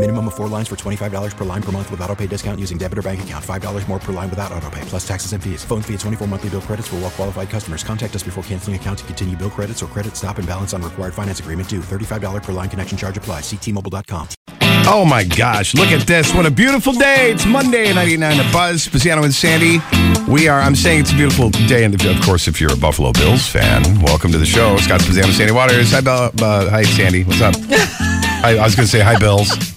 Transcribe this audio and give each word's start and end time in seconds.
Minimum 0.00 0.28
of 0.28 0.34
four 0.34 0.48
lines 0.48 0.66
for 0.66 0.76
$25 0.76 1.36
per 1.36 1.44
line 1.44 1.62
per 1.62 1.72
month 1.72 1.90
with 1.90 2.00
auto 2.00 2.16
pay 2.16 2.26
discount 2.26 2.58
using 2.58 2.78
debit 2.78 2.96
or 2.96 3.02
bank 3.02 3.22
account. 3.22 3.44
$5 3.44 3.86
more 3.86 3.98
per 3.98 4.14
line 4.14 4.30
without 4.30 4.50
auto 4.50 4.70
pay, 4.70 4.80
plus 4.86 5.06
taxes 5.06 5.34
and 5.34 5.44
fees. 5.44 5.62
Phone 5.62 5.82
fee 5.82 5.92
at 5.92 6.00
24 6.00 6.26
monthly 6.26 6.48
bill 6.48 6.62
credits 6.62 6.88
for 6.88 6.96
well 6.96 7.10
qualified 7.10 7.50
customers. 7.50 7.84
Contact 7.84 8.16
us 8.16 8.22
before 8.22 8.42
canceling 8.44 8.76
account 8.76 9.00
to 9.00 9.04
continue 9.04 9.36
bill 9.36 9.50
credits 9.50 9.82
or 9.82 9.88
credit 9.88 10.16
stop 10.16 10.38
and 10.38 10.48
balance 10.48 10.72
on 10.72 10.80
required 10.80 11.12
finance 11.12 11.40
agreement 11.40 11.68
due. 11.68 11.80
$35 11.80 12.42
per 12.42 12.52
line 12.52 12.70
connection 12.70 12.96
charge 12.96 13.18
applies. 13.18 13.42
Ctmobile.com. 13.42 14.26
Oh 14.86 15.04
my 15.04 15.22
gosh, 15.22 15.74
look 15.74 15.88
at 15.88 16.06
this. 16.06 16.32
What 16.32 16.46
a 16.46 16.50
beautiful 16.50 16.94
day. 16.94 17.30
It's 17.30 17.44
Monday, 17.44 17.92
99 17.92 18.38
to 18.38 18.52
Buzz, 18.54 18.88
Spezzano 18.88 19.22
and 19.22 19.34
Sandy. 19.34 19.80
We 20.32 20.48
are, 20.48 20.60
I'm 20.60 20.76
saying 20.76 21.00
it's 21.00 21.12
a 21.12 21.14
beautiful 21.14 21.50
day. 21.50 21.84
And 21.84 21.94
of 21.94 22.22
course, 22.22 22.48
if 22.48 22.58
you're 22.58 22.72
a 22.72 22.76
Buffalo 22.76 23.12
Bills 23.12 23.46
fan, 23.46 24.00
welcome 24.00 24.32
to 24.32 24.38
the 24.38 24.46
show. 24.46 24.78
Scott 24.78 25.02
Spezzano, 25.02 25.30
Sandy 25.30 25.52
Waters. 25.52 25.92
Hi, 25.92 26.00
Bell, 26.00 26.32
uh, 26.40 26.70
hi, 26.70 26.84
Sandy. 26.84 27.24
What's 27.24 27.42
up? 27.42 27.54
I, 28.42 28.56
I 28.58 28.64
was 28.64 28.74
going 28.74 28.86
to 28.86 28.90
say 28.90 29.00
hi, 29.00 29.18
Bills. 29.18 29.50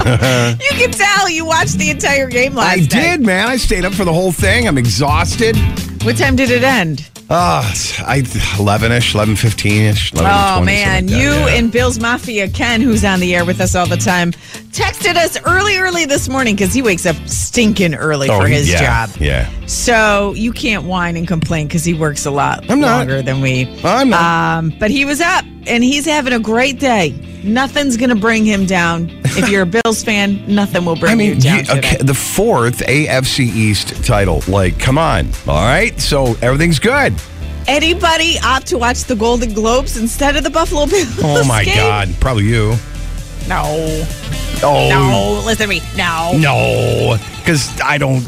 You 0.00 0.06
can 0.06 0.90
tell 0.92 1.28
you 1.28 1.44
watched 1.44 1.76
the 1.76 1.90
entire 1.90 2.26
game 2.28 2.54
last 2.54 2.72
I 2.72 2.76
night. 2.76 2.88
did, 2.90 3.20
man. 3.20 3.48
I 3.48 3.56
stayed 3.58 3.84
up 3.84 3.92
for 3.92 4.04
the 4.06 4.12
whole 4.12 4.32
thing. 4.32 4.66
I'm 4.66 4.78
exhausted. 4.78 5.56
What 6.04 6.16
time 6.16 6.36
did 6.36 6.50
it 6.50 6.62
end? 6.64 7.06
Ah, 7.28 7.68
I 8.06 8.22
11ish, 8.22 9.12
11:15ish, 9.14 10.12
11:20, 10.12 10.20
Oh 10.58 10.64
man, 10.64 11.06
like 11.06 11.14
you 11.16 11.30
yeah. 11.30 11.48
and 11.50 11.70
Bill's 11.70 12.00
Mafia 12.00 12.48
Ken, 12.48 12.80
who's 12.80 13.04
on 13.04 13.20
the 13.20 13.36
air 13.36 13.44
with 13.44 13.60
us 13.60 13.74
all 13.74 13.86
the 13.86 13.96
time, 13.98 14.32
texted 14.72 15.16
us 15.16 15.38
early, 15.44 15.76
early 15.76 16.06
this 16.06 16.28
morning 16.28 16.56
because 16.56 16.72
he 16.72 16.80
wakes 16.82 17.04
up 17.06 17.14
stinking 17.28 17.94
early 17.94 18.30
Oh, 18.30 18.40
for 18.40 18.46
his 18.48 18.68
yeah, 18.72 19.06
job. 19.06 19.16
Yeah. 19.20 19.48
So 19.66 20.32
you 20.34 20.52
can't 20.52 20.84
whine 20.84 21.16
and 21.16 21.28
complain 21.28 21.68
because 21.68 21.84
he 21.84 21.92
works 21.94 22.24
a 22.26 22.30
lot 22.30 22.68
I'm 22.70 22.80
not. 22.80 22.96
longer 22.98 23.22
than 23.22 23.42
we. 23.42 23.68
I'm 23.84 24.08
not. 24.10 24.58
Um, 24.58 24.72
but 24.80 24.90
he 24.90 25.04
was 25.04 25.20
up 25.20 25.44
and 25.66 25.84
he's 25.84 26.06
having 26.06 26.32
a 26.32 26.40
great 26.40 26.80
day. 26.80 27.10
Nothing's 27.42 27.96
gonna 27.96 28.14
bring 28.14 28.44
him 28.44 28.66
down. 28.66 29.10
If 29.24 29.48
you're 29.48 29.62
a 29.62 29.66
Bills 29.84 30.02
fan, 30.04 30.44
nothing 30.46 30.84
will 30.84 30.96
bring 30.96 31.12
I 31.12 31.14
mean, 31.14 31.34
you 31.36 31.40
down. 31.40 31.64
you- 31.64 31.72
okay, 31.78 31.96
the 31.98 32.14
fourth 32.14 32.78
AFC 32.86 33.40
East 33.46 34.04
title. 34.04 34.42
Like, 34.48 34.78
come 34.78 34.98
on. 34.98 35.28
All 35.48 35.62
right. 35.62 35.98
So 36.00 36.36
everything's 36.42 36.78
good. 36.78 37.14
Anybody 37.68 38.36
opt 38.42 38.66
to 38.68 38.78
watch 38.78 39.04
the 39.04 39.14
Golden 39.14 39.52
Globes 39.54 39.96
instead 39.96 40.36
of 40.36 40.44
the 40.44 40.50
Buffalo 40.50 40.86
Bills? 40.86 41.18
Oh 41.22 41.44
my 41.46 41.64
game? 41.64 41.76
God. 41.76 42.08
Probably 42.20 42.44
you. 42.44 42.74
No, 43.48 43.62
Oh 44.62 44.88
no, 44.90 45.42
listen 45.46 45.64
to 45.64 45.68
me. 45.68 45.80
No, 45.96 46.32
No, 46.36 47.16
because 47.38 47.80
I 47.80 47.96
don't. 47.98 48.22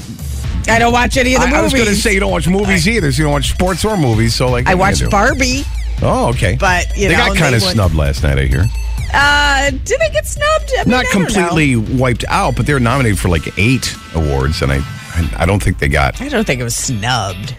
I 0.68 0.78
don't 0.78 0.92
watch 0.92 1.16
any 1.16 1.34
of 1.34 1.42
the 1.42 1.48
I, 1.48 1.58
I 1.58 1.62
was 1.62 1.72
going 1.74 1.86
to 1.86 1.94
say 1.96 2.14
you 2.14 2.20
don't 2.20 2.30
watch 2.30 2.46
movies 2.48 2.86
either. 2.88 3.10
So 3.12 3.18
you 3.18 3.24
don't 3.24 3.32
watch 3.32 3.50
sports 3.50 3.84
or 3.84 3.96
movies. 3.96 4.34
So 4.34 4.48
like, 4.48 4.66
I 4.68 4.74
what 4.74 4.94
are 4.94 4.96
you 4.96 5.04
watched? 5.06 5.10
Barbie. 5.10 5.62
Oh, 6.02 6.28
okay. 6.30 6.56
but, 6.58 6.96
you 6.96 7.08
they 7.08 7.16
know, 7.16 7.28
got 7.28 7.36
kind 7.36 7.54
of 7.54 7.62
snubbed 7.62 7.94
last 7.94 8.22
night. 8.22 8.38
I 8.38 8.44
hear. 8.46 8.64
Uh, 9.14 9.70
did 9.70 10.00
they 10.00 10.10
get 10.10 10.26
snubbed? 10.26 10.72
I 10.78 10.84
mean, 10.84 10.90
Not 10.90 11.06
I 11.06 11.10
completely 11.10 11.76
wiped 11.76 12.24
out, 12.28 12.56
but 12.56 12.66
they 12.66 12.72
were 12.72 12.80
nominated 12.80 13.18
for 13.18 13.28
like 13.28 13.56
eight 13.58 13.94
awards, 14.14 14.62
and 14.62 14.72
I, 14.72 14.78
I, 14.78 15.34
I 15.38 15.46
don't 15.46 15.62
think 15.62 15.78
they 15.78 15.88
got. 15.88 16.20
I 16.20 16.28
don't 16.28 16.46
think 16.46 16.60
it 16.60 16.64
was 16.64 16.76
snubbed. 16.76 17.56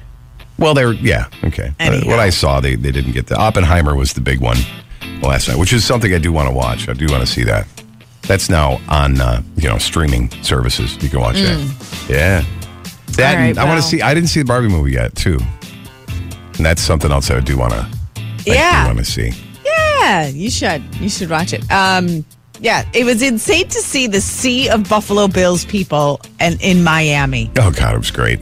Well, 0.58 0.74
they're 0.74 0.94
yeah 0.94 1.28
okay. 1.44 1.70
Uh, 1.80 1.84
Anyhow. 1.84 2.08
what 2.10 2.20
I 2.20 2.30
saw, 2.30 2.60
they 2.60 2.76
they 2.76 2.92
didn't 2.92 3.12
get 3.14 3.28
the 3.28 3.36
Oppenheimer 3.38 3.96
was 3.96 4.14
the 4.14 4.22
big 4.22 4.40
one 4.40 4.58
last 5.22 5.48
night, 5.48 5.58
which 5.58 5.74
is 5.74 5.84
something 5.86 6.14
I 6.14 6.20
do 6.20 6.32
want 6.32 6.48
to 6.48 6.54
watch. 6.54 6.88
I 6.90 6.94
do 6.94 7.08
want 7.10 7.22
to 7.22 7.28
see 7.28 7.44
that. 7.44 7.68
That's 8.24 8.50
now 8.50 8.80
on 8.88 9.20
uh, 9.20 9.42
you 9.56 9.68
know 9.70 9.78
streaming 9.78 10.30
services. 10.44 11.02
You 11.04 11.10
can 11.10 11.20
watch 11.20 11.36
that. 11.36 12.08
Yeah, 12.10 12.42
that 13.18 13.36
Mm. 13.36 13.40
Right, 13.40 13.50
and 13.50 13.60
I 13.60 13.66
want 13.66 13.82
to 13.82 13.88
see. 13.88 14.02
I 14.02 14.14
didn't 14.14 14.30
see 14.30 14.40
the 14.42 14.46
Barbie 14.46 14.70
movie 14.70 14.94
yet 14.94 15.16
too, 15.16 15.38
and 16.56 16.66
that's 16.66 16.82
something 16.82 17.12
else 17.12 17.30
I 17.30 17.40
do 17.40 17.58
want 17.58 17.74
to. 17.74 17.88
Yeah. 18.46 18.86
want 18.86 19.00
to 19.00 19.06
see. 19.06 19.34
Yeah, 20.04 20.28
you 20.28 20.50
should. 20.50 20.84
You 20.96 21.08
should 21.10 21.30
watch 21.30 21.54
it. 21.54 21.64
Um, 21.72 22.26
yeah, 22.60 22.84
it 22.94 23.06
was 23.06 23.22
insane 23.22 23.68
to 23.70 23.80
see 23.80 24.06
the 24.08 24.20
sea 24.22 24.70
of 24.70 24.90
Buffalo 24.90 25.28
Bills 25.30 25.64
people 25.66 26.20
and 26.42 26.62
in 26.62 26.84
Miami. 26.84 27.50
Oh 27.58 27.72
God, 27.72 27.96
it 27.96 27.98
was 28.00 28.12
great. 28.12 28.40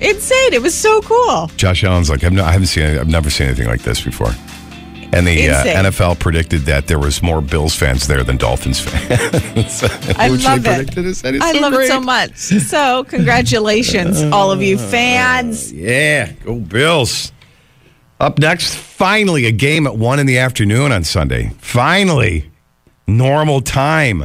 Insane. 0.00 0.52
It 0.54 0.62
was 0.62 0.74
so 0.74 1.00
cool. 1.02 1.48
Josh 1.56 1.84
Allen's 1.84 2.08
like 2.10 2.24
I've 2.24 2.32
no, 2.32 2.44
I 2.44 2.52
haven't 2.52 2.68
seen 2.68 2.84
I've 2.98 3.08
never 3.08 3.28
seen 3.30 3.46
anything 3.48 3.68
like 3.68 3.82
this 3.82 4.00
before. 4.02 4.32
And 5.14 5.26
the 5.26 5.50
uh, 5.50 5.62
NFL 5.64 6.18
predicted 6.18 6.62
that 6.62 6.86
there 6.86 6.98
was 6.98 7.22
more 7.22 7.42
Bills 7.42 7.74
fans 7.74 8.06
there 8.06 8.24
than 8.24 8.38
Dolphins 8.38 8.80
fans. 8.80 9.82
I 10.18 10.28
love 10.28 10.64
it. 10.64 10.64
predicted. 10.64 10.98
It's- 11.04 11.22
and 11.24 11.36
it's 11.36 11.44
I 11.44 11.52
so 11.52 11.60
love 11.60 11.74
great. 11.74 11.84
it 11.84 11.88
so 11.88 12.00
much. 12.00 12.34
So, 12.36 13.04
congratulations, 13.04 14.22
all 14.32 14.50
of 14.50 14.62
you 14.62 14.78
fans. 14.78 15.70
Yeah, 15.70 16.32
go 16.44 16.54
Bills. 16.54 17.30
Up 18.22 18.38
next, 18.38 18.76
finally 18.76 19.46
a 19.46 19.50
game 19.50 19.84
at 19.84 19.96
one 19.96 20.20
in 20.20 20.26
the 20.26 20.38
afternoon 20.38 20.92
on 20.92 21.02
Sunday. 21.02 21.50
Finally, 21.58 22.48
normal 23.08 23.60
time. 23.60 24.22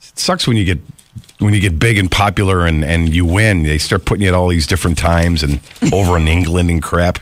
It 0.00 0.18
sucks 0.18 0.48
when 0.48 0.56
you 0.56 0.64
get 0.64 0.80
when 1.38 1.54
you 1.54 1.60
get 1.60 1.78
big 1.78 1.96
and 1.96 2.10
popular 2.10 2.66
and, 2.66 2.84
and 2.84 3.14
you 3.14 3.24
win. 3.24 3.62
They 3.62 3.78
start 3.78 4.04
putting 4.04 4.22
you 4.22 4.28
at 4.30 4.34
all 4.34 4.48
these 4.48 4.66
different 4.66 4.98
times 4.98 5.44
and 5.44 5.60
over 5.92 6.16
in 6.16 6.26
England 6.26 6.70
and 6.70 6.82
crap. 6.82 7.20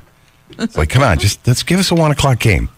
It's 0.58 0.78
like, 0.78 0.88
come 0.88 1.02
on, 1.02 1.18
just 1.18 1.46
let's 1.46 1.62
give 1.62 1.78
us 1.78 1.90
a 1.90 1.94
one 1.94 2.10
o'clock 2.10 2.38
game. 2.38 2.70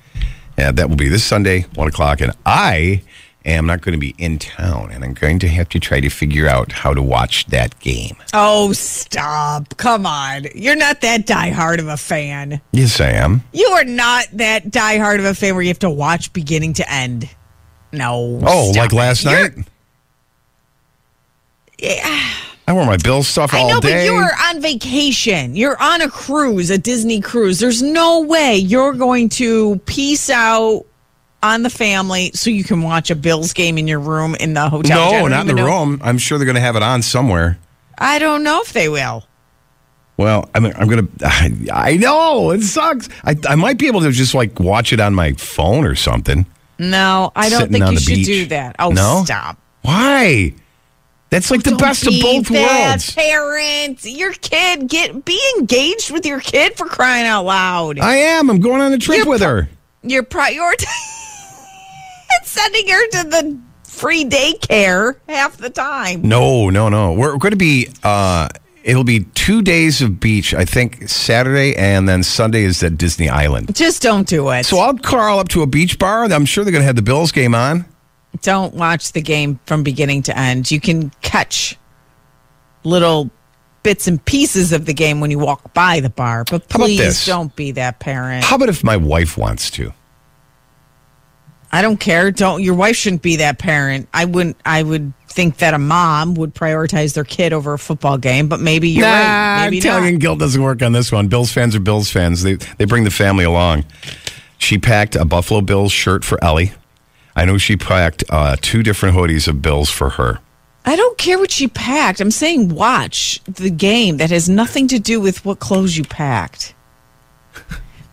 Yeah, 0.59 0.73
that 0.73 0.89
will 0.89 0.97
be 0.97 1.09
this 1.09 1.23
Sunday, 1.23 1.67
one 1.77 1.87
o'clock, 1.87 2.21
and 2.21 2.33
I 2.45 3.03
am 3.45 3.67
not 3.67 3.81
going 3.81 3.93
to 3.93 3.99
be 3.99 4.15
in 4.19 4.39
town, 4.39 4.91
and 4.93 5.03
I'm 5.05 5.15
going 5.15 5.39
to 5.41 5.49
have 5.49 5.69
to 5.71 5.81
try 5.81 6.01
to 6.01 6.11
figure 6.11 6.47
out 6.47 6.73
how 6.73 6.93
to 6.95 7.01
watch 7.03 7.47
that 7.47 7.79
game. 7.81 8.17
Oh, 8.35 8.73
stop. 8.73 9.77
Come 9.79 10.05
on. 10.07 10.47
You're 10.55 10.77
not 10.77 11.01
that 11.01 11.27
diehard 11.27 11.79
of 11.79 11.89
a 11.89 11.97
fan. 11.97 12.61
Yes, 12.73 13.01
I 13.01 13.11
am. 13.11 13.43
You 13.53 13.67
are 13.69 13.85
not 13.85 14.27
that 14.35 14.67
diehard 14.67 15.19
of 15.19 15.25
a 15.25 15.35
fan 15.35 15.55
where 15.55 15.63
you 15.63 15.69
have 15.69 15.79
to 15.81 15.91
watch 15.91 16.33
beginning 16.33 16.75
to 16.75 16.93
end. 16.93 17.29
No. 17.93 18.41
Oh, 18.47 18.73
like 18.77 18.93
it. 18.93 18.97
last 18.97 19.25
You're- 19.25 19.49
night? 19.49 19.67
Yeah. 21.79 22.31
I 22.69 22.73
wore 22.73 22.85
my 22.87 22.99
Bill 22.99 23.23
stuff 23.25 23.53
all 23.53 23.67
I 23.69 23.73
know, 23.73 23.81
day. 23.81 24.07
but 24.07 24.13
you're 24.13 24.31
on 24.49 24.61
vacation. 24.61 25.57
You're 25.57 25.81
on 25.83 26.03
a 26.03 26.09
cruise, 26.09 26.71
a 26.71 26.79
Disney 26.79 27.21
cruise. 27.21 27.59
There's 27.59 27.83
no 27.83 28.21
way 28.21 28.55
you're 28.57 28.93
going 28.93 29.29
to 29.31 29.79
peace 29.87 30.31
out 30.31 30.85
on 31.43 31.63
the 31.63 31.71
family 31.71 32.31
so 32.35 32.51
you 32.51 32.65
can 32.65 32.83
watch 32.83 33.11
a 33.11 33.15
Bills 33.15 33.53
game 33.53 33.79
in 33.79 33.89
your 33.89 34.01
room 34.01 34.35
in 34.35 34.55
the 34.55 34.69
hotel. 34.69 35.13
no, 35.13 35.29
don't 35.29 35.41
in 35.41 35.47
the 35.47 35.55
know- 35.55 35.65
room. 35.67 36.01
I'm 36.03 36.19
sure 36.19 36.39
they're 36.39 36.45
going 36.45 36.55
to 36.57 36.61
have 36.61 36.77
it 36.77 36.83
on 36.83 37.03
somewhere. 37.03 37.59
I 37.99 38.19
don't 38.19 38.43
know 38.43 38.61
if 38.63 38.73
they 38.73 38.89
will. 38.89 39.25
Well, 40.17 40.51
I 40.55 40.61
mean, 40.61 40.75
I'm 40.77 40.87
going 40.89 41.07
to. 41.19 41.69
I 41.73 41.97
know 41.97 42.51
it 42.51 42.63
sucks. 42.63 43.09
I, 43.25 43.37
I 43.49 43.55
might 43.55 43.79
be 43.79 43.87
able 43.87 44.01
to 44.03 44.11
just 44.13 44.35
like 44.35 44.61
watch 44.61 44.93
it 44.93 45.01
on 45.01 45.15
my 45.15 45.33
phone 45.35 45.87
or 45.87 45.95
something. 45.95 46.45
No, 46.79 47.31
I 47.37 47.49
don't 47.51 47.71
think 47.71 47.91
you 47.91 47.99
should 47.99 48.15
beach. 48.17 48.27
do 48.27 48.47
that. 48.47 48.77
Oh, 48.79 48.91
No? 48.91 49.23
stop. 49.25 49.59
Why? 49.83 50.55
That's 51.31 51.51
like 51.51 51.63
the 51.63 51.71
Don't 51.71 51.81
best 51.81 52.07
of 52.07 52.15
both 52.21 52.49
that 52.49 52.89
worlds. 52.89 53.15
Parents, 53.15 54.05
your 54.07 54.33
kid, 54.33 54.89
get 54.89 55.25
be 55.25 55.41
engaged 55.59 56.11
with 56.11 56.27
your 56.27 56.41
kid 56.41 56.77
for 56.77 56.87
crying 56.87 57.27
out 57.27 57.45
loud. 57.45 57.99
I 58.01 58.17
am. 58.17 58.51
I'm 58.51 58.61
going 58.61 58.81
on 58.81 58.93
a 58.93 58.99
trip 58.99 59.19
You're 59.19 59.27
with 59.29 59.41
her. 59.43 59.69
You're 60.03 60.25
prioritizing 62.43 62.45
sending 62.47 62.89
her 62.89 63.07
to 63.09 63.29
the 63.29 63.59
free 63.85 64.25
daycare 64.25 65.17
half 65.29 65.57
the 65.57 65.71
time. 65.71 66.23
No, 66.23 66.71
no, 66.71 66.89
no. 66.89 67.13
We're 67.13 67.37
going 67.39 67.53
to 67.53 67.57
be. 67.57 67.89
uh 68.03 68.49
It'll 68.83 69.05
be 69.05 69.25
two 69.35 69.61
days 69.61 70.01
of 70.01 70.21
beach. 70.21 70.55
I 70.55 70.65
think 70.65 71.07
Saturday 71.07 71.77
and 71.77 72.09
then 72.09 72.23
Sunday 72.23 72.63
is 72.63 72.83
at 72.83 72.97
Disney 72.97 73.29
Island. 73.29 73.77
Just 73.77 74.01
don't 74.01 74.27
do 74.27 74.49
it. 74.49 74.65
So 74.65 74.79
I'll 74.79 74.97
call 74.97 75.39
up 75.39 75.49
to 75.49 75.61
a 75.61 75.67
beach 75.67 75.99
bar. 75.99 76.25
I'm 76.25 76.47
sure 76.47 76.65
they're 76.65 76.73
going 76.73 76.81
to 76.81 76.87
have 76.87 76.97
the 76.97 77.03
Bills 77.03 77.31
game 77.31 77.55
on. 77.55 77.85
don't 78.41 78.73
watch 78.73 79.13
the 79.13 79.21
game 79.21 79.61
from 79.67 79.83
beginning 79.83 80.23
to 80.23 80.37
end. 80.39 80.71
You 80.71 80.81
can 80.81 81.11
catch 81.21 81.77
little 82.83 83.29
bits 83.83 84.07
and 84.07 84.25
pieces 84.25 84.73
of 84.73 84.87
the 84.87 84.95
game 84.95 85.21
when 85.21 85.31
you 85.31 85.39
walk 85.39 85.75
by 85.75 86.01
the 86.01 86.11
bar, 86.11 86.45
but 86.51 86.67
please 86.71 87.27
don't 87.27 87.55
be 87.55 87.73
that 87.73 87.99
parent. 88.01 88.45
How 88.45 88.57
about 88.57 88.71
if 88.71 88.83
my 88.83 88.97
wife 88.97 89.37
wants 89.37 89.71
to? 89.73 89.93
I 91.73 91.83
don't 91.83 91.99
care. 91.99 92.31
Don't 92.31 92.63
your 92.63 92.75
wife 92.75 92.97
shouldn't 92.97 93.23
be 93.23 93.37
that 93.37 93.59
parent. 93.59 94.09
I 94.13 94.25
wouldn't. 94.25 94.57
I 94.65 94.83
would 94.83 95.13
think 95.29 95.59
that 95.59 95.75
a 95.75 95.79
mom 95.79 96.35
would 96.35 96.55
prioritize 96.55 97.15
their 97.15 97.25
kid 97.25 97.53
over 97.53 97.73
a 97.73 97.79
football 97.79 98.19
game, 98.19 98.49
but 98.49 98.61
maybe 98.61 98.89
you're 98.89 99.07
nah, 99.07 99.13
right. 99.13 99.65
Maybe 99.65 99.81
tongue 99.81 100.13
not. 100.13 100.21
guilt 100.21 100.39
doesn't 100.41 100.63
work 100.63 100.83
on 100.83 100.93
this 100.93 101.13
one. 101.13 101.29
Bills 101.29 101.53
fans 101.53 101.77
are 101.77 101.81
Bills 101.81 102.11
fans. 102.11 102.43
They 102.43 102.55
they 102.55 102.85
bring 102.85 103.05
the 103.05 103.11
family 103.11 103.45
along. 103.45 103.85
She 104.59 104.79
packed 104.79 105.15
a 105.17 105.25
Buffalo 105.25 105.61
Bills 105.61 105.93
shirt 105.93 106.25
for 106.25 106.43
Ellie. 106.43 106.73
I 107.37 107.45
know 107.45 107.57
she 107.57 107.77
packed 107.77 108.25
uh, 108.29 108.57
two 108.61 108.83
different 108.83 109.17
hoodies 109.17 109.49
of 109.49 109.63
Bills 109.63 109.89
for 109.89 110.11
her. 110.11 110.41
I 110.85 110.97
don't 110.97 111.17
care 111.17 111.39
what 111.39 111.51
she 111.51 111.69
packed. 111.69 112.21
I'm 112.21 112.31
saying 112.31 112.71
watch 112.75 113.41
the 113.45 113.71
game. 113.71 114.17
That 114.17 114.31
has 114.31 114.49
nothing 114.49 114.89
to 114.89 114.99
do 114.99 115.21
with 115.21 115.45
what 115.45 115.61
clothes 115.61 115.97
you 115.97 116.05
packed. 116.05 116.75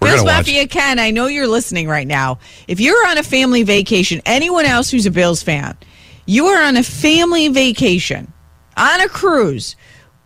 We're 0.02 0.10
Bills 0.10 0.22
gonna 0.22 0.38
watch. 0.38 0.48
Mafia 0.48 0.68
Ken, 0.68 1.00
I 1.00 1.12
know 1.12 1.28
you're 1.28 1.48
listening 1.48 1.88
right 1.88 2.08
now. 2.08 2.40
If 2.68 2.80
you're 2.80 3.08
on 3.08 3.18
a 3.18 3.24
family 3.24 3.64
vacation, 3.64 4.22
anyone 4.26 4.66
else 4.66 4.90
who's 4.90 5.06
a 5.06 5.12
Bills 5.12 5.44
fan, 5.44 5.78
you 6.26 6.46
are 6.48 6.64
on 6.64 6.78
a 6.78 6.84
family 6.84 7.48
vacation 7.48 8.32
on 8.76 9.02
a 9.02 9.08
cruise. 9.10 9.76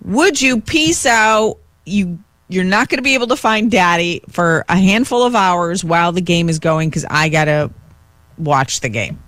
Would 0.03 0.41
you 0.41 0.62
peace 0.62 1.06
out? 1.06 1.57
You 1.85 2.19
you're 2.51 2.65
not 2.65 2.89
going 2.89 2.97
to 2.97 3.03
be 3.03 3.13
able 3.13 3.27
to 3.27 3.38
find 3.38 3.71
daddy 3.71 4.21
for 4.29 4.65
a 4.68 4.75
handful 4.75 5.23
of 5.23 5.35
hours 5.35 5.85
while 5.85 6.12
the 6.12 6.21
game 6.21 6.50
is 6.50 6.59
going 6.59 6.89
because 6.89 7.06
I 7.09 7.29
got 7.29 7.45
to 7.45 7.71
watch 8.38 8.81
the 8.81 8.89
game. 8.89 9.23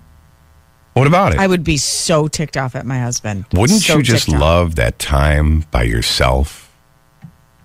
What 0.92 1.06
about 1.06 1.32
it? 1.32 1.38
I 1.40 1.46
would 1.46 1.64
be 1.64 1.78
so 1.78 2.28
ticked 2.28 2.56
off 2.56 2.76
at 2.76 2.84
my 2.84 3.00
husband. 3.00 3.46
Wouldn't 3.52 3.80
So 3.80 3.96
you 3.96 4.02
just 4.02 4.28
love 4.28 4.76
that 4.76 4.98
time 4.98 5.64
by 5.70 5.84
yourself? 5.84 6.63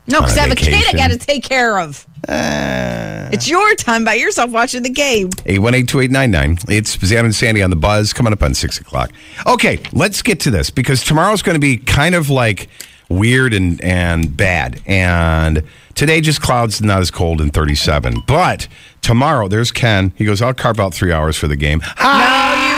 No, 0.10 0.22
because 0.22 0.38
I 0.38 0.42
have 0.42 0.52
a 0.52 0.56
kid 0.56 0.74
I 0.88 0.94
got 0.94 1.12
to 1.12 1.18
take 1.18 1.44
care 1.44 1.80
of. 1.80 2.06
Uh. 2.28 3.30
it's 3.32 3.48
your 3.48 3.74
time 3.76 4.04
by 4.04 4.14
yourself 4.16 4.52
watching 4.52 4.84
the 4.84 4.90
game. 4.90 5.30
818-2899. 5.30 6.70
It's 6.70 7.00
Zan 7.00 7.26
and 7.26 7.34
Sandy 7.34 7.64
on 7.64 7.70
the 7.70 7.76
buzz 7.76 8.12
coming 8.12 8.34
up 8.34 8.44
on 8.44 8.54
6 8.54 8.80
o'clock. 8.80 9.12
Okay, 9.48 9.80
let's 9.94 10.22
get 10.22 10.40
to 10.42 10.52
this 10.52 10.70
because 10.70 11.04
tomorrow's 11.04 11.42
going 11.42 11.56
to 11.56 11.60
be 11.60 11.78
kind 11.78 12.16
of 12.16 12.30
like 12.30 12.68
weird 13.08 13.54
and, 13.54 13.82
and 13.82 14.36
bad. 14.36 14.82
And 14.86 15.64
today 15.96 16.22
just 16.22 16.42
clouds, 16.42 16.82
not 16.82 17.02
as 17.02 17.12
cold 17.12 17.42
in 17.42 17.50
37. 17.52 18.24
But 18.28 18.68
tomorrow, 19.02 19.48
there's 19.48 19.72
Ken. 19.72 20.14
He 20.16 20.26
goes, 20.26 20.42
I'll 20.42 20.54
carve 20.54 20.80
out 20.80 20.94
three 20.94 21.12
hours 21.12 21.38
for 21.38 21.48
the 21.48 21.56
game. 21.56 21.82
No, 21.82 22.06
won't, 22.06 22.16
Ken. 22.62 22.69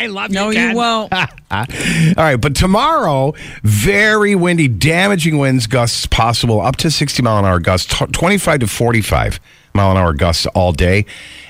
I 0.00 0.06
love 0.06 0.30
No, 0.30 0.48
you 0.48 0.74
won't. 0.74 1.12
All 1.50 1.66
right, 2.16 2.36
but 2.36 2.54
tomorrow, 2.56 3.34
very 3.62 4.34
windy, 4.34 4.66
damaging 4.66 5.36
winds, 5.36 5.66
gusts 5.66 6.06
possible 6.06 6.60
up 6.62 6.76
to 6.76 6.90
60 6.90 7.22
mile 7.22 7.38
an 7.38 7.44
hour 7.44 7.60
gusts, 7.60 7.98
t- 7.98 8.06
25 8.06 8.60
to 8.60 8.66
45 8.66 9.40
mile 9.74 9.90
an 9.90 9.98
hour 9.98 10.14
gusts 10.14 10.46
all 10.46 10.72
day. 10.72 11.04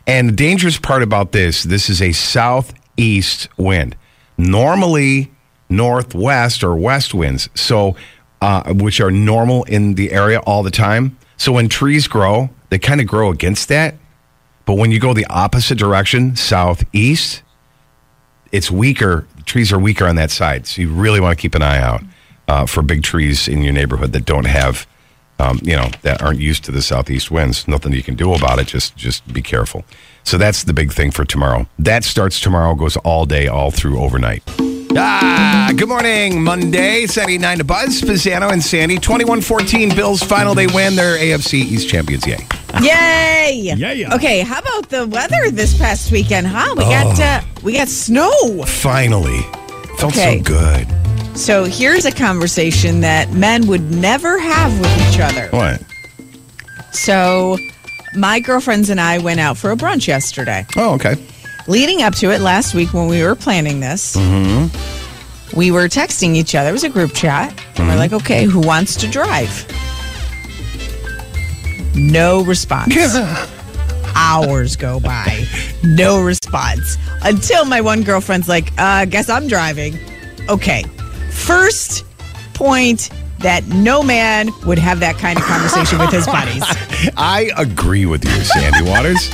And 0.05 0.31
the 0.31 0.33
dangerous 0.33 0.79
part 0.79 1.03
about 1.03 1.31
this, 1.31 1.63
this 1.63 1.89
is 1.89 2.03
a 2.03 2.11
southeast 2.11 3.49
wind. 3.57 3.97
Normally, 4.37 5.31
northwest 5.69 6.65
or 6.65 6.75
west 6.75 7.15
winds, 7.15 7.49
so 7.55 7.95
uh, 8.41 8.73
which 8.73 9.01
are 9.01 9.13
normal 9.13 9.63
in 9.65 9.95
the 9.95 10.11
area 10.11 10.41
all 10.41 10.65
the 10.65 10.73
time. 10.73 11.17
So 11.37 11.53
when 11.53 11.69
trees 11.69 12.09
grow, 12.09 12.51
they 12.71 12.81
kind 12.81 13.01
of 13.01 13.07
grow 13.07 13.31
against 13.31 13.69
that. 13.69 13.95
But 14.65 14.75
when 14.75 14.91
you 14.91 14.99
go 14.99 15.15
the 15.15 15.27
opposite 15.27 15.79
direction, 15.79 16.35
southeast, 16.35 17.43
it's 18.53 18.71
weaker. 18.71 19.27
Trees 19.45 19.73
are 19.73 19.79
weaker 19.79 20.07
on 20.07 20.17
that 20.17 20.31
side, 20.31 20.67
so 20.67 20.83
you 20.83 20.93
really 20.93 21.21
want 21.21 21.37
to 21.37 21.41
keep 21.41 21.55
an 21.55 21.63
eye 21.63 21.79
out 21.79 22.03
uh, 22.49 22.67
for 22.67 22.83
big 22.83 23.03
trees 23.03 23.49
in 23.49 23.63
your 23.63 23.73
neighborhood 23.73 24.13
that 24.13 24.25
don't 24.25 24.47
have, 24.47 24.87
um, 25.39 25.61
you 25.63 25.77
know, 25.77 25.91
that 26.03 26.23
aren't 26.23 26.41
used 26.41 26.65
to 26.65 26.73
the 26.73 26.83
southeast 26.83 27.31
winds. 27.31 27.67
Nothing 27.69 27.93
you 27.93 28.03
can 28.03 28.17
do 28.17 28.35
about 28.35 28.59
it. 28.59 28.67
Just 28.67 28.97
just 28.97 29.27
be 29.33 29.43
careful. 29.43 29.85
So 30.25 30.37
that's 30.39 30.65
the 30.65 30.73
big 30.73 30.93
thing 30.93 31.11
for 31.11 31.25
tomorrow. 31.25 31.67
That 31.79 32.05
starts 32.05 32.41
tomorrow, 32.41 32.75
goes 32.75 32.97
all 32.99 33.25
day, 33.25 33.49
all 33.49 33.71
through 33.71 33.99
overnight. 33.99 34.43
Ah, 34.97 35.73
good 35.77 35.89
morning, 35.89 36.43
Monday, 36.43 37.07
Saturday 37.07 37.39
9 37.39 37.59
to 37.59 37.65
Buzz, 37.65 38.01
Spezzano 38.01 38.51
and 38.51 38.63
Sandy. 38.63 38.99
21-14, 38.99 39.95
Bills 39.95 40.21
final, 40.23 40.55
they 40.55 40.67
win. 40.67 40.97
They're 40.97 41.17
AFC 41.17 41.55
East 41.55 41.89
champions, 41.89 42.27
yay. 42.27 42.39
Yay! 42.81 43.27
Yeah, 43.51 43.93
yeah. 43.93 44.15
Okay, 44.15 44.41
how 44.43 44.61
about 44.61 44.91
the 44.91 45.07
weather 45.09 45.51
this 45.51 45.77
past 45.77 46.13
weekend? 46.13 46.47
Huh? 46.47 46.73
We 46.77 46.85
got 46.85 47.19
uh, 47.19 47.41
we 47.65 47.73
got 47.73 47.89
snow. 47.89 48.31
Finally. 48.65 49.41
Felt 49.99 50.17
Okay. 50.17 50.39
so 50.39 50.45
good. 50.45 51.37
So 51.37 51.65
here's 51.65 52.05
a 52.05 52.13
conversation 52.13 53.01
that 53.01 53.31
men 53.33 53.67
would 53.67 53.91
never 53.91 54.39
have 54.39 54.79
with 54.81 55.09
each 55.13 55.19
other. 55.19 55.49
What? 55.51 55.83
So 56.95 57.59
my 58.15 58.39
girlfriends 58.39 58.89
and 58.89 59.01
I 59.01 59.19
went 59.19 59.41
out 59.41 59.57
for 59.57 59.73
a 59.73 59.77
brunch 59.77 60.07
yesterday. 60.07 60.65
Oh, 60.77 60.95
okay. 60.95 61.15
Leading 61.67 62.03
up 62.03 62.15
to 62.17 62.31
it 62.31 62.41
last 62.41 62.75
week 62.75 62.93
when 62.93 63.07
we 63.07 63.23
were 63.23 63.35
planning 63.35 63.81
this, 63.81 64.17
we 65.57 65.71
were 65.71 65.89
texting 65.89 66.35
each 66.35 66.55
other. 66.55 66.71
It 66.71 66.73
was 66.73 66.85
a 66.85 66.89
group 66.89 67.13
chat. 67.15 67.53
And 67.77 67.89
we're 67.89 67.97
like, 67.97 68.13
okay, 68.13 68.45
who 68.45 68.61
wants 68.61 68.97
to 68.97 69.09
drive? 69.09 69.67
No 71.95 72.43
response. 72.45 72.95
Hours 74.15 74.77
go 74.77 75.01
by. 75.01 75.45
No 75.83 76.23
response. 76.23 76.97
Until 77.23 77.65
my 77.65 77.81
one 77.81 78.03
girlfriend's 78.03 78.49
like, 78.49 78.73
uh, 78.79 79.05
guess 79.05 79.29
I'm 79.29 79.47
driving. 79.47 79.99
Okay. 80.49 80.85
First 81.31 82.05
point 82.55 83.11
that 83.39 83.67
no 83.69 84.03
man 84.03 84.51
would 84.67 84.79
have 84.79 85.01
that 85.01 85.17
kind 85.17 85.39
of 85.39 85.45
conversation 85.45 85.99
with 85.99 86.11
his 86.11 86.27
buddies. 86.27 86.63
I 87.17 87.51
agree 87.57 88.07
with 88.07 88.25
you, 88.25 88.31
Sandy 88.43 88.89
Waters. 88.89 89.31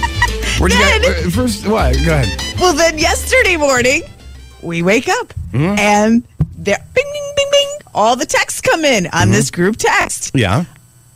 Where'd 0.59 0.73
you 0.73 0.79
Good. 0.79 1.27
uh, 1.27 1.31
First, 1.31 1.67
what? 1.67 1.95
Go 2.05 2.13
ahead. 2.15 2.41
Well, 2.61 2.73
then 2.75 2.99
yesterday 2.99 3.57
morning, 3.57 4.03
we 4.63 4.83
wake 4.83 5.09
up 5.09 5.33
and 5.53 6.23
there, 6.59 6.79
bing, 6.95 7.05
bing, 7.13 7.33
bing, 7.37 7.49
bing, 7.51 7.79
all 7.95 8.17
the 8.17 8.27
texts 8.27 8.61
come 8.61 8.85
in 8.85 9.07
on 9.09 9.31
this 9.31 9.51
group 9.51 9.77
text. 9.77 10.33
Yeah. 10.35 10.65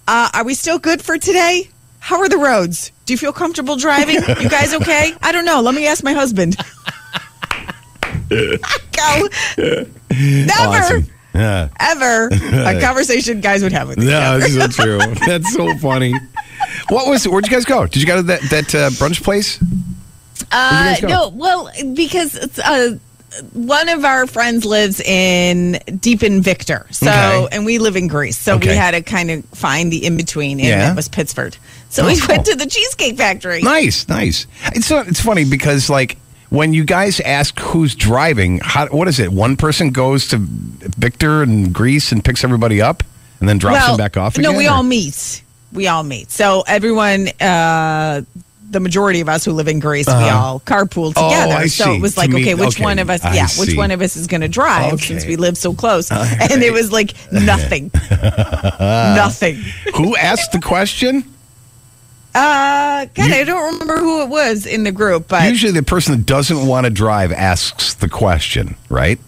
Uh, 0.07 0.29
are 0.35 0.45
we 0.45 0.55
still 0.55 0.79
good 0.79 1.01
for 1.03 1.17
today? 1.19 1.69
How 2.01 2.19
are 2.21 2.29
the 2.29 2.37
roads? 2.39 2.93
Do 3.07 3.13
you 3.15 3.19
feel 3.19 3.33
comfortable 3.33 3.77
driving? 3.77 4.17
You 4.17 4.49
guys 4.49 4.73
okay? 4.75 5.13
I 5.23 5.33
don't 5.33 5.45
know. 5.45 5.61
Let 5.63 5.75
me 5.75 5.87
ask 5.87 6.03
my 6.05 6.13
husband. 6.13 6.57
Go. 8.29 9.29
Never, 9.59 10.53
Awesome. 10.59 11.07
Yeah. 11.35 11.69
ever 11.79 12.29
a 12.32 12.81
conversation 12.81 13.41
guys 13.41 13.62
would 13.62 13.73
have 13.73 13.88
with 13.88 13.99
each 13.99 14.05
No, 14.05 14.19
other. 14.19 14.49
that's 14.49 14.77
so 14.77 14.82
true. 14.99 14.99
That's 15.27 15.53
so 15.53 15.77
funny. 15.79 16.12
What 16.88 17.06
was? 17.06 17.27
Where'd 17.27 17.47
you 17.47 17.53
guys 17.53 17.65
go? 17.65 17.87
Did 17.87 18.00
you 18.03 18.06
go 18.06 18.17
to 18.17 18.23
that 18.25 18.41
that 18.50 18.75
uh, 18.75 18.91
brunch 18.91 19.23
place? 19.23 19.59
Uh, 20.53 20.71
guys 20.94 21.00
go? 21.00 21.09
no, 21.09 21.29
well, 21.31 21.71
because 21.94 22.35
it's, 22.35 22.59
uh, 22.59 22.97
one 23.53 23.88
of 23.88 24.05
our 24.05 24.26
friends 24.26 24.64
lives 24.64 25.00
in 25.00 25.78
deep 26.00 26.23
in 26.25 26.43
Victor, 26.43 26.87
so 26.90 27.09
Okay. 27.09 27.49
and 27.57 27.64
we 27.64 27.78
live 27.78 27.95
in 27.95 28.09
Greece, 28.09 28.37
so 28.37 28.57
Okay. 28.57 28.71
we 28.71 28.75
had 28.75 28.90
to 28.90 29.02
kind 29.02 29.31
of 29.31 29.45
find 29.47 29.93
the 29.93 30.05
in 30.05 30.16
between, 30.16 30.59
and 30.59 30.69
Yeah. 30.69 30.78
that 30.81 30.97
was 30.97 31.09
Pittsford. 31.09 31.57
So 31.90 32.02
Oh, 32.02 32.07
we 32.07 32.19
cool. 32.19 32.35
went 32.35 32.47
to 32.47 32.57
the 32.57 32.66
Cheesecake 32.66 33.16
Factory. 33.16 33.62
Nice, 33.62 34.09
nice. 34.09 34.47
It's 34.75 34.87
so 34.87 34.99
it's 35.00 35.21
funny 35.21 35.45
because 35.45 35.88
like 35.88 36.16
when 36.50 36.73
you 36.75 36.85
guys 36.85 37.21
ask 37.21 37.59
who's 37.59 37.95
driving, 37.95 38.59
how, 38.62 38.87
what 38.88 39.09
is 39.09 39.19
it? 39.19 39.33
One 39.33 39.57
person 39.57 39.90
goes 39.90 40.28
to 40.28 40.37
Victor 40.38 41.42
and 41.42 41.73
Greece 41.73 42.12
and 42.12 42.25
picks 42.25 42.45
everybody 42.45 42.80
up, 42.83 43.02
and 43.40 43.49
then 43.49 43.59
drops 43.59 43.87
them 43.87 43.97
back 43.97 44.16
off. 44.16 44.37
No, 44.38 44.52
we 44.52 44.66
or- 44.69 44.73
all 44.73 44.83
meet. 44.83 45.42
We 45.73 45.87
all 45.87 46.02
meet. 46.02 46.30
So 46.30 46.62
everyone, 46.66 47.28
uh, 47.40 48.23
the 48.71 48.80
majority 48.80 49.21
of 49.21 49.28
us 49.28 49.45
who 49.45 49.52
live 49.52 49.66
in 49.66 49.80
Greece, 49.80 50.07
we 50.07 50.12
all 50.12 50.61
carpool 50.61 51.12
Oh, 51.16 51.28
together. 51.30 51.54
I 51.54 51.66
so 51.66 51.92
it 51.92 52.00
was 52.00 52.16
like, 52.16 52.30
meet- 52.30 52.42
okay, 52.42 52.54
which 52.54 52.76
okay. 52.76 52.85
one 52.85 52.99
of 53.00 53.11
us? 53.11 53.25
I 53.25 53.35
yeah, 53.35 53.47
see. 53.47 53.61
which 53.66 53.76
one 53.76 53.90
of 53.90 54.00
us 54.02 54.14
is 54.16 54.26
going 54.28 54.42
to 54.42 54.49
drive 54.49 54.92
Okay. 54.95 55.04
since 55.07 55.26
we 55.26 55.37
live 55.37 55.57
so 55.59 55.73
close? 55.75 56.11
And 56.11 56.62
it 56.62 56.73
was 56.73 56.92
like 56.92 57.14
nothing, 57.33 57.90
nothing. 58.80 59.57
Who 59.97 60.16
asked 60.16 60.52
the 60.52 60.61
question? 60.61 61.25
Uh, 62.35 63.07
God, 63.15 63.31
I 63.33 63.45
don't 63.45 63.73
remember 63.73 63.99
who 63.99 64.23
it 64.23 64.29
was 64.29 64.65
in 64.67 64.85
the 64.85 64.93
group, 64.93 65.27
but 65.29 65.49
Usually, 65.49 65.73
the 65.73 65.83
person 65.83 66.17
that 66.17 66.27
doesn't 66.27 66.67
want 66.67 66.85
to 66.85 66.91
drive 66.91 67.33
asks 67.33 67.95
the 67.95 68.09
question, 68.09 68.77
right? 68.89 69.19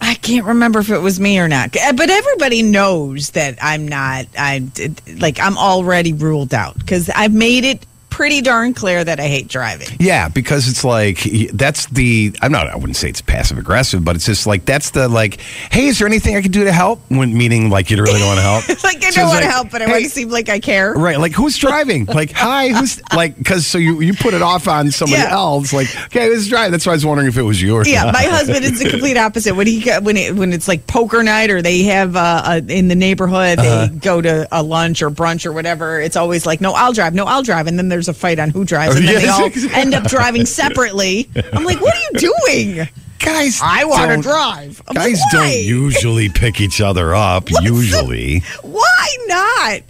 I 0.00 0.14
can't 0.14 0.46
remember 0.46 0.80
if 0.80 0.90
it 0.90 0.98
was 0.98 1.20
me 1.20 1.38
or 1.38 1.46
not. 1.46 1.76
Uh, 1.76 1.92
But 1.92 2.10
everybody 2.10 2.62
knows 2.62 3.30
that 3.30 3.58
I'm 3.62 3.86
not. 3.86 4.26
I'm 4.36 4.72
like 5.18 5.38
I'm 5.38 5.56
already 5.58 6.12
ruled 6.12 6.54
out 6.54 6.76
because 6.78 7.08
I've 7.10 7.34
made 7.34 7.64
it 7.64 7.86
pretty 8.20 8.42
darn 8.42 8.74
clear 8.74 9.02
that 9.02 9.18
I 9.18 9.28
hate 9.28 9.48
driving. 9.48 9.88
Yeah, 9.98 10.28
because 10.28 10.68
it's 10.68 10.84
like 10.84 11.20
that's 11.54 11.86
the 11.86 12.34
I'm 12.42 12.52
not 12.52 12.66
I 12.68 12.76
wouldn't 12.76 12.96
say 12.96 13.08
it's 13.08 13.22
passive 13.22 13.56
aggressive, 13.56 14.04
but 14.04 14.14
it's 14.14 14.26
just 14.26 14.46
like 14.46 14.66
that's 14.66 14.90
the 14.90 15.08
like, 15.08 15.40
hey, 15.72 15.86
is 15.86 15.98
there 15.98 16.06
anything 16.06 16.36
I 16.36 16.42
can 16.42 16.50
do 16.52 16.64
to 16.64 16.72
help? 16.72 17.00
When 17.08 17.32
meaning 17.36 17.70
like 17.70 17.90
you 17.90 17.96
really 17.96 18.18
don't 18.18 18.20
really 18.20 18.26
want 18.44 18.64
to 18.66 18.72
help. 18.74 18.84
like 18.84 19.02
I 19.02 19.08
So 19.10 19.20
don't 19.22 19.28
want 19.28 19.40
to 19.40 19.46
like, 19.46 19.54
help, 19.54 19.70
but 19.70 19.80
I 19.80 19.86
hey, 19.86 19.92
want 19.92 20.04
to 20.04 20.10
seem 20.10 20.28
like 20.28 20.50
I 20.50 20.60
care. 20.60 20.92
Right, 20.92 21.18
like 21.18 21.32
who's 21.32 21.56
driving? 21.56 22.04
Like, 22.04 22.32
hi, 22.32 22.68
who's 22.68 23.00
like? 23.14 23.38
Because 23.38 23.66
so 23.66 23.78
you 23.78 24.02
you 24.02 24.12
put 24.12 24.34
it 24.34 24.42
off 24.42 24.68
on 24.68 24.90
somebody 24.90 25.22
Yeah. 25.22 25.32
else. 25.32 25.72
Like, 25.72 25.88
okay, 26.06 26.26
who's 26.26 26.46
driving? 26.46 26.72
That's 26.72 26.84
why 26.84 26.92
I 26.92 26.96
was 26.96 27.06
wondering 27.06 27.28
if 27.28 27.38
it 27.38 27.42
was 27.42 27.62
yours. 27.62 27.88
Yeah, 27.88 28.10
my 28.12 28.24
husband 28.24 28.66
is 28.66 28.80
the 28.80 28.90
complete 28.94 29.16
opposite. 29.16 29.54
When 29.54 29.66
he 29.66 29.80
when 30.00 30.18
it, 30.18 30.34
when 30.34 30.52
it's 30.52 30.68
like 30.68 30.86
poker 30.86 31.22
night 31.22 31.48
or 31.50 31.62
they 31.62 31.84
have 31.84 32.16
uh, 32.16 32.42
uh, 32.44 32.60
in 32.68 32.88
the 32.88 32.94
neighborhood, 32.96 33.58
Uh-huh. 33.58 33.86
they 33.86 33.96
go 33.96 34.20
to 34.20 34.46
a 34.52 34.62
lunch 34.62 35.00
or 35.00 35.08
brunch 35.10 35.46
or 35.46 35.52
whatever. 35.52 35.98
It's 36.02 36.16
always 36.16 36.44
like, 36.44 36.60
no, 36.60 36.72
I'll 36.74 36.92
drive, 36.92 37.14
no, 37.14 37.24
I'll 37.24 37.42
drive, 37.42 37.66
and 37.66 37.78
then 37.78 37.88
there's 37.88 38.09
a 38.10 38.14
fight 38.14 38.38
on 38.38 38.50
who 38.50 38.64
drives, 38.66 38.96
and 38.96 39.08
then 39.08 39.22
they 39.22 39.28
all 39.28 39.50
end 39.72 39.94
up 39.94 40.04
driving 40.04 40.44
separately. 40.46 41.30
I'm 41.52 41.64
like, 41.64 41.80
what 41.80 41.94
are 41.94 42.00
you 42.12 42.30
doing? 42.46 42.88
Guys, 43.18 43.60
I 43.62 43.84
want 43.84 44.02
to 44.02 44.08
don't- 44.16 44.20
drive. 44.22 44.82
I'm 44.88 44.94
like, 44.96 45.04
Guys 45.10 45.20
"Why? 45.32 45.40
don't 45.40 45.52
usually 45.64 46.28
pick 46.30 46.60
each 46.60 46.80
other 46.80 47.14
up. 47.14 47.50
Usually, 47.50 48.40
Why 48.62 49.16
not? 49.26 49.80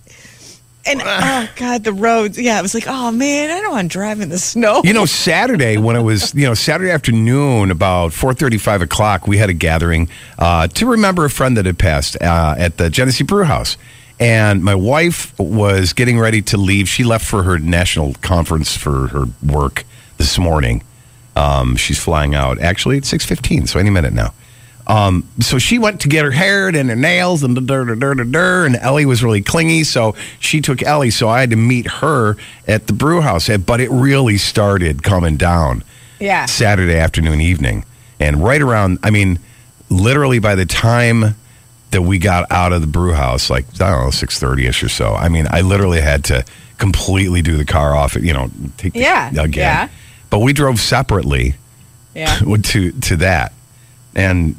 And 0.87 1.01
oh 1.05 1.49
god, 1.57 1.85
the 1.85 1.93
roads. 1.93 2.39
Yeah, 2.41 2.59
it 2.59 2.63
was 2.63 2.75
like, 2.75 2.87
oh 2.89 3.13
man, 3.13 3.51
I 3.51 3.61
don't 3.61 3.71
want 3.71 3.91
to 3.93 3.93
drive 3.99 4.21
in 4.21 4.31
the 4.31 4.39
snow. 4.39 4.81
you 4.83 4.93
know, 4.95 5.05
Saturday 5.07 5.77
when 5.77 5.95
it 5.95 6.01
was, 6.03 6.35
you 6.35 6.47
know, 6.47 6.55
Saturday 6.55 6.91
afternoon 6.91 7.71
about 7.71 8.13
four 8.13 8.35
thirty, 8.35 8.59
five 8.59 8.83
o'clock, 8.83 9.29
we 9.29 9.37
had 9.37 9.51
a 9.51 9.55
gathering 9.55 10.09
uh, 10.39 10.67
to 10.69 10.87
remember 10.87 11.25
a 11.25 11.31
friend 11.31 11.57
that 11.57 11.67
had 11.67 11.79
passed 11.79 12.17
uh, 12.21 12.55
at 12.59 12.79
the 12.79 12.91
Genesee 12.91 13.25
Brew 13.25 13.45
House. 13.45 13.77
And 14.21 14.63
my 14.63 14.75
wife 14.75 15.37
was 15.39 15.95
getting 15.95 16.19
ready 16.19 16.43
to 16.43 16.59
leave. 16.59 16.89
She 16.89 17.05
left 17.05 17.25
for 17.25 17.43
her 17.43 17.59
national 17.59 18.15
conference 18.21 18.77
for 18.77 19.09
her 19.09 19.25
work 19.43 19.85
this 20.19 20.39
morning. 20.39 20.85
Um, 21.35 21.75
she's 21.77 21.99
flying 21.99 22.35
out 22.35 22.61
actually 22.61 22.99
at 22.99 23.07
six 23.07 23.25
fifteen, 23.25 23.67
so 23.67 23.79
any 23.79 23.89
minute 23.89 24.13
now. 24.13 24.35
Um, 24.87 25.27
so 25.39 25.59
she 25.59 25.79
went 25.79 26.01
to 26.01 26.09
get 26.09 26.25
her 26.25 26.33
hair 26.33 26.69
and 26.69 26.91
her 26.91 26.97
nails 26.97 27.43
and 27.43 27.55
dur, 27.55 27.85
dur, 27.85 27.95
dur, 27.95 28.15
dur, 28.15 28.25
dur, 28.25 28.67
and 28.67 28.77
Ellie 28.77 29.07
was 29.07 29.23
really 29.23 29.41
clingy, 29.41 29.85
so 29.85 30.15
she 30.39 30.61
took 30.61 30.83
Ellie. 30.83 31.11
So 31.11 31.29
I 31.29 31.41
had 31.41 31.51
to 31.51 31.57
meet 31.57 31.87
her 31.87 32.37
at 32.67 32.89
the 32.89 32.93
brew 32.93 33.21
house, 33.21 33.49
but 33.59 33.81
it 33.81 33.89
really 33.91 34.37
started 34.37 35.03
coming 35.03 35.37
down 35.37 35.85
yeah. 36.19 36.47
Saturday 36.47 36.97
afternoon, 36.97 37.41
evening, 37.41 37.85
and 38.19 38.43
right 38.43 38.61
around. 38.61 38.99
I 39.03 39.11
mean, 39.11 39.39
literally 39.89 40.41
by 40.41 40.57
the 40.57 40.67
time 40.67 41.37
that 41.91 42.03
we 42.03 42.19
got 42.19 42.51
out 42.53 42.73
of 42.73 42.81
the 42.81 42.87
brew 42.87 43.13
house, 43.13 43.51
like 43.51 43.65
I 43.81 43.91
don't 43.91 44.05
know, 44.05 44.11
six 44.11 44.39
thirty 44.39 44.67
ish 44.67 44.83
or 44.83 44.89
so. 44.89 45.15
I 45.15 45.29
mean, 45.29 45.47
I 45.51 45.61
literally 45.63 46.01
had 46.01 46.25
to 46.25 46.45
completely 46.79 47.43
do 47.43 47.57
the 47.57 47.65
car 47.65 47.95
off. 47.95 48.15
You 48.15 48.33
know, 48.33 48.51
take 48.77 48.93
the, 48.93 49.01
Yeah, 49.01 49.29
again. 49.31 49.49
yeah. 49.55 49.89
But 50.31 50.39
we 50.41 50.53
drove 50.53 50.79
separately 50.81 51.55
Yeah. 52.15 52.39
to 52.63 52.93
to 52.93 53.17
that, 53.17 53.53
and 54.15 54.57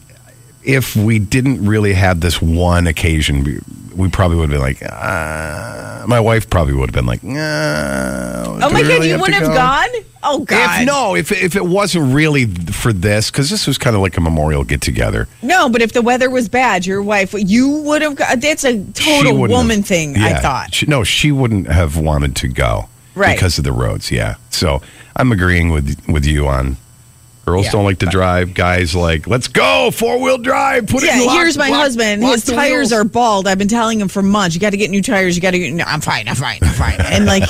if 0.63 0.95
we 0.95 1.17
didn't 1.19 1.65
really 1.65 1.93
have 1.93 2.19
this 2.19 2.41
one 2.41 2.85
occasion, 2.88 3.43
we, 3.43 3.59
we 3.95 4.09
probably 4.09 4.38
would 4.38 4.50
have 4.51 4.59
been 4.59 4.61
like, 4.61 4.83
uh, 4.83 6.05
my 6.07 6.19
wife 6.19 6.50
probably 6.51 6.73
would 6.75 6.89
have 6.89 6.93
been 6.93 7.07
like, 7.07 7.23
uh, 7.23 8.59
Oh 8.61 8.69
my 8.71 8.83
god, 8.83 9.03
you 9.03 9.19
wouldn't 9.19 9.33
have 9.43 9.53
gone? 9.55 9.89
Oh 10.33 10.39
god. 10.45 10.81
If 10.81 10.88
no, 10.88 11.15
if 11.15 11.31
if 11.31 11.55
it 11.55 11.65
wasn't 11.65 12.13
really 12.13 12.45
for 12.45 12.93
this, 12.93 13.29
because 13.31 13.50
this 13.50 13.67
was 13.67 13.77
kind 13.77 13.95
of 13.95 14.01
like 14.01 14.17
a 14.17 14.21
memorial 14.21 14.63
get 14.63 14.81
together. 14.81 15.27
No, 15.41 15.69
but 15.69 15.81
if 15.81 15.91
the 15.93 16.01
weather 16.01 16.29
was 16.29 16.47
bad, 16.50 16.85
your 16.85 17.01
wife, 17.01 17.33
you 17.38 17.69
would 17.83 18.01
have. 18.01 18.15
got 18.15 18.39
That's 18.41 18.63
a 18.63 18.83
total 18.93 19.38
woman 19.38 19.83
thing. 19.83 20.17
I 20.17 20.39
thought. 20.39 20.73
She, 20.73 20.85
no, 20.85 21.03
she 21.03 21.31
wouldn't 21.31 21.67
have 21.67 21.97
wanted 21.97 22.35
to 22.38 22.47
go, 22.47 22.88
Right. 23.15 23.35
Because 23.35 23.57
of 23.57 23.63
the 23.63 23.71
roads. 23.73 24.11
Yeah. 24.11 24.35
So 24.50 24.81
I'm 25.15 25.31
agreeing 25.31 25.69
with 25.69 26.00
with 26.07 26.25
you 26.25 26.47
on. 26.47 26.77
Girls 27.43 27.65
Yeah. 27.65 27.71
don't 27.71 27.85
like 27.85 27.97
to 28.00 28.05
drive. 28.05 28.53
Guys 28.53 28.93
like, 28.95 29.25
let's 29.27 29.47
go 29.47 29.89
four 29.91 30.21
wheel 30.21 30.38
drive. 30.38 30.85
Put 30.88 31.01
it. 31.03 31.07
Yeah, 31.07 31.33
here's 31.33 31.57
my 31.57 31.69
lock- 31.69 31.79
husband. 31.81 32.21
lock 32.21 32.33
His 32.35 32.45
tires 32.45 32.91
wheels. 32.91 32.93
are 32.93 33.03
bald. 33.03 33.47
I've 33.47 33.57
been 33.57 33.67
telling 33.67 34.00
him 34.00 34.07
for 34.09 34.21
months. 34.21 34.53
You 34.55 34.61
got 34.61 34.69
to 34.69 34.77
get 34.77 34.91
new 34.91 35.01
tires. 35.01 35.35
You 35.35 35.41
got 35.41 35.51
to 35.51 35.59
get. 35.59 35.73
No, 35.73 35.83
I'm 35.85 36.01
fine. 36.01 36.27
I'm 36.29 36.35
fine. 36.35 36.59
I'm 36.61 36.73
fine. 36.73 37.01
And 37.01 37.25
like, 37.25 37.50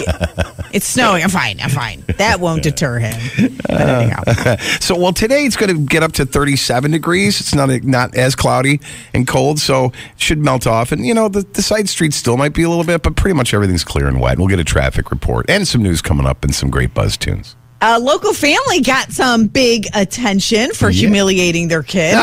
it's 0.73 0.87
snowing. 0.87 1.23
I'm 1.23 1.29
fine. 1.29 1.59
I'm 1.61 1.69
fine. 1.69 2.03
That 2.17 2.39
won't 2.39 2.63
deter 2.63 2.99
him. 2.99 3.19
But 3.67 3.81
anyhow, 3.81 4.55
So 4.79 4.97
well, 4.99 5.13
today 5.13 5.45
it's 5.45 5.55
going 5.55 5.75
to 5.75 5.85
get 5.85 6.03
up 6.03 6.11
to 6.13 6.25
37 6.25 6.91
degrees. 6.91 7.39
It's 7.39 7.53
not 7.55 7.69
not 7.83 8.15
as 8.15 8.35
cloudy 8.35 8.79
and 9.13 9.27
cold, 9.27 9.59
so 9.59 9.85
it 9.85 9.93
should 10.17 10.39
melt 10.39 10.67
off. 10.67 10.91
And 10.91 11.05
you 11.05 11.13
know 11.13 11.29
the, 11.29 11.41
the 11.41 11.61
side 11.61 11.89
streets 11.89 12.15
still 12.15 12.37
might 12.37 12.53
be 12.53 12.63
a 12.63 12.69
little 12.69 12.83
bit, 12.83 13.03
but 13.03 13.15
pretty 13.15 13.35
much 13.35 13.53
everything's 13.53 13.83
clear 13.83 14.07
and 14.07 14.19
wet. 14.19 14.37
We'll 14.37 14.47
get 14.47 14.59
a 14.59 14.63
traffic 14.63 15.11
report 15.11 15.49
and 15.49 15.67
some 15.67 15.81
news 15.83 16.01
coming 16.01 16.25
up 16.25 16.43
and 16.43 16.53
some 16.53 16.69
great 16.69 16.93
buzz 16.93 17.17
tunes. 17.17 17.55
a 17.81 17.99
local 17.99 18.33
family 18.33 18.81
got 18.81 19.11
some 19.11 19.47
big 19.47 19.87
attention 19.93 20.71
for 20.73 20.89
humiliating 20.89 21.67
their 21.67 21.83
kid. 21.83 22.13
All 22.15 22.21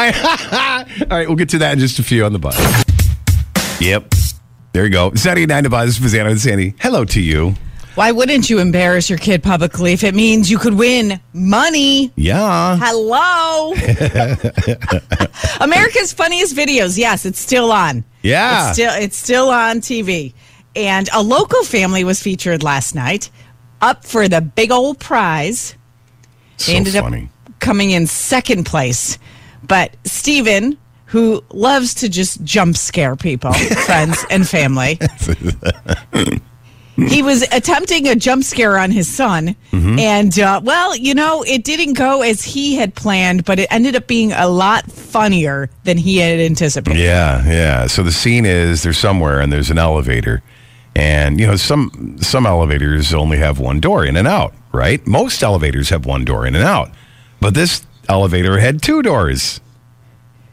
right, 1.10 1.26
we'll 1.26 1.36
get 1.36 1.48
to 1.50 1.58
that 1.58 1.72
in 1.72 1.78
just 1.78 1.98
a 1.98 2.02
few 2.02 2.24
on 2.24 2.32
the 2.32 2.38
buzz. 2.38 2.56
Yep. 3.80 4.14
There 4.72 4.84
you 4.84 4.90
go. 4.90 5.14
Saturday 5.14 5.46
night 5.46 5.62
to 5.62 5.70
buzz. 5.70 5.98
Spezzano 5.98 6.30
and 6.30 6.40
Sandy. 6.40 6.74
Hello 6.80 7.04
to 7.06 7.20
you. 7.20 7.54
Why 7.98 8.12
wouldn't 8.12 8.48
you 8.48 8.60
embarrass 8.60 9.10
your 9.10 9.18
kid 9.18 9.42
publicly 9.42 9.92
if 9.92 10.04
it 10.04 10.14
means 10.14 10.48
you 10.48 10.56
could 10.56 10.74
win 10.74 11.18
money? 11.32 12.12
Yeah. 12.14 12.78
Hello. 12.80 13.72
America's 15.60 16.12
funniest 16.12 16.54
videos. 16.54 16.96
Yes, 16.96 17.26
it's 17.26 17.40
still 17.40 17.72
on. 17.72 18.04
Yeah. 18.22 18.68
It's 18.68 18.74
still 18.74 18.92
it's 18.94 19.16
still 19.16 19.50
on 19.50 19.80
TV. 19.80 20.32
And 20.76 21.08
a 21.12 21.20
local 21.20 21.64
family 21.64 22.04
was 22.04 22.22
featured 22.22 22.62
last 22.62 22.94
night 22.94 23.30
up 23.80 24.04
for 24.04 24.28
the 24.28 24.42
big 24.42 24.70
old 24.70 25.00
prize. 25.00 25.74
So 26.58 26.70
They 26.70 26.76
ended 26.78 26.94
funny. 26.94 27.30
up 27.48 27.58
coming 27.58 27.90
in 27.90 28.06
second 28.06 28.64
place. 28.64 29.18
But 29.66 29.96
Steven, 30.04 30.78
who 31.06 31.42
loves 31.50 31.94
to 31.94 32.08
just 32.08 32.44
jump 32.44 32.76
scare 32.76 33.16
people, 33.16 33.52
friends 33.86 34.24
and 34.30 34.48
family, 34.48 35.00
he 37.06 37.22
was 37.22 37.42
attempting 37.52 38.08
a 38.08 38.16
jump 38.16 38.42
scare 38.42 38.76
on 38.76 38.90
his 38.90 39.12
son. 39.12 39.54
Mm-hmm. 39.70 39.98
And, 40.00 40.38
uh, 40.38 40.60
well, 40.64 40.96
you 40.96 41.14
know, 41.14 41.44
it 41.44 41.62
didn't 41.62 41.92
go 41.92 42.22
as 42.22 42.42
he 42.42 42.74
had 42.74 42.94
planned, 42.96 43.44
but 43.44 43.60
it 43.60 43.68
ended 43.70 43.94
up 43.94 44.08
being 44.08 44.32
a 44.32 44.48
lot 44.48 44.90
funnier 44.90 45.70
than 45.84 45.96
he 45.96 46.16
had 46.16 46.40
anticipated. 46.40 47.00
Yeah, 47.00 47.46
yeah. 47.46 47.86
So 47.86 48.02
the 48.02 48.10
scene 48.10 48.44
is 48.44 48.82
there's 48.82 48.98
somewhere 48.98 49.40
and 49.40 49.52
there's 49.52 49.70
an 49.70 49.78
elevator. 49.78 50.42
And 50.96 51.38
you 51.38 51.46
know, 51.46 51.54
some 51.54 52.16
some 52.20 52.44
elevators 52.44 53.14
only 53.14 53.38
have 53.38 53.60
one 53.60 53.78
door 53.78 54.04
in 54.04 54.16
and 54.16 54.26
out, 54.26 54.52
right? 54.72 55.06
Most 55.06 55.44
elevators 55.44 55.90
have 55.90 56.04
one 56.04 56.24
door 56.24 56.44
in 56.44 56.56
and 56.56 56.64
out. 56.64 56.90
But 57.40 57.54
this 57.54 57.86
elevator 58.08 58.58
had 58.58 58.82
two 58.82 59.02
doors. 59.02 59.60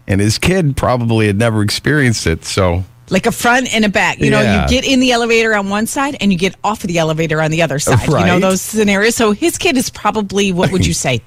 And 0.07 0.21
his 0.21 0.37
kid 0.37 0.77
probably 0.77 1.25
had 1.25 1.39
never 1.39 1.63
experienced 1.63 2.27
it, 2.27 2.45
so 2.45 2.83
Like 3.09 3.25
a 3.27 3.31
front 3.31 3.73
and 3.73 3.85
a 3.85 3.89
back. 3.89 4.19
You 4.19 4.31
know, 4.31 4.41
Yeah. 4.41 4.63
you 4.63 4.67
get 4.69 4.83
in 4.85 4.99
the 4.99 5.11
elevator 5.11 5.53
on 5.55 5.69
one 5.69 5.85
side 5.85 6.17
and 6.19 6.31
you 6.31 6.37
get 6.39 6.55
off 6.63 6.83
of 6.83 6.87
the 6.87 6.97
elevator 6.97 7.41
on 7.41 7.51
the 7.51 7.61
other 7.61 7.77
side. 7.79 8.07
You 8.07 8.25
know, 8.25 8.39
those 8.39 8.61
scenarios. 8.61 9.15
So 9.15 9.31
his 9.31 9.57
kid 9.57 9.77
is 9.77 9.89
probably, 9.91 10.51
what 10.51 10.71
would 10.71 10.85
you 10.85 10.93
say? 11.05 11.21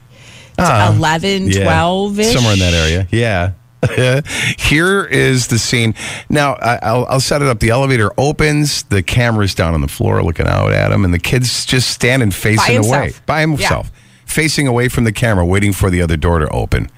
Uh, 0.58 0.92
11, 0.97 1.52
yeah, 1.52 1.62
12 1.62 2.18
ish? 2.18 2.32
somewhere 2.35 2.54
in 2.54 2.58
that 2.58 2.75
area. 2.75 3.06
Yeah. 3.12 3.52
Here 4.58 5.04
is 5.04 5.47
the 5.47 5.58
scene. 5.58 5.94
Now 6.28 6.54
I, 6.54 6.78
I'll, 6.82 7.06
I'll 7.06 7.20
set 7.20 7.42
it 7.42 7.49
up. 7.49 7.61
The 7.61 7.70
elevator 7.70 8.11
opens. 8.18 8.82
The 8.85 9.02
camera's 9.04 9.54
down 9.54 9.75
on 9.75 9.80
the 9.82 9.88
floor, 9.88 10.20
looking 10.25 10.49
out 10.49 10.73
at 10.73 10.90
him, 10.90 11.04
and 11.04 11.14
the 11.14 11.18
kid's 11.20 11.64
just 11.64 11.90
standing 11.90 12.32
facing 12.32 12.85
away 12.85 13.12
by 13.26 13.40
himself, 13.40 13.92
facing 14.26 14.66
away 14.66 14.88
from 14.88 15.04
the 15.04 15.12
camera, 15.12 15.47
waiting 15.47 15.73
for 15.73 15.90
the 15.90 16.02
other 16.02 16.16
door 16.16 16.40
to 16.40 16.49
open. 16.49 16.90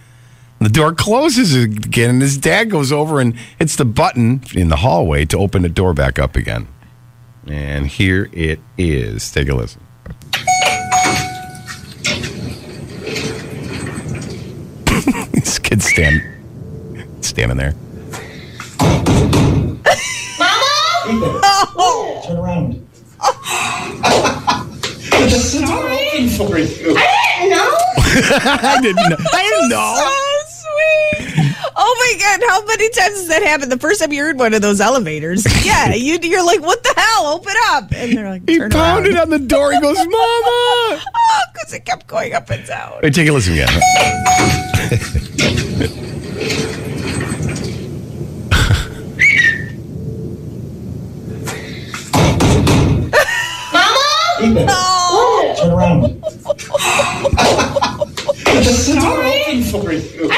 The 0.61 0.69
door 0.69 0.93
closes 0.93 1.55
again, 1.55 2.11
and 2.11 2.21
his 2.21 2.37
dad 2.37 2.71
goes 2.71 2.93
over 2.93 3.19
and 3.19 3.35
hits 3.59 3.77
the 3.77 3.87
button 3.87 4.43
in 4.55 4.69
the 4.69 4.77
hallway 4.77 5.25
to 5.25 5.39
open 5.39 5.63
the 5.63 5.71
door 5.71 5.95
back 5.95 6.19
up 6.19 6.37
again. 6.37 6.69
And 7.47 7.87
here 7.87 8.29
it 8.33 8.61
is. 8.77 9.33
Take 9.33 9.49
a 9.49 9.55
listen. 9.55 9.81
this 15.33 15.59
kid's 15.59 15.87
stand, 15.87 16.23
standing 17.25 17.57
there. 17.57 17.75
Mama 20.39 22.23
Turn 22.27 22.37
around. 22.37 22.87
It's 25.23 25.55
waiting 25.55 26.29
for 26.31 26.59
you. 26.59 26.95
I 26.97 28.79
didn't 28.81 29.11
know. 29.11 29.17
I 29.33 29.43
didn't 29.43 29.69
know. 29.69 29.95
So 29.97 30.07
sweet. 30.07 30.30
Oh 31.83 31.95
my 31.99 32.21
God. 32.21 32.41
How 32.49 32.65
many 32.67 32.89
times 32.91 33.17
has 33.19 33.29
that 33.29 33.43
happened? 33.43 33.71
The 33.73 33.79
first 33.79 34.01
time 34.01 34.13
you 34.13 34.23
heard 34.23 34.39
one 34.39 34.55
of 34.55 34.63
those 34.63 34.81
elevators. 34.81 35.47
Yeah. 35.65 35.95
You, 35.95 36.19
you're 36.23 36.45
like, 36.45 36.61
what 36.63 36.83
the 36.83 36.93
hell? 36.97 37.27
Open 37.27 37.53
up. 37.69 37.93
And 37.95 38.17
they're 38.17 38.29
like, 38.31 38.49
He 38.49 38.57
turn 38.59 38.71
pounded 38.71 39.13
around. 39.15 39.23
on 39.25 39.31
the 39.31 39.39
door. 39.47 39.73
He 39.73 39.81
goes, 39.81 39.97
Mama. 39.99 40.11
Oh, 40.17 41.01
because 41.53 41.73
it 41.75 41.85
kept 41.85 42.07
going 42.07 42.33
up 42.35 42.49
and 42.51 42.67
down. 42.67 42.99
Wait, 43.03 43.15
take 43.15 43.29
a 43.29 43.33
listen 43.33 43.55
again. 43.55 43.69
Mama! 53.73 54.65
No. 54.65 55.55
Turn 55.61 55.71
around. 55.73 56.17
It's 58.53 58.89
waiting 58.89 59.63
for 59.63 59.93
you. 59.93 60.31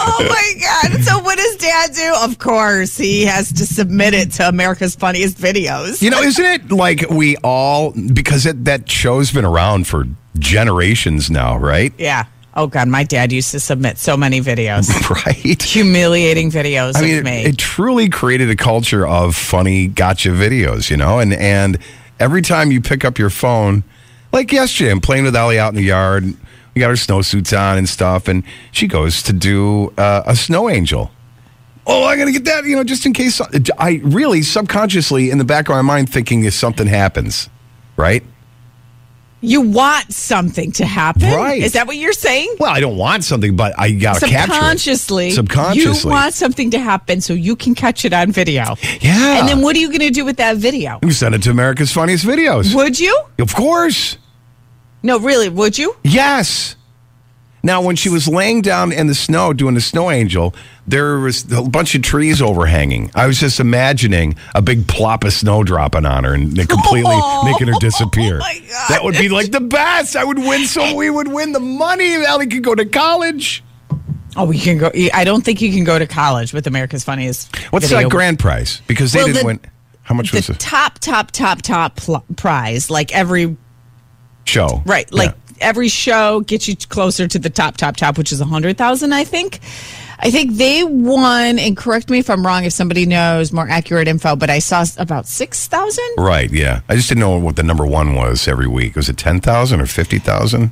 Oh 0.00 0.26
my 0.28 0.52
God. 0.60 1.02
So 1.02 1.18
what 1.20 1.38
does 1.38 1.56
dad 1.56 1.92
do? 1.94 2.14
Of 2.22 2.38
course, 2.38 2.96
he 2.96 3.24
has 3.24 3.52
to 3.52 3.66
submit 3.66 4.14
it 4.14 4.32
to 4.32 4.48
America's 4.48 4.94
Funniest 4.94 5.38
Videos. 5.38 6.02
You 6.02 6.10
know, 6.10 6.20
isn't 6.20 6.44
it 6.44 6.70
like 6.72 7.04
we 7.10 7.36
all, 7.38 7.92
because 8.12 8.46
it, 8.46 8.64
that 8.64 8.90
show's 8.90 9.32
been 9.32 9.44
around 9.44 9.86
for 9.86 10.06
generations 10.38 11.30
now, 11.30 11.56
right? 11.56 11.92
Yeah. 11.98 12.26
Oh 12.54 12.66
God, 12.66 12.88
my 12.88 13.04
dad 13.04 13.30
used 13.30 13.52
to 13.52 13.60
submit 13.60 13.98
so 13.98 14.16
many 14.16 14.40
videos, 14.40 14.88
right? 15.26 15.62
humiliating 15.62 16.50
videos 16.50 16.96
I 16.96 17.02
mean, 17.02 17.12
of 17.12 17.18
it, 17.20 17.24
me. 17.24 17.42
it 17.44 17.56
truly 17.58 18.08
created 18.08 18.50
a 18.50 18.56
culture 18.56 19.06
of 19.06 19.36
funny 19.36 19.86
gotcha 19.86 20.30
videos, 20.30 20.90
you 20.90 20.96
know, 20.96 21.20
and 21.20 21.32
and 21.32 21.78
every 22.18 22.42
time 22.42 22.72
you 22.72 22.80
pick 22.80 23.04
up 23.04 23.16
your 23.16 23.30
phone, 23.30 23.84
like 24.32 24.50
yesterday, 24.50 24.90
I'm 24.90 25.00
playing 25.00 25.24
with 25.24 25.36
Ellie 25.36 25.58
out 25.58 25.68
in 25.68 25.76
the 25.76 25.82
yard. 25.82 26.34
We 26.74 26.80
got 26.80 26.88
our 26.88 26.94
snowsuits 26.96 27.58
on 27.58 27.78
and 27.78 27.88
stuff, 27.88 28.28
and 28.28 28.44
she 28.72 28.86
goes 28.86 29.22
to 29.24 29.32
do 29.32 29.92
uh, 29.98 30.22
a 30.26 30.36
snow 30.36 30.68
angel. 30.68 31.10
Oh, 31.86 32.04
I 32.04 32.16
gotta 32.16 32.32
get 32.32 32.44
that, 32.44 32.64
you 32.64 32.76
know, 32.76 32.84
just 32.84 33.06
in 33.06 33.12
case. 33.14 33.40
I 33.78 34.00
really 34.04 34.42
subconsciously 34.42 35.30
in 35.30 35.38
the 35.38 35.44
back 35.44 35.68
of 35.68 35.74
my 35.74 35.82
mind 35.82 36.12
thinking 36.12 36.44
if 36.44 36.52
something 36.52 36.86
happens, 36.86 37.48
right? 37.96 38.22
you 39.40 39.60
want 39.60 40.12
something 40.12 40.72
to 40.72 40.84
happen, 40.84 41.32
Right. 41.32 41.62
Is 41.62 41.72
that 41.74 41.86
what 41.86 41.96
you're 41.96 42.12
saying? 42.12 42.56
Well, 42.58 42.72
I 42.72 42.80
don't 42.80 42.96
want 42.96 43.22
something, 43.24 43.54
but 43.54 43.72
I 43.78 43.92
gotta 43.92 44.26
capture 44.26 44.52
it. 44.52 44.56
Subconsciously, 44.56 45.30
Subconsciously, 45.30 46.08
you 46.10 46.12
want 46.12 46.34
something 46.34 46.70
to 46.72 46.78
happen 46.78 47.20
so 47.20 47.34
you 47.34 47.54
can 47.54 47.74
catch 47.74 48.04
it 48.04 48.12
on 48.12 48.32
video. 48.32 48.74
yeah. 49.00 49.38
And 49.38 49.48
then 49.48 49.62
what 49.62 49.76
are 49.76 49.78
you 49.78 49.88
going 49.88 50.00
to 50.00 50.10
do 50.10 50.24
with 50.24 50.38
that 50.38 50.56
video? 50.56 50.98
we 51.02 51.12
send 51.12 51.34
it 51.34 51.42
to 51.44 51.50
America's 51.50 51.92
Funniest 51.92 52.24
Videos. 52.24 52.74
Would 52.74 52.98
you? 52.98 53.16
Of 53.38 53.54
course. 53.54 54.18
No, 55.02 55.18
really, 55.18 55.48
would 55.48 55.78
you? 55.78 55.96
Yes. 56.02 56.74
Now, 57.62 57.82
when 57.82 57.96
she 57.96 58.08
was 58.08 58.28
laying 58.28 58.62
down 58.62 58.92
in 58.92 59.08
the 59.08 59.14
snow 59.14 59.52
doing 59.52 59.74
the 59.74 59.80
snow 59.80 60.10
angel, 60.12 60.54
there 60.86 61.18
was 61.18 61.50
a 61.52 61.62
bunch 61.62 61.94
of 61.96 62.02
trees 62.02 62.40
overhanging. 62.40 63.10
I 63.16 63.26
was 63.26 63.38
just 63.40 63.58
imagining 63.58 64.36
a 64.54 64.62
big 64.62 64.86
plop 64.86 65.24
of 65.24 65.32
snow 65.32 65.64
dropping 65.64 66.06
on 66.06 66.22
her 66.24 66.34
and 66.34 66.56
completely 66.68 67.18
making 67.44 67.66
her 67.66 67.74
disappear. 67.80 68.36
Oh, 68.36 68.38
my 68.38 68.58
God. 68.60 68.88
That 68.90 69.04
would 69.04 69.16
be 69.16 69.28
like 69.28 69.50
the 69.50 69.60
best. 69.60 70.14
I 70.16 70.22
would 70.24 70.38
win 70.38 70.66
so 70.66 70.94
we 70.94 71.10
would 71.10 71.28
win 71.28 71.52
the 71.52 71.60
money. 71.60 72.14
Allie 72.24 72.46
could 72.46 72.62
go 72.62 72.74
to 72.76 72.84
college. 72.86 73.64
Oh, 74.36 74.44
we 74.46 74.58
can 74.58 74.78
go. 74.78 74.92
I 75.12 75.24
don't 75.24 75.44
think 75.44 75.60
you 75.60 75.72
can 75.72 75.82
go 75.82 75.98
to 75.98 76.06
college 76.06 76.52
with 76.52 76.68
America's 76.68 77.02
Funniest. 77.02 77.54
What's 77.72 77.88
video. 77.88 78.04
that 78.08 78.10
grand 78.10 78.38
prize? 78.38 78.82
Because 78.86 79.12
they 79.12 79.18
Well, 79.18 79.26
didn't 79.26 79.40
the- 79.40 79.46
win. 79.46 79.60
How 80.02 80.14
much 80.14 80.32
was 80.32 80.48
it? 80.48 80.52
the 80.54 80.58
top, 80.58 81.00
top, 81.00 81.32
top, 81.32 81.60
top 81.62 82.00
prize, 82.36 82.88
like 82.88 83.12
every 83.14 83.56
show? 84.48 84.82
right, 84.86 85.12
like 85.12 85.34
every 85.60 85.88
show 85.88 86.40
gets 86.40 86.68
you 86.68 86.76
closer 86.76 87.28
to 87.28 87.38
the 87.38 87.50
top, 87.50 87.76
top, 87.76 87.96
top, 87.96 88.18
which 88.18 88.32
is 88.32 88.40
a 88.40 88.44
hundred 88.44 88.76
thousand, 88.78 89.12
I 89.12 89.24
think. 89.24 89.60
I 90.20 90.32
think 90.32 90.54
they 90.54 90.82
won, 90.82 91.60
and 91.60 91.76
correct 91.76 92.10
me 92.10 92.18
if 92.18 92.28
I'm 92.28 92.44
wrong 92.44 92.64
if 92.64 92.72
somebody 92.72 93.06
knows 93.06 93.52
more 93.52 93.68
accurate 93.68 94.08
info, 94.08 94.34
but 94.34 94.50
I 94.50 94.58
saw 94.58 94.84
about 94.96 95.28
six 95.28 95.68
thousand. 95.68 96.08
Right, 96.16 96.50
yeah. 96.50 96.80
I 96.88 96.96
just 96.96 97.08
didn't 97.08 97.20
know 97.20 97.38
what 97.38 97.54
the 97.54 97.62
number 97.62 97.86
one 97.86 98.14
was 98.14 98.48
every 98.48 98.66
week. 98.66 98.96
Was 98.96 99.08
it 99.08 99.16
10,000 99.16 99.80
or 99.80 99.86
50,000? 99.86 100.70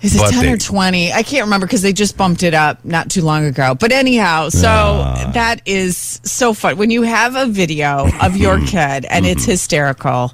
Is 0.00 0.14
it 0.14 0.18
But 0.18 0.30
10 0.32 0.42
they- 0.42 0.52
or 0.52 0.56
20? 0.56 1.12
I 1.12 1.22
can't 1.22 1.44
remember 1.44 1.66
because 1.66 1.82
they 1.82 1.92
just 1.92 2.16
bumped 2.16 2.42
it 2.42 2.54
up 2.54 2.84
not 2.84 3.10
too 3.10 3.22
long 3.22 3.44
ago. 3.44 3.74
But 3.74 3.92
anyhow, 3.92 4.48
so 4.48 5.30
that 5.34 5.62
is 5.66 6.20
so 6.24 6.52
fun. 6.52 6.76
When 6.76 6.90
you 6.90 7.02
have 7.02 7.34
a 7.34 7.46
video 7.46 8.08
of 8.20 8.36
your 8.36 8.56
mm-hmm. 8.58 8.66
kid 8.66 9.04
and 9.06 9.26
it's 9.26 9.42
mm-hmm. 9.42 9.50
hysterical, 9.52 10.32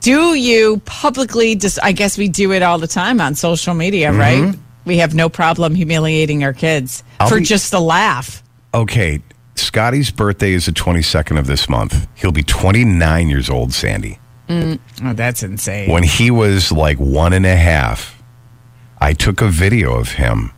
do 0.00 0.34
you 0.34 0.80
publicly 0.84 1.54
just, 1.56 1.78
I 1.82 1.92
guess 1.92 2.16
we 2.16 2.28
do 2.28 2.52
it 2.52 2.62
all 2.62 2.78
the 2.78 2.86
time 2.86 3.20
on 3.20 3.34
social 3.34 3.74
media, 3.74 4.10
mm-hmm. 4.10 4.18
right? 4.18 4.58
We 4.84 4.98
have 4.98 5.14
no 5.14 5.28
problem 5.28 5.74
humiliating 5.74 6.44
our 6.44 6.52
kids 6.52 7.04
I'll 7.20 7.28
for 7.28 7.38
be- 7.38 7.44
just 7.44 7.72
a 7.72 7.78
laugh. 7.78 8.42
Okay, 8.74 9.22
Scotty's 9.54 10.10
birthday 10.10 10.52
is 10.52 10.66
the 10.66 10.72
22nd 10.72 11.38
of 11.38 11.46
this 11.46 11.68
month. 11.68 12.08
He'll 12.14 12.32
be 12.32 12.42
29 12.42 13.28
years 13.28 13.50
old, 13.50 13.72
Sandy. 13.72 14.18
Mm, 14.48 14.78
oh, 15.04 15.12
that's 15.12 15.42
insane. 15.42 15.90
When 15.90 16.02
he 16.02 16.30
was 16.30 16.72
like 16.72 16.98
one 16.98 17.32
and 17.32 17.46
a 17.46 17.56
half, 17.56 18.22
I 18.98 19.12
took 19.12 19.40
a 19.40 19.48
video 19.48 19.94
of 19.94 20.12
him 20.12 20.52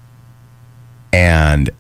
and 1.13 1.71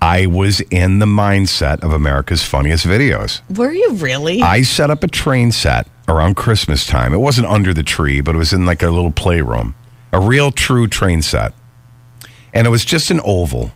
I 0.00 0.26
was 0.26 0.60
in 0.70 0.98
the 0.98 1.06
mindset 1.06 1.82
of 1.82 1.92
America's 1.92 2.42
funniest 2.44 2.86
videos. 2.86 3.40
Were 3.56 3.72
you 3.72 3.94
really? 3.94 4.42
I 4.42 4.62
set 4.62 4.90
up 4.90 5.02
a 5.02 5.08
train 5.08 5.52
set 5.52 5.88
around 6.08 6.36
Christmas 6.36 6.86
time. 6.86 7.12
It 7.14 7.18
wasn't 7.18 7.46
under 7.48 7.72
the 7.74 7.82
tree, 7.82 8.20
but 8.20 8.34
it 8.34 8.38
was 8.38 8.52
in 8.52 8.66
like 8.66 8.82
a 8.82 8.90
little 8.90 9.10
playroom, 9.10 9.74
a 10.12 10.20
real 10.20 10.52
true 10.52 10.86
train 10.86 11.22
set. 11.22 11.52
And 12.52 12.66
it 12.66 12.70
was 12.70 12.84
just 12.84 13.10
an 13.10 13.20
oval. 13.24 13.72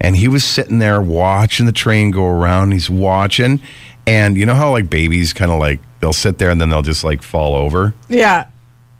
And 0.00 0.16
he 0.16 0.28
was 0.28 0.44
sitting 0.44 0.78
there 0.78 1.00
watching 1.00 1.66
the 1.66 1.72
train 1.72 2.10
go 2.10 2.26
around. 2.26 2.72
He's 2.72 2.88
watching. 2.90 3.60
And 4.06 4.36
you 4.36 4.46
know 4.46 4.54
how 4.54 4.70
like 4.70 4.88
babies 4.88 5.32
kind 5.32 5.50
of 5.50 5.58
like 5.58 5.80
they'll 6.00 6.12
sit 6.14 6.38
there 6.38 6.50
and 6.50 6.60
then 6.60 6.70
they'll 6.70 6.82
just 6.82 7.04
like 7.04 7.22
fall 7.22 7.54
over? 7.54 7.94
yeah. 8.08 8.46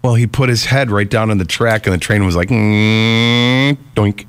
Well, 0.02 0.14
he 0.14 0.26
put 0.26 0.48
his 0.48 0.64
head 0.64 0.90
right 0.90 1.08
down 1.08 1.30
on 1.30 1.36
the 1.36 1.44
track 1.44 1.86
and 1.86 1.92
the 1.92 1.98
train 1.98 2.24
was 2.24 2.34
like, 2.34 2.48
mm, 2.48 3.76
doink. 3.94 4.26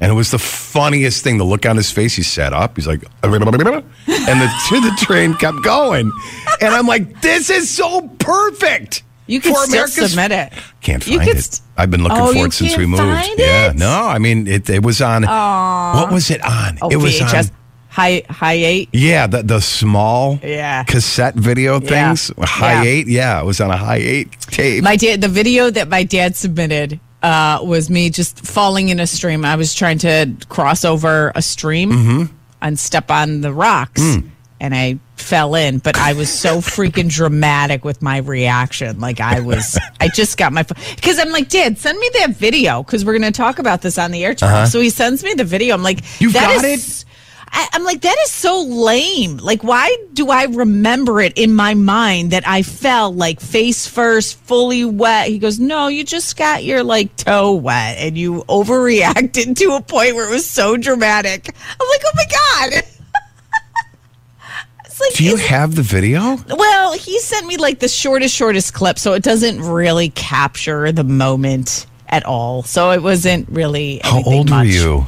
And 0.00 0.10
it 0.12 0.14
was 0.14 0.30
the 0.30 0.38
funniest 0.38 1.24
thing. 1.24 1.38
The 1.38 1.44
look 1.44 1.66
on 1.66 1.76
his 1.76 1.90
face, 1.90 2.14
he 2.14 2.22
sat 2.22 2.52
up. 2.52 2.76
He's 2.76 2.86
like, 2.86 3.02
and 3.22 3.32
the, 3.32 3.40
the 4.70 4.96
train 5.04 5.34
kept 5.34 5.62
going. 5.62 6.12
And 6.60 6.74
I'm 6.74 6.86
like, 6.86 7.20
this 7.20 7.50
is 7.50 7.68
so 7.68 8.06
perfect. 8.18 9.02
You 9.26 9.40
can 9.40 9.52
for 9.54 9.60
still 9.64 9.74
America's- 9.74 10.10
submit 10.12 10.32
it. 10.32 10.52
Can't 10.80 11.02
find 11.04 11.20
could 11.22 11.36
it. 11.36 11.42
st- 11.42 11.60
I've 11.76 11.90
been 11.90 12.02
looking 12.02 12.18
Oh, 12.18 12.32
for 12.32 12.46
it 12.46 12.52
since 12.52 12.76
we 12.76 12.86
moved. 12.86 13.02
Yeah, 13.36 13.72
no, 13.76 13.90
I 14.06 14.18
mean 14.18 14.46
it. 14.46 14.68
It 14.70 14.82
was 14.82 15.02
on. 15.02 15.22
What 15.24 16.10
was 16.12 16.30
it 16.30 16.42
on? 16.44 16.78
Oh, 16.80 16.88
it 16.90 16.96
was 16.96 17.18
VHS. 17.18 17.50
on. 17.50 17.56
High, 17.90 18.22
high 18.30 18.54
eight. 18.54 18.88
Yeah, 18.92 19.26
the 19.26 19.42
the 19.42 19.60
small 19.60 20.38
Yeah. 20.42 20.84
cassette 20.84 21.34
video 21.34 21.80
Yeah. 21.80 21.88
things. 22.14 22.32
High 22.40 22.82
Yeah. 22.84 22.88
eight. 22.90 23.06
Yeah, 23.08 23.40
it 23.40 23.44
was 23.44 23.60
on 23.60 23.70
a 23.70 23.76
high 23.76 23.96
eight 23.98 24.40
tape. 24.42 24.82
My 24.82 24.96
dad, 24.96 25.20
the 25.20 25.28
video 25.28 25.68
that 25.70 25.88
my 25.88 26.04
dad 26.04 26.34
submitted 26.36 26.98
uh, 27.22 27.60
was 27.62 27.90
me 27.90 28.10
just 28.10 28.44
falling 28.46 28.88
in 28.90 29.00
a 29.00 29.06
stream. 29.06 29.44
I 29.44 29.56
was 29.56 29.74
trying 29.74 29.98
to 29.98 30.32
cross 30.48 30.84
over 30.84 31.32
a 31.34 31.42
stream 31.42 31.90
Mm-hmm. 31.90 32.34
and 32.62 32.78
step 32.78 33.10
on 33.10 33.40
the 33.40 33.52
rocks, 33.52 34.00
Mm. 34.02 34.28
and 34.60 34.74
I 34.74 34.98
fell 35.16 35.54
in. 35.56 35.78
But 35.78 35.96
I 35.98 36.12
was 36.12 36.30
so 36.32 36.58
freaking 36.60 37.10
dramatic 37.10 37.84
with 37.84 38.02
my 38.02 38.18
reaction. 38.18 39.00
Like 39.00 39.20
I 39.20 39.40
was, 39.40 39.78
I 40.00 40.08
just 40.08 40.36
got 40.38 40.52
my 40.52 40.62
because 40.62 41.18
I'm 41.18 41.30
like, 41.30 41.48
Dad, 41.48 41.78
send 41.78 41.98
me 41.98 42.08
that 42.20 42.30
video 42.36 42.82
because 42.82 43.04
we're 43.04 43.18
going 43.18 43.32
to 43.32 43.36
talk 43.36 43.58
about 43.58 43.82
this 43.82 43.98
on 43.98 44.10
the 44.12 44.24
air 44.24 44.34
tomorrow. 44.34 44.66
So 44.66 44.80
he 44.80 44.90
sends 44.90 45.24
me 45.24 45.34
the 45.34 45.44
video. 45.44 45.74
I'm 45.74 45.82
like, 45.82 45.98
Uh-huh. 45.98 46.16
You've 46.20 46.34
got 46.34 46.64
is- 46.64 47.04
I, 47.50 47.68
I'm 47.72 47.84
like, 47.84 48.02
that 48.02 48.16
is 48.24 48.30
so 48.30 48.62
lame. 48.62 49.38
Like, 49.38 49.64
why 49.64 49.96
do 50.12 50.28
I 50.28 50.44
remember 50.44 51.20
it 51.20 51.36
in 51.36 51.54
my 51.54 51.74
mind 51.74 52.32
that 52.32 52.46
I 52.46 52.62
fell 52.62 53.12
like 53.12 53.40
face 53.40 53.86
first, 53.86 54.38
fully 54.40 54.84
wet? 54.84 55.28
He 55.28 55.38
goes, 55.38 55.58
No, 55.58 55.88
you 55.88 56.04
just 56.04 56.36
got 56.36 56.64
your 56.64 56.82
like 56.82 57.14
toe 57.16 57.54
wet 57.54 57.98
and 57.98 58.16
you 58.16 58.44
overreacted 58.48 59.56
to 59.58 59.74
a 59.74 59.82
point 59.82 60.14
where 60.14 60.28
it 60.28 60.30
was 60.30 60.48
so 60.48 60.76
dramatic. 60.76 61.48
I'm 61.48 61.88
like, 61.88 62.02
Oh 62.04 62.12
my 62.14 62.70
God. 62.70 62.82
like, 65.00 65.14
Do 65.14 65.24
you 65.24 65.36
have 65.36 65.74
the 65.74 65.82
video? 65.82 66.36
well, 66.48 66.92
he 66.92 67.18
sent 67.20 67.46
me 67.46 67.56
like 67.56 67.78
the 67.78 67.88
shortest, 67.88 68.34
shortest 68.34 68.74
clip, 68.74 68.98
so 68.98 69.14
it 69.14 69.22
doesn't 69.22 69.62
really 69.62 70.10
capture 70.10 70.92
the 70.92 71.04
moment 71.04 71.86
at 72.08 72.24
all. 72.24 72.62
So 72.62 72.90
it 72.90 73.02
wasn't 73.02 73.48
really. 73.48 74.00
How 74.02 74.22
old 74.22 74.50
were 74.50 74.64
you? 74.64 75.06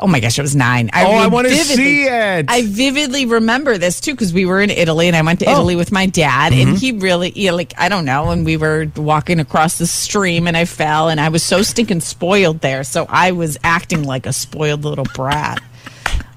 Oh 0.00 0.06
my 0.06 0.20
gosh, 0.20 0.38
it 0.38 0.42
was 0.42 0.54
nine. 0.54 0.90
I 0.92 1.04
Oh, 1.06 1.10
I 1.12 1.26
wanna 1.26 1.48
vividly- 1.48 1.74
see 1.76 2.04
it. 2.04 2.46
I 2.48 2.62
vividly 2.64 3.26
remember 3.26 3.78
this 3.78 4.00
too 4.00 4.12
because 4.12 4.32
we 4.32 4.46
were 4.46 4.60
in 4.60 4.70
Italy 4.70 5.08
and 5.08 5.16
I 5.16 5.22
went 5.22 5.40
to 5.40 5.46
Oh. 5.46 5.52
Italy 5.52 5.74
with 5.74 5.90
my 5.90 6.06
dad 6.06 6.52
Mm-hmm. 6.52 6.68
and 6.68 6.78
he 6.78 6.92
really, 6.92 7.32
yeah, 7.34 7.50
like 7.50 7.74
I 7.76 7.88
don't 7.88 8.04
know, 8.04 8.30
and 8.30 8.44
we 8.44 8.56
were 8.56 8.86
walking 8.96 9.40
across 9.40 9.78
the 9.78 9.88
stream 9.88 10.46
and 10.46 10.56
I 10.56 10.66
fell 10.66 11.08
and 11.08 11.20
I 11.20 11.28
was 11.30 11.42
so 11.42 11.62
stinking 11.62 12.00
spoiled 12.00 12.60
there, 12.60 12.84
so 12.84 13.06
I 13.08 13.32
was 13.32 13.58
acting 13.64 14.04
like 14.04 14.24
a 14.26 14.32
spoiled 14.32 14.84
little 14.84 15.06
brat. 15.14 15.60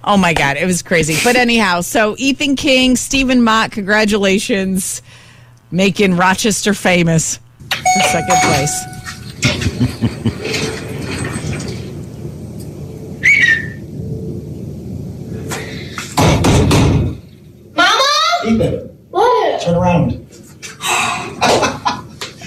Oh 0.03 0.17
my 0.17 0.33
god, 0.33 0.57
it 0.57 0.65
was 0.65 0.81
crazy. 0.81 1.15
But 1.23 1.35
anyhow, 1.35 1.81
so 1.81 2.15
Ethan 2.17 2.55
King, 2.55 2.95
Stephen 2.95 3.43
Mott, 3.43 3.71
congratulations, 3.71 5.03
making 5.69 6.17
Rochester 6.17 6.73
famous 6.73 7.37
for 7.69 8.01
second 8.09 8.37
place. 8.41 8.75
Mama? 18.69 18.77
What? 19.09 19.61
Turn 19.61 19.75
around. 19.75 20.11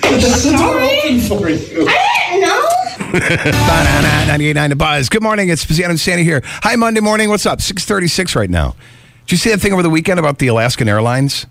the 0.05 0.55
door 0.57 0.81
open 0.81 1.21
for 1.21 1.49
you. 1.49 1.87
I 1.89 2.31
didn't 2.31 2.43
know. 2.43 2.61
98.9 4.55 4.69
The 4.71 4.77
Buzz. 4.77 5.09
Good 5.09 5.23
morning. 5.23 5.49
It's 5.49 5.65
Spezzano 5.65 5.91
and 5.91 6.01
Sandy 6.01 6.25
here. 6.25 6.43
Hi, 6.45 6.77
Monday 6.77 7.01
morning. 7.01 7.29
What's 7.29 7.47
up? 7.47 7.61
636 7.61 8.35
right 8.37 8.51
now. 8.51 8.75
Did 9.27 9.33
you 9.33 9.39
see 9.39 9.51
that 9.51 9.61
thing 9.61 9.73
over 9.73 9.83
the 9.83 9.91
weekend 9.91 10.19
about 10.19 10.39
the 10.39 10.49
Alaskan 10.49 10.89
Airlines? 10.89 11.47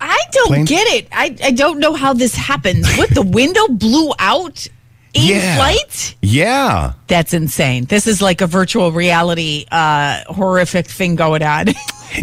I 0.00 0.18
don't 0.32 0.48
Plane? 0.48 0.64
get 0.64 0.86
it. 0.88 1.08
I, 1.12 1.36
I 1.42 1.50
don't 1.52 1.78
know 1.78 1.94
how 1.94 2.12
this 2.12 2.34
happens. 2.34 2.92
What 2.96 3.10
the 3.10 3.22
window 3.22 3.68
blew 3.68 4.12
out 4.18 4.66
in 5.14 5.22
Yeah. 5.36 5.56
flight? 5.56 6.14
Yeah. 6.22 6.92
That's 7.06 7.32
insane. 7.32 7.84
This 7.86 8.06
is 8.06 8.20
like 8.20 8.40
a 8.40 8.46
virtual 8.46 8.90
reality 8.92 9.64
uh, 9.70 10.24
horrific 10.26 10.86
thing 10.88 11.14
going 11.16 11.42
on. 11.42 11.66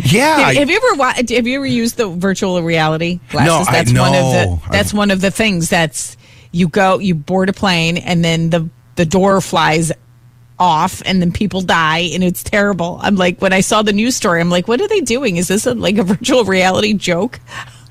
Yeah. 0.06 0.38
have, 0.40 0.56
have 0.56 0.70
you 0.70 0.78
ever 0.78 0.96
wa- 0.98 1.14
have 1.14 1.48
you 1.48 1.56
ever 1.58 1.66
used 1.66 1.98
the 1.98 2.08
virtual 2.08 2.62
reality 2.64 3.20
glasses? 3.30 3.68
No, 3.68 3.72
I- 3.72 3.84
that's 3.84 3.94
one 3.94 4.16
of 4.16 4.32
the 4.34 4.70
that's 4.72 4.94
one 4.94 5.12
of 5.12 5.22
the 5.22 5.32
things 5.32 5.70
that's 5.70 6.18
you 6.52 6.68
go 6.68 7.00
you 7.00 7.16
board 7.16 7.50
a 7.50 7.54
plane 7.54 7.98
and 7.98 8.24
then 8.24 8.50
the 8.50 8.70
the 8.96 9.06
door 9.06 9.42
flies 9.42 9.92
off 10.60 11.02
and 11.06 11.22
then 11.22 11.32
people 11.32 11.62
die 11.62 12.10
and 12.14 12.24
it's 12.24 12.44
terrible. 12.44 13.00
I'm 13.02 13.16
like, 13.16 13.42
when 13.42 13.52
I 13.54 13.62
saw 13.62 13.82
the 13.82 13.94
news 13.94 14.16
story, 14.16 14.40
I'm 14.40 14.50
like, 14.52 14.68
what 14.68 14.80
are 14.80 14.88
they 14.88 15.02
doing? 15.02 15.38
Is 15.38 15.48
this 15.48 15.66
a, 15.66 15.74
like 15.74 15.98
a 15.98 16.04
virtual 16.16 16.44
reality 16.46 16.94
joke? 16.94 17.40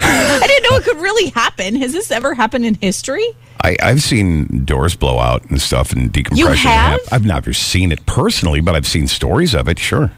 I 0.03 0.45
didn't 0.47 0.71
know 0.71 0.77
it 0.79 0.85
could 0.85 0.99
really 1.01 1.31
happen. 1.31 1.75
Has 1.77 1.93
this 1.93 2.11
ever 2.11 2.33
happened 2.35 2.65
in 2.65 2.75
history? 2.75 3.27
I, 3.63 3.77
I've 3.83 4.03
seen 4.03 4.65
doors 4.65 4.95
blow 4.97 5.19
out 5.19 5.45
and 5.51 5.61
stuff 5.61 5.93
and 5.93 6.11
decompression. 6.11 6.49
You 6.49 6.57
have? 6.77 7.01
I've 7.13 7.25
never 7.27 7.53
seen 7.53 7.93
it 7.93 8.07
personally, 8.07 8.61
but 8.61 8.75
I've 8.75 8.87
seen 8.87 9.09
stories 9.09 9.55
of 9.55 9.69
it. 9.69 9.79
Sure. 9.79 10.11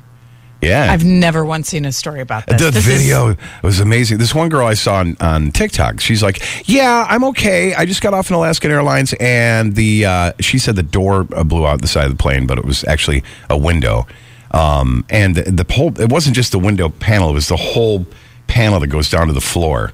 Yeah. 0.63 0.93
I've 0.93 1.05
never 1.05 1.45
once 1.45 1.69
seen 1.69 1.85
a 1.85 1.93
story 1.93 2.21
about 2.21 2.47
this. 2.47 2.61
the 2.63 2.71
This 2.71 2.87
is- 2.87 3.03
video 3.03 3.37
was 3.63 3.81
amazing. 3.81 4.19
This 4.19 4.33
one 4.35 4.49
girl 4.49 4.67
I 4.67 4.75
saw 4.75 4.97
on, 4.97 5.17
on 5.21 5.51
TikTok, 5.51 6.01
she's 6.01 6.23
like, 6.23 6.41
"Yeah, 6.69 7.05
I'm 7.09 7.25
okay. 7.25 7.75
I 7.75 7.85
just 7.85 8.01
got 8.01 8.15
off 8.15 8.31
an 8.31 8.37
Alaskan 8.37 8.71
Airlines, 8.71 9.13
and 9.19 9.75
the 9.75 10.07
uh, 10.07 10.33
she 10.41 10.59
said 10.59 10.77
the 10.77 10.83
door 10.85 11.27
uh, 11.35 11.43
blew 11.43 11.67
out 11.67 11.83
the 11.83 11.89
side 11.89 12.05
of 12.05 12.13
the 12.13 12.17
plane, 12.23 12.47
but 12.47 12.59
it 12.59 12.65
was 12.65 12.85
actually 12.85 13.25
a 13.51 13.57
window. 13.59 14.07
Um, 14.53 15.05
and 15.11 15.35
the, 15.35 15.51
the 15.65 15.73
whole 15.75 15.99
it 16.01 16.11
wasn't 16.11 16.37
just 16.37 16.53
the 16.53 16.59
window 16.61 16.89
panel; 16.91 17.31
it 17.31 17.35
was 17.35 17.49
the 17.49 17.57
whole 17.57 18.07
panel 18.47 18.79
that 18.81 18.87
goes 18.87 19.11
down 19.11 19.27
to 19.27 19.33
the 19.33 19.41
floor, 19.41 19.93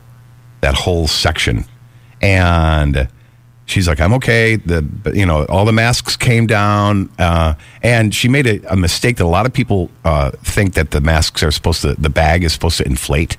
that 0.61 0.75
whole 0.75 1.07
section. 1.09 1.65
And 2.21 3.09
she's 3.69 3.87
like, 3.87 4.01
"I'm 4.01 4.13
okay." 4.15 4.57
The 4.57 4.85
you 5.15 5.25
know 5.25 5.45
all 5.47 5.65
the 5.65 5.73
masks 5.73 6.17
came 6.17 6.47
down, 6.47 7.11
uh, 7.19 7.55
and 7.83 8.15
she 8.15 8.29
made 8.29 8.47
a, 8.47 8.73
a 8.73 8.77
mistake 8.77 9.17
that 9.19 9.25
a 9.25 9.27
lot 9.29 9.47
of 9.47 9.53
people 9.53 9.91
uh, 10.05 10.33
think 10.43 10.75
that 10.75 10.91
the 10.91 11.01
masks 11.01 11.43
are 11.43 11.51
supposed 11.53 11.83
to, 11.83 11.95
the 11.95 12.11
bag 12.11 12.43
is 12.45 12.53
supposed 12.53 12.79
to 12.79 12.87
inflate. 12.87 13.37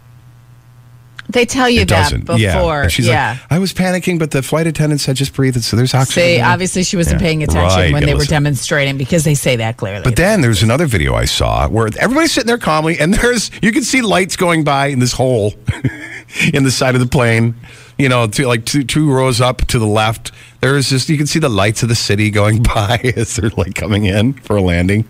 They 1.32 1.46
tell 1.46 1.70
you 1.70 1.82
it 1.82 1.89
that 1.89 2.06
doesn't. 2.06 2.26
before. 2.26 2.39
Yeah. 2.39 2.82
And 2.82 2.92
she's 2.92 3.06
yeah. 3.06 3.38
like, 3.42 3.52
I 3.52 3.60
was 3.60 3.72
panicking, 3.72 4.18
but 4.18 4.32
the 4.32 4.42
flight 4.42 4.65
attendant 4.65 5.00
said 5.00 5.15
just 5.15 5.32
breathe. 5.36 5.56
So 5.62 5.78
there's 5.78 5.94
oxygen. 5.94 6.24
In 6.24 6.38
there." 6.38 6.46
obviously, 6.48 6.82
she 6.82 6.98
wasn't 6.98 7.22
Yeah. 7.22 7.28
paying 7.28 7.44
attention 7.44 7.80
Right. 7.80 7.94
when 7.94 8.04
they 8.04 8.15
were 8.15 8.26
demonstrating 8.26 8.98
because 8.98 9.26
they 9.26 9.36
say 9.36 9.56
that 9.58 9.78
clearly. 9.78 10.02
But 10.04 10.15
then 10.15 10.42
there's 10.42 10.63
another 10.63 10.88
video 10.88 11.13
I 11.13 11.26
saw 11.26 11.68
where 11.68 11.88
everybody's 12.00 12.32
sitting 12.32 12.48
there 12.48 12.58
calmly, 12.58 13.00
and 13.00 13.13
there's 13.13 13.52
you 13.62 13.72
can 13.72 13.84
see 13.84 14.02
lights 14.02 14.38
going 14.38 14.63
by 14.63 14.88
in 14.88 14.98
this 14.98 15.13
hole 15.13 15.54
in 16.54 16.63
the 16.63 16.72
side 16.72 16.96
of 16.96 17.02
the 17.02 17.08
plane. 17.08 17.54
You 18.00 18.08
know, 18.10 18.28
to 18.28 18.48
like 18.48 18.66
two, 18.66 18.84
two 18.86 19.12
rows 19.12 19.42
up 19.42 19.58
to 19.68 19.78
the 19.78 19.86
left. 19.86 20.32
There's 20.62 20.90
just 20.90 21.10
you 21.10 21.18
can 21.18 21.28
see 21.28 21.40
the 21.40 21.50
lights 21.50 21.84
of 21.84 21.90
the 21.90 21.96
city 21.96 22.32
going 22.32 22.64
by 22.76 23.00
as 23.16 23.36
they're 23.36 23.50
like 23.52 23.76
coming 23.76 24.06
in 24.06 24.34
for 24.34 24.56
a 24.56 24.62
landing. 24.62 25.02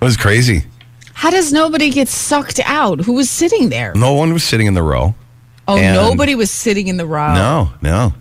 It 0.00 0.04
was 0.04 0.16
crazy. 0.16 0.64
How 1.14 1.30
does 1.30 1.52
nobody 1.52 1.90
get 1.90 2.08
sucked 2.08 2.60
out? 2.64 3.00
Who 3.00 3.14
was 3.14 3.28
sitting 3.30 3.70
there? 3.70 3.92
No 3.94 4.12
one 4.12 4.32
was 4.32 4.44
sitting 4.44 4.66
in 4.66 4.74
the 4.74 4.82
row. 4.82 5.14
Oh, 5.66 5.76
And- 5.78 5.96
nobody 5.96 6.34
was 6.34 6.50
sitting 6.50 6.88
in 6.88 6.96
the 6.98 7.06
row. 7.06 7.34
No, 7.34 7.72
no. 7.82 8.14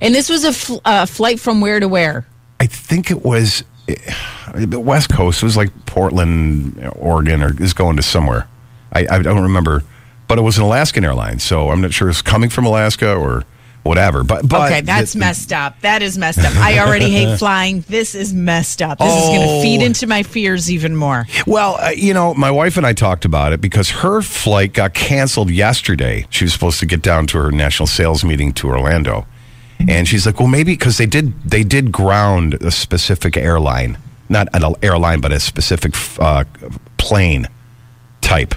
And 0.00 0.14
this 0.14 0.28
was 0.28 0.44
a 0.44 0.52
fl- 0.52 0.78
uh, 0.84 1.06
flight 1.06 1.40
from 1.40 1.60
where 1.62 1.80
to 1.80 1.88
where? 1.88 2.26
I 2.60 2.66
think 2.66 3.10
it 3.10 3.24
was 3.24 3.64
eh, 3.88 3.94
the 4.54 4.80
West 4.80 5.10
Coast. 5.10 5.42
It 5.42 5.46
was 5.46 5.56
like 5.56 5.70
Portland, 5.86 6.90
Oregon, 6.96 7.42
or 7.42 7.52
is 7.62 7.72
going 7.72 7.96
to 7.96 8.02
somewhere. 8.02 8.46
I, 8.92 9.06
I 9.10 9.22
don't 9.22 9.42
remember, 9.42 9.82
but 10.28 10.38
it 10.38 10.42
was 10.42 10.58
an 10.58 10.64
Alaskan 10.64 11.04
Airlines, 11.04 11.42
so 11.42 11.70
I'm 11.70 11.80
not 11.80 11.92
sure 11.92 12.08
it's 12.08 12.22
coming 12.22 12.50
from 12.50 12.66
Alaska 12.66 13.14
or 13.14 13.44
whatever. 13.82 14.24
But, 14.24 14.48
but 14.48 14.70
okay, 14.72 14.80
that's 14.80 15.12
the- 15.12 15.20
messed 15.20 15.52
up. 15.52 15.80
That 15.82 16.02
is 16.02 16.18
messed 16.18 16.40
up. 16.40 16.54
I 16.56 16.80
already 16.80 17.08
hate 17.10 17.36
flying. 17.38 17.82
This 17.88 18.14
is 18.16 18.34
messed 18.34 18.82
up. 18.82 18.98
This 18.98 19.12
is 19.14 19.28
going 19.28 19.40
to 19.42 19.46
Oh. 19.46 19.62
feed 19.62 19.80
into 19.82 20.06
my 20.08 20.24
fears 20.24 20.70
even 20.72 20.96
more. 20.96 21.26
Well, 21.46 21.76
uh, 21.80 21.90
you 21.90 22.12
know, 22.12 22.34
my 22.34 22.50
wife 22.50 22.76
and 22.76 22.84
I 22.84 22.92
talked 22.94 23.24
about 23.24 23.52
it 23.52 23.60
because 23.60 23.90
her 23.90 24.22
flight 24.22 24.72
got 24.72 24.92
canceled 24.94 25.50
yesterday. 25.50 26.26
She 26.30 26.44
was 26.44 26.52
supposed 26.52 26.80
to 26.80 26.86
get 26.86 27.00
down 27.02 27.28
to 27.28 27.38
her 27.38 27.52
national 27.52 27.86
sales 27.86 28.24
meeting 28.24 28.52
to 28.54 28.68
Orlando, 28.68 29.24
and 29.88 30.08
she's 30.08 30.26
like, 30.26 30.40
"Well, 30.40 30.48
maybe 30.48 30.72
because 30.72 30.98
they 30.98 31.06
did 31.06 31.40
they 31.48 31.62
did 31.62 31.92
ground 31.92 32.54
a 32.54 32.72
specific 32.72 33.36
airline, 33.36 33.98
not 34.28 34.48
an 34.52 34.64
airline, 34.82 35.20
but 35.20 35.30
a 35.30 35.38
specific 35.38 35.94
uh, 36.18 36.42
plane 36.96 37.46
type. 38.20 38.56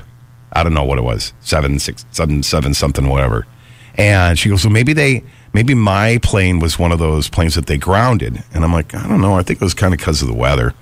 I 0.59 0.63
don't 0.63 0.73
know 0.73 0.83
what 0.83 0.97
it 0.97 1.03
was, 1.03 1.33
seven 1.39 1.79
six 1.79 2.05
seven 2.11 2.43
seven 2.43 2.73
something 2.73 3.07
whatever." 3.07 3.47
And 3.95 4.37
she 4.37 4.49
goes, 4.49 4.63
"Well, 4.65 4.73
maybe 4.73 4.93
they." 4.93 5.23
Maybe 5.51 5.73
my 5.73 6.19
plane 6.21 6.59
was 6.59 6.77
one 6.77 6.91
of 6.91 6.99
those 6.99 7.27
planes 7.27 7.55
that 7.55 7.65
they 7.65 7.79
grounded. 7.79 8.43
And 8.53 8.63
I'm 8.63 8.71
like, 8.71 8.93
I 8.93 9.07
don't 9.07 9.19
know. 9.19 9.33
I 9.33 9.41
think 9.41 9.59
it 9.59 9.65
was 9.65 9.73
kind 9.73 9.95
of 9.95 9.97
because 9.97 10.21
of 10.21 10.27
the 10.27 10.33
weather. 10.35 10.75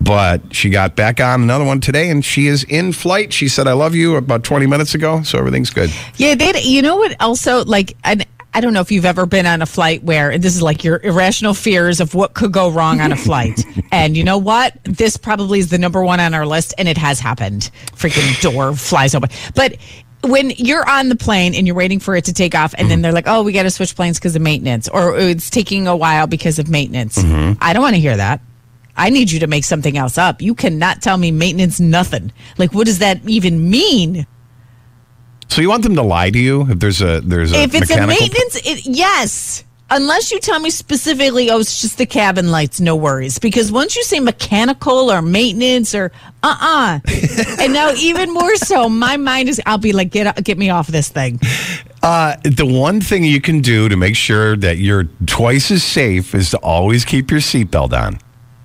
But 0.00 0.54
she 0.54 0.70
got 0.70 0.94
back 0.94 1.20
on 1.20 1.42
another 1.42 1.64
one 1.64 1.80
today 1.80 2.10
and 2.10 2.24
she 2.24 2.46
is 2.46 2.64
in 2.64 2.92
flight. 2.92 3.32
She 3.32 3.48
said, 3.48 3.66
I 3.66 3.72
love 3.72 3.94
you 3.94 4.16
about 4.16 4.44
20 4.44 4.66
minutes 4.66 4.94
ago. 4.94 5.22
So 5.22 5.38
everything's 5.38 5.70
good. 5.70 5.90
Yeah, 6.16 6.34
they. 6.34 6.60
You 6.60 6.82
know 6.82 6.96
what? 6.96 7.16
Also, 7.20 7.64
like, 7.64 7.96
I, 8.04 8.24
I 8.54 8.60
don't 8.60 8.72
know 8.72 8.80
if 8.80 8.90
you've 8.90 9.04
ever 9.04 9.26
been 9.26 9.46
on 9.46 9.62
a 9.62 9.66
flight 9.66 10.02
where 10.02 10.30
and 10.30 10.42
this 10.42 10.56
is 10.56 10.62
like 10.62 10.82
your 10.82 11.00
irrational 11.02 11.54
fears 11.54 12.00
of 12.00 12.14
what 12.14 12.34
could 12.34 12.52
go 12.52 12.70
wrong 12.70 13.00
on 13.00 13.12
a 13.12 13.16
flight. 13.16 13.62
and 13.92 14.16
you 14.16 14.24
know 14.24 14.38
what? 14.38 14.76
This 14.84 15.16
probably 15.16 15.58
is 15.58 15.68
the 15.70 15.78
number 15.78 16.02
one 16.02 16.18
on 16.18 16.34
our 16.34 16.46
list, 16.46 16.74
and 16.78 16.88
it 16.88 16.96
has 16.96 17.20
happened. 17.20 17.70
Freaking 17.92 18.40
door 18.40 18.74
flies 18.74 19.14
open. 19.14 19.30
But 19.54 19.76
when 20.24 20.50
you're 20.50 20.88
on 20.88 21.08
the 21.08 21.16
plane 21.16 21.54
and 21.54 21.66
you're 21.66 21.76
waiting 21.76 22.00
for 22.00 22.16
it 22.16 22.24
to 22.24 22.32
take 22.32 22.54
off, 22.54 22.74
and 22.76 22.90
then 22.90 22.96
mm-hmm. 22.96 23.02
they're 23.02 23.12
like, 23.12 23.28
"Oh, 23.28 23.42
we 23.42 23.52
got 23.52 23.64
to 23.64 23.70
switch 23.70 23.94
planes 23.94 24.18
because 24.18 24.34
of 24.34 24.42
maintenance," 24.42 24.88
or 24.88 25.14
oh, 25.14 25.18
it's 25.18 25.50
taking 25.50 25.86
a 25.86 25.96
while 25.96 26.26
because 26.26 26.58
of 26.58 26.68
maintenance. 26.68 27.18
Mm-hmm. 27.18 27.58
I 27.60 27.72
don't 27.72 27.82
want 27.82 27.94
to 27.94 28.00
hear 28.00 28.16
that. 28.16 28.40
I 28.96 29.10
need 29.10 29.30
you 29.30 29.38
to 29.40 29.46
make 29.46 29.64
something 29.64 29.96
else 29.96 30.18
up. 30.18 30.42
You 30.42 30.56
cannot 30.56 31.02
tell 31.02 31.16
me 31.16 31.30
maintenance 31.30 31.78
nothing. 31.78 32.32
Like, 32.56 32.74
what 32.74 32.86
does 32.86 32.98
that 32.98 33.20
even 33.28 33.70
mean? 33.70 34.26
So 35.48 35.62
you 35.62 35.68
want 35.68 35.82
them 35.82 35.94
to 35.96 36.02
lie 36.02 36.30
to 36.30 36.38
you 36.38 36.68
if 36.70 36.78
there's 36.78 37.02
a 37.02 37.20
there's 37.20 37.52
a 37.52 37.62
if 37.62 37.74
it's 37.74 37.90
a 37.90 38.06
maintenance, 38.06 38.56
it, 38.64 38.86
yes. 38.86 39.64
Unless 39.90 40.30
you 40.32 40.38
tell 40.38 40.60
me 40.60 40.68
specifically, 40.68 41.50
oh, 41.50 41.60
it's 41.60 41.80
just 41.80 41.96
the 41.96 42.04
cabin 42.04 42.50
lights, 42.50 42.78
no 42.78 42.94
worries. 42.94 43.38
Because 43.38 43.72
once 43.72 43.96
you 43.96 44.04
say 44.04 44.20
mechanical 44.20 45.10
or 45.10 45.22
maintenance 45.22 45.94
or 45.94 46.12
uh 46.42 46.56
uh 46.60 47.00
and 47.60 47.72
now 47.72 47.92
even 47.92 48.32
more 48.32 48.54
so, 48.56 48.90
my 48.90 49.16
mind 49.16 49.48
is, 49.48 49.60
I'll 49.64 49.78
be 49.78 49.92
like, 49.92 50.10
get 50.10 50.44
get 50.44 50.58
me 50.58 50.68
off 50.68 50.88
this 50.88 51.08
thing. 51.08 51.40
Uh, 52.02 52.36
the 52.44 52.66
one 52.66 53.00
thing 53.00 53.24
you 53.24 53.40
can 53.40 53.60
do 53.60 53.88
to 53.88 53.96
make 53.96 54.14
sure 54.14 54.56
that 54.56 54.76
you're 54.76 55.04
twice 55.26 55.70
as 55.70 55.82
safe 55.82 56.34
is 56.34 56.50
to 56.50 56.58
always 56.58 57.04
keep 57.04 57.30
your 57.30 57.40
seatbelt 57.40 57.92
on 57.92 58.18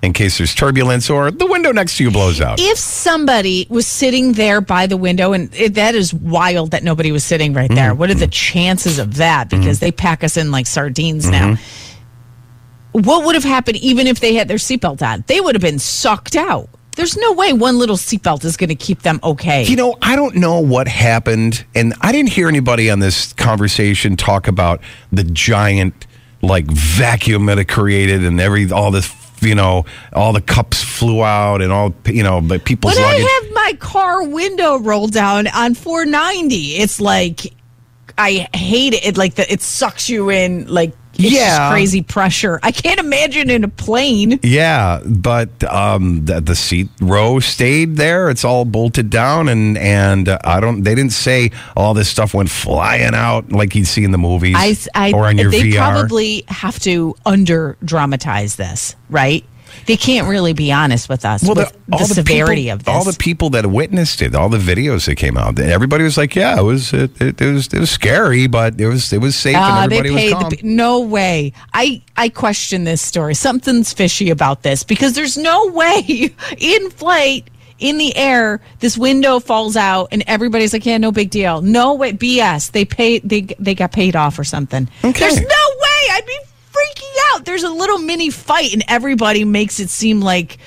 in 0.04 0.12
case 0.12 0.38
there's 0.38 0.54
turbulence 0.54 1.10
or 1.10 1.30
the 1.30 1.46
window 1.46 1.72
next 1.72 1.96
to 1.96 2.04
you 2.04 2.10
blows 2.10 2.40
out. 2.40 2.60
If 2.60 2.78
somebody 2.78 3.66
was 3.68 3.86
sitting 3.86 4.34
there 4.34 4.60
by 4.60 4.86
the 4.86 4.96
window, 4.96 5.32
and 5.32 5.52
it, 5.54 5.74
that 5.74 5.94
is 5.94 6.14
wild 6.14 6.70
that 6.72 6.84
nobody 6.84 7.10
was 7.10 7.24
sitting 7.24 7.54
right 7.54 7.70
there. 7.70 7.90
Mm-hmm. 7.90 7.98
What 7.98 8.10
are 8.10 8.14
the 8.14 8.26
chances 8.28 8.98
of 8.98 9.16
that? 9.16 9.48
Mm-hmm. 9.48 9.60
Because 9.60 9.80
they 9.80 9.90
pack 9.90 10.22
us 10.22 10.36
in 10.36 10.50
like 10.50 10.66
sardines 10.66 11.28
now. 11.28 11.54
Mm-hmm. 11.54 13.00
What 13.00 13.24
would 13.26 13.34
have 13.34 13.44
happened 13.44 13.78
even 13.78 14.06
if 14.06 14.20
they 14.20 14.34
had 14.34 14.46
their 14.46 14.58
seatbelt 14.58 15.02
on? 15.02 15.24
They 15.26 15.40
would 15.40 15.56
have 15.56 15.62
been 15.62 15.80
sucked 15.80 16.36
out. 16.36 16.68
There's 16.96 17.16
no 17.16 17.32
way 17.32 17.52
one 17.52 17.78
little 17.78 17.96
seatbelt 17.96 18.44
is 18.44 18.56
going 18.56 18.68
to 18.68 18.76
keep 18.76 19.02
them 19.02 19.18
okay. 19.24 19.64
You 19.64 19.74
know, 19.74 19.96
I 20.00 20.14
don't 20.14 20.36
know 20.36 20.60
what 20.60 20.86
happened, 20.86 21.64
and 21.74 21.92
I 22.00 22.12
didn't 22.12 22.30
hear 22.30 22.48
anybody 22.48 22.88
on 22.88 23.00
this 23.00 23.32
conversation 23.32 24.16
talk 24.16 24.46
about 24.46 24.80
the 25.10 25.24
giant 25.24 26.06
like 26.40 26.66
vacuum 26.66 27.46
that 27.46 27.58
it 27.58 27.64
created 27.66 28.24
and 28.24 28.40
every 28.40 28.70
all 28.70 28.90
this. 28.90 29.12
You 29.44 29.54
know, 29.54 29.84
all 30.12 30.32
the 30.32 30.40
cups 30.40 30.82
flew 30.82 31.22
out 31.22 31.62
and 31.62 31.72
all 31.72 31.94
you 32.06 32.22
know, 32.22 32.40
but 32.40 32.64
people's 32.64 32.94
when 32.94 33.04
luggage. 33.04 33.24
I 33.24 33.42
have 33.42 33.52
my 33.52 33.72
car 33.78 34.24
window 34.26 34.78
rolled 34.78 35.12
down 35.12 35.46
on 35.48 35.74
490, 35.74 36.76
it's 36.76 37.00
like 37.00 37.52
I 38.16 38.48
hate 38.54 38.94
it. 38.94 39.04
It 39.04 39.16
like 39.16 39.34
the, 39.34 39.50
it 39.52 39.60
sucks 39.62 40.08
you 40.08 40.30
in 40.30 40.66
like 40.66 40.94
Yeah. 41.16 41.70
crazy 41.70 42.02
pressure. 42.02 42.58
I 42.62 42.70
can't 42.72 43.00
imagine 43.00 43.50
in 43.50 43.64
a 43.64 43.68
plane. 43.68 44.38
Yeah, 44.42 45.00
but 45.04 45.62
um, 45.64 46.24
the, 46.24 46.40
the 46.40 46.54
seat 46.54 46.88
row 47.00 47.40
stayed 47.40 47.96
there. 47.96 48.30
It's 48.30 48.44
all 48.44 48.64
bolted 48.64 49.10
down, 49.10 49.48
and 49.48 49.76
and 49.78 50.28
uh, 50.28 50.38
I 50.44 50.60
don't. 50.60 50.82
They 50.82 50.94
didn't 50.94 51.12
say 51.12 51.50
all 51.76 51.94
this 51.94 52.08
stuff 52.08 52.34
went 52.34 52.50
flying 52.50 53.14
out 53.14 53.52
like 53.52 53.74
you'd 53.74 53.86
see 53.86 54.04
in 54.04 54.10
the 54.10 54.18
movies 54.18 54.56
I, 54.58 54.76
I 54.94 55.12
or 55.12 55.26
on 55.26 55.38
your 55.38 55.50
they 55.50 55.62
VR. 55.62 55.76
probably 55.76 56.44
have 56.48 56.78
to 56.80 57.14
under 57.24 57.76
dramatize 57.84 58.56
this, 58.56 58.96
right? 59.10 59.44
They 59.86 59.96
can't 59.96 60.28
really 60.28 60.52
be 60.52 60.72
honest 60.72 61.08
with 61.08 61.24
us 61.24 61.46
with 61.46 61.58
the, 61.88 62.04
severity 62.04 62.64
people, 62.64 62.72
of 62.72 62.84
this. 62.84 62.94
all 62.94 63.04
the 63.04 63.16
people 63.18 63.50
that 63.50 63.66
witnessed 63.66 64.22
it, 64.22 64.34
all 64.34 64.48
the 64.48 64.58
videos 64.58 65.06
that 65.06 65.16
came 65.16 65.36
out, 65.36 65.58
everybody 65.58 66.04
was 66.04 66.16
like, 66.16 66.34
"Yeah, 66.34 66.58
it 66.58 66.62
was 66.62 66.92
it, 66.92 67.20
it, 67.20 67.40
it 67.40 67.52
was 67.52 67.66
it 67.68 67.80
was 67.80 67.90
scary, 67.90 68.46
but 68.46 68.80
it 68.80 68.88
was 68.88 69.12
it 69.12 69.20
was 69.20 69.36
safe 69.36 69.56
Ah, 69.58 69.82
and 69.82 69.92
they 69.92 69.98
everybody 69.98 70.30
was 70.30 70.32
calm." 70.32 70.50
the, 70.50 70.60
no 70.62 71.00
way. 71.00 71.52
I 71.72 72.02
I 72.16 72.28
question 72.28 72.84
this 72.84 73.02
story. 73.02 73.34
Something's 73.34 73.92
fishy 73.92 74.30
about 74.30 74.62
this 74.62 74.84
because 74.84 75.14
there's 75.14 75.36
no 75.36 75.68
way 75.72 76.30
in 76.58 76.90
flight 76.90 77.50
in 77.78 77.98
the 77.98 78.16
air 78.16 78.60
this 78.80 78.96
window 78.96 79.40
falls 79.40 79.76
out 79.76 80.08
and 80.12 80.22
everybody's 80.26 80.72
like, 80.72 80.86
yeah, 80.86 80.96
no 80.96 81.10
big 81.10 81.30
deal. 81.30 81.60
No 81.60 81.94
way, 81.94 82.12
BS. 82.12 82.70
They 82.70 82.84
paid. 82.84 83.28
They 83.28 83.42
they 83.58 83.74
got 83.74 83.92
paid 83.92 84.16
off 84.16 84.38
or 84.38 84.44
something. 84.44 84.88
Okay. 85.04 85.18
There's 85.18 85.40
no 85.40 85.46
way. 85.46 86.00
I'd 86.12 86.24
be 86.26 86.38
out. 87.32 87.44
There's 87.44 87.62
a 87.62 87.70
little 87.70 87.98
mini 87.98 88.30
fight 88.30 88.72
and 88.72 88.84
everybody 88.88 89.44
makes 89.44 89.80
it 89.80 89.90
seem 89.90 90.20
like 90.20 90.58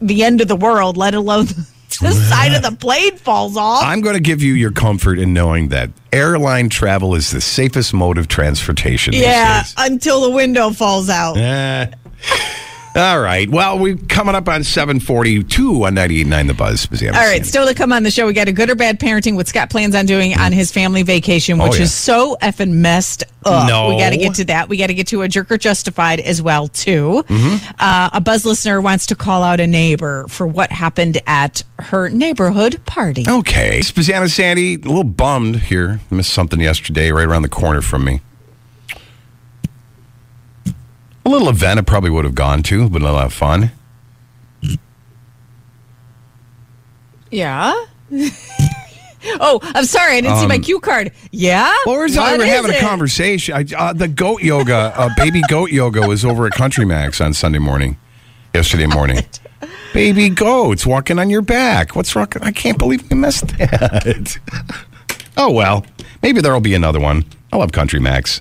the 0.00 0.24
end 0.24 0.40
of 0.40 0.48
the 0.48 0.56
world. 0.56 0.96
Let 0.96 1.14
alone 1.14 1.46
the 2.00 2.12
side 2.12 2.52
of 2.54 2.62
the 2.62 2.76
plane 2.76 3.16
falls 3.16 3.56
off. 3.56 3.82
I'm 3.84 4.00
going 4.00 4.16
to 4.16 4.22
give 4.22 4.42
you 4.42 4.54
your 4.54 4.72
comfort 4.72 5.18
in 5.18 5.32
knowing 5.32 5.68
that 5.68 5.90
airline 6.12 6.68
travel 6.68 7.14
is 7.14 7.30
the 7.30 7.40
safest 7.40 7.94
mode 7.94 8.18
of 8.18 8.28
transportation. 8.28 9.14
yeah, 9.14 9.64
until 9.76 10.20
the 10.22 10.30
window 10.30 10.70
falls 10.70 11.08
out. 11.08 11.36
Eh. 11.36 11.90
All 12.96 13.20
right. 13.20 13.48
Well, 13.48 13.78
we're 13.78 13.96
coming 14.08 14.34
up 14.34 14.48
on 14.48 14.64
742 14.64 15.84
on 15.84 15.94
98.9 15.94 16.46
The 16.46 16.54
Buzz. 16.54 16.88
All 17.02 17.08
All 17.08 17.12
right, 17.26 17.44
still 17.44 17.66
to 17.66 17.74
come 17.74 17.92
on 17.92 18.02
the 18.04 18.10
show, 18.10 18.26
we 18.26 18.32
got 18.32 18.48
a 18.48 18.52
good 18.52 18.70
or 18.70 18.74
bad 18.74 18.98
parenting, 18.98 19.36
what 19.36 19.46
Scott 19.48 19.68
plans 19.68 19.94
on 19.94 20.06
doing 20.06 20.34
on 20.38 20.52
his 20.52 20.72
family 20.72 21.02
vacation, 21.02 21.58
which 21.58 21.72
Oh, 21.72 21.76
yeah. 21.76 21.82
is 21.82 21.92
so 21.92 22.36
effing 22.40 22.70
messed 22.72 23.24
up. 23.44 23.68
No. 23.68 23.90
We 23.90 23.98
got 23.98 24.10
to 24.10 24.16
get 24.16 24.34
to 24.36 24.44
that. 24.46 24.68
We 24.70 24.78
got 24.78 24.86
to 24.86 24.94
get 24.94 25.08
to 25.08 25.20
a 25.22 25.28
jerk 25.28 25.50
or 25.52 25.58
justified 25.58 26.20
as 26.20 26.40
well, 26.40 26.68
too. 26.68 27.22
Mm-hmm. 27.28 27.74
Uh, 27.78 28.10
a 28.14 28.20
Buzz 28.20 28.46
listener 28.46 28.80
wants 28.80 29.06
to 29.06 29.14
call 29.14 29.42
out 29.42 29.60
a 29.60 29.66
neighbor 29.66 30.26
for 30.28 30.46
what 30.46 30.72
happened 30.72 31.18
at 31.26 31.62
her 31.78 32.08
neighborhood 32.08 32.80
party. 32.86 33.26
Okay. 33.28 33.80
Spaziana 33.80 34.30
Sandy, 34.30 34.74
a 34.74 34.78
little 34.78 35.04
bummed 35.04 35.56
here. 35.56 36.00
Missed 36.10 36.32
something 36.32 36.60
yesterday 36.60 37.12
right 37.12 37.26
around 37.26 37.42
the 37.42 37.48
corner 37.50 37.82
from 37.82 38.04
me. 38.04 38.20
A 41.26 41.28
little 41.28 41.48
event 41.48 41.80
I 41.80 41.82
probably 41.82 42.10
would 42.10 42.24
have 42.24 42.36
gone 42.36 42.62
to, 42.62 42.88
but 42.88 43.02
a 43.02 43.10
lot 43.10 43.26
of 43.26 43.32
fun. 43.32 43.72
Yeah. 47.32 47.72
oh, 49.40 49.58
I'm 49.74 49.84
sorry. 49.86 50.18
I 50.18 50.20
didn't 50.20 50.36
see 50.38 50.46
my 50.46 50.54
Um, 50.54 50.62
cue 50.62 50.78
card. 50.78 51.10
Yeah? 51.32 51.64
Well, 51.84 51.96
we're, 51.96 52.08
What 52.08 52.38
we're 52.38 52.44
is 52.44 52.48
having 52.48 52.70
a 52.70 52.74
it? 52.74 52.80
conversation. 52.80 53.56
I, 53.56 53.64
uh, 53.76 53.92
the 53.92 54.06
goat 54.06 54.42
yoga, 54.42 54.92
uh, 54.96 55.08
baby 55.16 55.42
goat 55.48 55.72
yoga 55.72 56.06
was 56.06 56.24
over 56.24 56.46
at 56.46 56.52
Country 56.52 56.84
Max 56.84 57.20
on 57.20 57.34
Sunday 57.34 57.58
morning, 57.58 57.96
yesterday 58.54 58.86
morning. 58.86 59.24
baby 59.92 60.28
goats 60.28 60.86
walking 60.86 61.18
on 61.18 61.28
your 61.28 61.42
back. 61.42 61.96
What's 61.96 62.14
wrong? 62.14 62.28
I 62.40 62.52
can't 62.52 62.78
believe 62.78 63.10
we 63.10 63.16
missed 63.16 63.48
that. 63.58 64.38
oh, 65.36 65.50
well, 65.50 65.84
maybe 66.22 66.40
there'll 66.40 66.60
be 66.60 66.74
another 66.74 67.00
one. 67.00 67.24
I 67.52 67.56
love 67.56 67.72
Country 67.72 67.98
Max. 67.98 68.40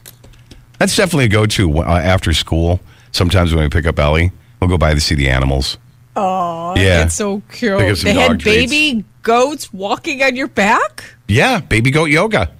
That's 0.79 0.95
definitely 0.95 1.25
a 1.25 1.29
go 1.29 1.45
to 1.45 1.79
uh, 1.79 1.83
after 1.83 2.33
school. 2.33 2.79
Sometimes 3.11 3.53
when 3.53 3.63
we 3.63 3.69
pick 3.69 3.85
up 3.85 3.97
Ellie, 3.99 4.31
we'll 4.59 4.69
go 4.69 4.77
by 4.77 4.93
to 4.93 4.99
see 4.99 5.15
the 5.15 5.29
animals. 5.29 5.77
Oh, 6.15 6.73
Yeah. 6.77 6.99
that's 6.99 7.15
so 7.15 7.41
cute. 7.51 7.97
Some 7.97 8.05
They 8.05 8.13
had 8.19 8.39
treats. 8.39 8.71
baby 8.71 9.05
goats 9.23 9.71
walking 9.73 10.21
on 10.23 10.35
your 10.35 10.47
back? 10.47 11.03
Yeah, 11.27 11.59
baby 11.59 11.91
goat 11.91 12.05
yoga. 12.09 12.51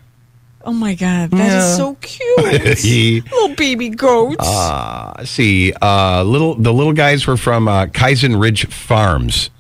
Oh 0.63 0.73
my 0.73 0.95
God, 0.95 1.30
that 1.32 1.47
is 1.47 1.54
Yeah. 1.54 1.75
so 1.75 1.95
cute. 2.01 3.25
Little 3.32 3.56
baby 3.56 3.89
goats. 3.89 4.38
Uh, 4.47 5.23
see, 5.23 5.71
uh, 5.82 6.23
little 6.23 6.56
the 6.56 6.73
little 6.73 6.93
guys 6.93 7.28
were 7.28 7.38
from 7.38 7.67
uh, 7.67 7.86
Kaizen 7.88 8.41
Ridge 8.41 8.65
Farms. 8.67 9.51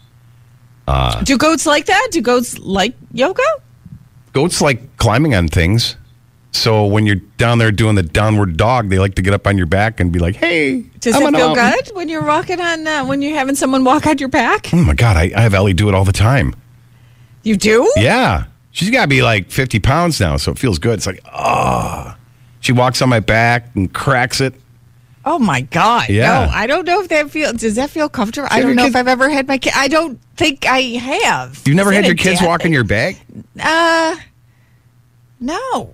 Uh, 0.87 1.21
Do 1.23 1.37
goats 1.37 1.65
like 1.65 1.85
that? 1.87 2.07
Do 2.11 2.21
goats 2.21 2.57
like 2.59 2.95
yoga? 3.13 3.43
goats 4.33 4.61
like 4.61 4.97
climbing 4.97 5.33
on 5.35 5.47
things. 5.47 5.95
So 6.55 6.85
when 6.85 7.05
you're 7.05 7.15
down 7.37 7.57
there 7.57 7.71
doing 7.71 7.95
the 7.95 8.03
downward 8.03 8.55
dog, 8.57 8.89
they 8.89 8.97
like 8.97 9.15
to 9.15 9.21
get 9.21 9.33
up 9.33 9.45
on 9.45 9.57
your 9.57 9.67
back 9.67 9.99
and 9.99 10.11
be 10.11 10.19
like, 10.19 10.35
"Hey, 10.35 10.81
Does 10.99 11.15
I'm 11.15 11.23
it 11.23 11.37
feel 11.37 11.53
mountain." 11.55 11.71
good 11.85 11.95
when 11.95 12.07
you're 12.09 12.23
walking 12.25 12.61
on, 12.61 12.87
uh, 12.87 13.05
when 13.05 13.21
you're 13.21 13.35
having 13.37 13.55
someone 13.55 13.83
walk 13.83 14.07
on 14.07 14.17
your 14.19 14.29
back? 14.29 14.73
Oh 14.73 14.77
my 14.77 14.93
god, 14.93 15.17
I, 15.17 15.31
I 15.35 15.41
have 15.41 15.53
Ellie 15.53 15.73
do 15.73 15.89
it 15.89 15.95
all 15.95 16.05
the 16.05 16.13
time. 16.13 16.55
You 17.43 17.57
do? 17.57 17.91
Yeah, 17.97 18.45
she's 18.71 18.89
got 18.89 19.01
to 19.03 19.07
be 19.07 19.21
like 19.21 19.51
50 19.51 19.79
pounds 19.79 20.19
now, 20.19 20.37
so 20.37 20.51
it 20.51 20.57
feels 20.57 20.79
good. 20.79 20.93
It's 20.95 21.05
like, 21.05 21.19
ah, 21.25 22.17
she 22.61 22.71
walks 22.71 23.01
on 23.01 23.09
my 23.09 23.19
back 23.19 23.75
and 23.75 23.93
cracks 23.93 24.39
it. 24.41 24.53
Oh 25.25 25.37
my 25.39 25.61
God. 25.61 26.07
Yeah. 26.09 26.45
No, 26.45 26.51
I 26.53 26.67
don't 26.67 26.85
know 26.85 27.01
if 27.01 27.09
that 27.09 27.31
feels, 27.31 27.53
does 27.53 27.75
that 27.75 27.89
feel 27.89 28.07
comfortable? 28.09 28.47
I 28.51 28.61
don't 28.61 28.75
know 28.75 28.85
if 28.85 28.95
I've 28.95 29.07
ever 29.07 29.27
had 29.29 29.47
my 29.47 29.57
kid. 29.57 29.73
I 29.75 29.87
don't 29.87 30.19
think 30.37 30.65
I 30.67 30.81
have. 30.81 31.61
You've 31.65 31.75
never 31.75 31.91
Is 31.91 31.95
had 31.95 32.03
that 32.05 32.09
your 32.09 32.13
a 32.13 32.17
kids 32.17 32.39
dad 32.39 32.45
walk 32.47 32.59
on 32.61 32.63
thing? 32.65 32.73
your 32.73 32.83
back? 32.83 33.15
Uh, 33.59 34.15
no. 35.39 35.93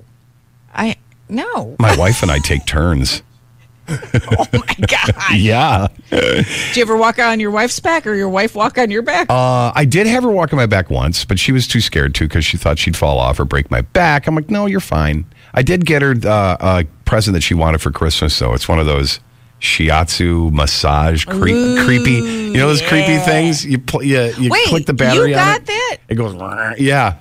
No. 1.31 1.75
My 1.79 1.95
wife 1.95 2.21
and 2.21 2.31
I 2.31 2.39
take 2.39 2.65
turns. 2.65 3.23
oh 3.87 4.45
my 4.53 4.75
God. 4.87 5.13
Yeah. 5.33 5.87
Did 6.09 6.45
you 6.77 6.81
ever 6.81 6.95
walk 6.95 7.19
on 7.19 7.39
your 7.39 7.51
wife's 7.51 7.79
back 7.79 8.05
or 8.05 8.13
your 8.13 8.29
wife 8.29 8.55
walk 8.55 8.77
on 8.77 8.91
your 8.91 9.01
back? 9.01 9.29
Uh, 9.29 9.71
I 9.73 9.85
did 9.85 10.07
have 10.07 10.23
her 10.23 10.29
walk 10.29 10.53
on 10.53 10.57
my 10.57 10.65
back 10.65 10.89
once, 10.89 11.25
but 11.25 11.39
she 11.39 11.51
was 11.51 11.67
too 11.67 11.81
scared 11.81 12.13
to 12.15 12.25
because 12.25 12.45
she 12.45 12.57
thought 12.57 12.77
she'd 12.79 12.95
fall 12.95 13.17
off 13.17 13.39
or 13.39 13.45
break 13.45 13.71
my 13.71 13.81
back. 13.81 14.27
I'm 14.27 14.35
like, 14.35 14.49
no, 14.49 14.65
you're 14.65 14.79
fine. 14.79 15.25
I 15.53 15.61
did 15.63 15.85
get 15.85 16.01
her 16.01 16.15
uh, 16.23 16.57
a 16.59 16.85
present 17.05 17.33
that 17.33 17.41
she 17.41 17.53
wanted 17.53 17.81
for 17.81 17.91
Christmas, 17.91 18.37
though. 18.37 18.53
It's 18.53 18.69
one 18.69 18.79
of 18.79 18.85
those 18.85 19.19
shiatsu 19.59 20.51
massage 20.51 21.25
cre- 21.25 21.83
creepy. 21.85 22.11
You 22.11 22.53
know 22.53 22.67
those 22.67 22.81
creepy 22.81 23.17
things? 23.17 23.65
You 23.65 23.77
pl- 23.79 24.03
you, 24.03 24.21
you 24.37 24.49
Wait, 24.49 24.67
click 24.67 24.85
the 24.85 24.93
battery 24.93 25.31
you 25.31 25.37
on 25.37 25.55
it. 25.55 25.65
that? 25.65 25.97
It 26.07 26.15
goes. 26.15 26.33
Yeah. 26.79 27.17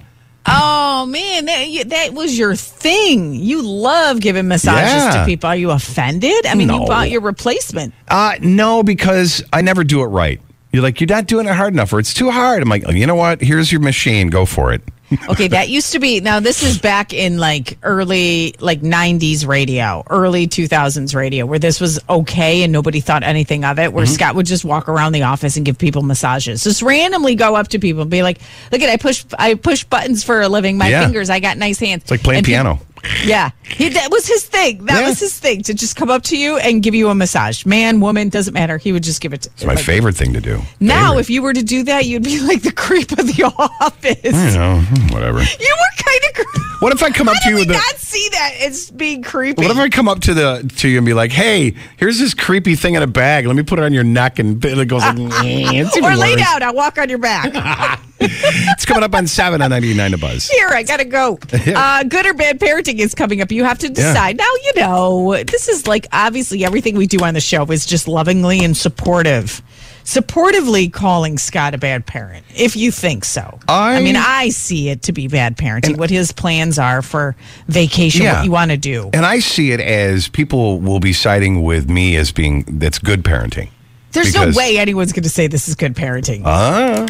Oh 0.53 1.07
man, 1.07 1.45
that, 1.47 1.85
that 1.89 2.13
was 2.15 2.37
your 2.39 2.55
thing. 2.57 3.35
You 3.35 3.63
love 3.63 4.21
giving 4.21 4.49
massages 4.49 4.93
Yeah. 4.93 5.21
to 5.21 5.25
people. 5.27 5.49
Are 5.49 5.57
you 5.57 5.71
offended? 5.71 6.47
I 6.47 6.55
mean, 6.55 6.69
No. 6.69 6.81
you 6.81 6.87
bought 6.87 7.11
your 7.11 7.21
replacement. 7.21 7.95
Uh, 8.09 8.35
no, 8.41 8.83
because 8.83 9.43
I 9.53 9.63
never 9.63 9.85
do 9.85 10.03
it 10.03 10.07
right. 10.07 10.41
You're 10.73 10.83
like, 10.83 11.01
you're 11.01 11.09
not 11.09 11.27
doing 11.27 11.47
it 11.47 11.55
hard 11.55 11.73
enough, 11.73 11.93
or 11.93 11.99
it's 11.99 12.15
too 12.15 12.31
hard. 12.31 12.63
I'm 12.63 12.69
like, 12.69 12.87
you 12.91 13.07
know 13.07 13.15
what? 13.17 13.41
Here's 13.41 13.73
your 13.73 13.81
machine. 13.81 14.29
Go 14.29 14.45
for 14.47 14.73
it. 14.73 14.83
Okay, 15.29 15.49
that 15.49 15.69
used 15.69 15.93
to 15.93 15.99
be. 15.99 16.21
Now 16.21 16.41
this 16.41 16.63
is 16.63 16.79
back 16.79 17.13
in 17.13 17.39
like 17.39 17.79
early 17.83 18.55
like 18.61 18.81
'90s 18.81 19.47
radio, 19.47 20.05
early 20.09 20.47
2000s 20.47 21.15
radio, 21.15 21.47
where 21.47 21.59
this 21.59 21.81
was 21.81 21.99
okay 22.09 22.63
and 22.63 22.73
nobody 22.73 23.01
thought 23.01 23.23
anything 23.23 23.65
of 23.65 23.79
it. 23.79 23.93
Where 23.93 24.05
Mm-hmm. 24.05 24.15
Scott 24.15 24.35
would 24.37 24.47
just 24.47 24.65
walk 24.65 24.89
around 24.89 25.13
the 25.13 25.23
office 25.25 25.57
and 25.57 25.67
give 25.67 25.79
people 25.79 26.03
massages, 26.03 26.63
just 26.65 26.83
randomly 26.83 27.35
go 27.35 27.57
up 27.57 27.69
to 27.69 27.79
people 27.79 28.03
and 28.03 28.11
be 28.11 28.23
like, 28.23 28.39
"Look 28.73 28.81
at 28.83 28.89
I 28.89 28.97
push 28.97 29.25
I 29.39 29.55
push 29.55 29.85
buttons 29.85 30.23
for 30.25 30.41
a 30.41 30.49
living. 30.49 30.79
My 30.79 30.89
Yeah. 30.89 31.05
fingers, 31.05 31.29
I 31.31 31.41
got 31.41 31.59
nice 31.59 31.79
hands." 31.81 32.03
It's 32.03 32.11
like 32.11 32.23
playing 32.23 32.39
And 32.39 32.47
piano. 32.47 32.81
Yeah, 33.25 33.51
he, 33.65 33.89
that 33.91 34.11
was 34.11 34.27
his 34.27 34.45
thing. 34.45 34.85
That 34.87 35.01
Yeah. 35.01 35.09
was 35.09 35.19
his 35.21 35.39
thing 35.39 35.63
to 35.65 35.75
just 35.75 35.97
come 35.97 36.11
up 36.11 36.23
to 36.25 36.37
you 36.39 36.59
and 36.59 36.83
give 36.83 36.95
you 36.95 37.09
a 37.09 37.15
massage. 37.15 37.65
Man, 37.67 38.01
woman, 38.01 38.29
doesn't 38.29 38.55
matter. 38.55 38.79
He 38.79 38.93
would 38.93 39.03
just 39.03 39.21
give 39.21 39.33
it. 39.33 39.43
To, 39.43 39.51
It's 39.55 39.65
my 39.65 39.77
favorite 39.77 40.17
thing 40.17 40.33
to 40.35 40.41
do. 40.41 40.61
Now, 40.81 41.09
Favorite. 41.11 41.21
if 41.21 41.31
you 41.31 41.43
were 41.43 41.53
to 41.53 41.63
do 41.63 41.83
that, 41.85 42.07
you'd 42.07 42.23
be 42.25 42.41
like 42.41 42.63
the 42.63 42.73
creep 42.73 43.13
of 43.13 43.27
the 43.27 43.45
office. 43.81 44.19
you 44.25 44.59
know, 44.59 44.81
hmm, 44.81 45.13
whatever. 45.15 45.41
You 45.41 45.77
were 45.79 46.05
kind 46.05 46.21
of. 46.39 46.47
What 46.81 46.93
if 46.95 47.03
I 47.03 47.11
come 47.11 47.29
up 47.29 47.35
How 47.35 47.41
to 47.51 47.57
did 47.57 47.61
you 47.61 47.67
with 47.67 47.77
not 47.77 47.97
see 47.99 48.29
that 48.33 48.53
it's 48.57 48.91
being 48.91 49.23
creepy? 49.23 49.63
What 49.63 49.71
if 49.71 49.77
I 49.77 49.89
come 49.91 50.09
up 50.09 50.21
to 50.21 50.33
the 50.35 50.71
to 50.79 50.89
you 50.89 50.97
and 50.97 51.05
be 51.07 51.13
like, 51.13 51.31
"Hey, 51.31 51.75
here's 51.99 52.19
this 52.19 52.33
creepy 52.33 52.75
thing 52.75 52.95
in 52.95 53.03
a 53.03 53.07
bag. 53.07 53.47
Let 53.47 53.55
me 53.55 53.63
put 53.63 53.79
it 53.79 53.83
on 53.85 53.93
your 53.93 54.05
neck," 54.05 54.39
and 54.39 54.65
it 54.65 54.89
goes 54.89 55.03
like, 55.03 55.19
"Eh, 55.45 55.81
it's 55.83 55.95
even 55.97 56.11
or 56.11 56.17
lay 56.17 56.33
worse." 56.37 56.41
down, 56.43 56.63
I'll 56.63 56.75
walk 56.75 56.97
on 56.99 57.09
your 57.11 57.19
back. 57.19 58.01
It's 58.23 58.85
coming 58.85 59.03
up 59.03 59.15
on 59.15 59.27
seven 59.27 59.63
on 59.63 59.71
ninety 59.71 59.95
nine 59.95 60.11
to 60.13 60.19
buzz. 60.19 60.49
Here, 60.49 60.69
I 60.69 60.83
gotta 60.83 61.05
go. 61.05 61.39
Uh, 61.81 62.03
good 62.05 62.27
or 62.27 62.35
bad 62.35 62.59
parenting 62.61 62.99
is 62.99 63.15
coming 63.15 63.41
up. 63.41 63.51
You 63.51 63.65
have 63.65 63.79
to 63.81 63.89
decide. 63.89 64.37
Now, 64.37 64.45
you 64.65 64.73
know, 64.77 65.43
this 65.45 65.69
is 65.69 65.87
like 65.87 66.07
obviously 66.13 66.65
everything 66.65 66.97
we 66.97 67.07
do 67.07 67.19
on 67.25 67.35
the 67.35 67.41
show 67.41 67.65
is 67.67 67.87
just 67.87 68.07
lovingly 68.09 68.63
and 68.65 68.77
supportive. 68.77 69.63
Supportively 70.05 70.93
calling 70.93 71.39
Scott 71.39 71.75
a 71.75 71.79
bad 71.79 72.05
parent, 72.07 72.45
if 72.57 72.77
you 72.77 72.91
think 72.91 73.25
so. 73.25 73.59
I- 73.69 74.01
mean, 74.03 74.17
I 74.17 74.49
see 74.49 74.89
it 74.89 75.03
to 75.03 75.13
be 75.13 75.29
bad 75.29 75.57
parenting. 75.57 75.97
what 75.99 76.11
his 76.11 76.33
plans 76.33 76.79
are 76.79 77.01
for 77.03 77.37
vacation, 77.69 78.23
Yeah. 78.23 78.37
what 78.37 78.45
you 78.45 78.51
want 78.51 78.71
to 78.73 78.77
do. 78.77 79.11
And 79.13 79.25
I 79.25 79.39
see 79.39 79.71
it 79.73 79.81
as 79.81 80.27
people 80.29 80.81
will 80.81 81.01
be 81.01 81.13
siding 81.13 81.63
with 81.63 81.89
me 81.89 82.17
as 82.17 82.33
being 82.33 82.65
that's 82.69 82.99
good 82.99 83.23
parenting. 83.23 83.69
There's 84.13 84.33
because- 84.33 84.55
no 84.55 84.59
way 84.59 84.79
anyone's 84.79 85.13
going 85.13 85.23
to 85.23 85.29
say 85.31 85.47
this 85.47 85.69
is 85.69 85.75
good 85.77 85.95
parenting. 85.95 86.43
Ah, 86.45 87.07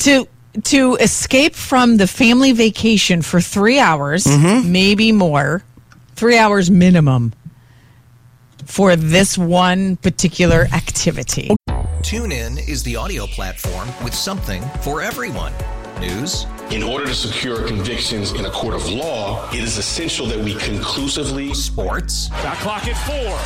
to 0.00 0.28
to 0.64 0.96
escape 0.96 1.54
from 1.54 1.96
the 1.96 2.06
family 2.06 2.52
vacation 2.52 3.22
for 3.22 3.40
three 3.40 3.78
hours, 3.78 4.24
Mm-hmm. 4.24 4.72
maybe 4.72 5.12
more, 5.12 5.62
three 6.14 6.38
hours 6.38 6.70
minimum 6.70 7.32
for 8.64 8.96
this 8.96 9.36
one 9.38 9.96
particular 9.96 10.66
activity. 10.72 11.54
Tune 12.02 12.32
in 12.32 12.58
is 12.58 12.82
the 12.82 12.96
audio 12.96 13.26
platform 13.26 13.88
with 14.04 14.14
something 14.14 14.62
for 14.80 15.02
everyone. 15.02 15.52
News, 16.00 16.46
In 16.70 16.82
order 16.82 17.06
to 17.06 17.14
secure 17.14 17.66
convictions 17.66 18.32
in 18.32 18.44
a 18.44 18.50
court 18.50 18.74
of 18.74 18.86
law, 18.90 19.48
it 19.50 19.60
is 19.62 19.78
essential 19.78 20.26
that 20.26 20.38
we 20.38 20.54
conclusively 20.56 21.54
sports, 21.54 22.28
Shot 22.42 22.56
clock 22.58 22.86
at 22.86 22.96
four. 23.06 23.36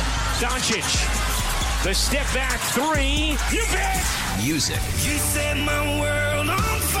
Doncic. 0.45 1.83
The 1.85 1.93
step 1.95 2.25
back 2.33 2.59
three. 2.75 3.37
You 3.55 3.63
bet. 3.71 4.05
music, 4.43 4.75
You 5.05 5.17
set 5.17 5.57
my 5.57 5.99
world 6.01 6.49
on 6.49 6.57
fire. 6.81 7.00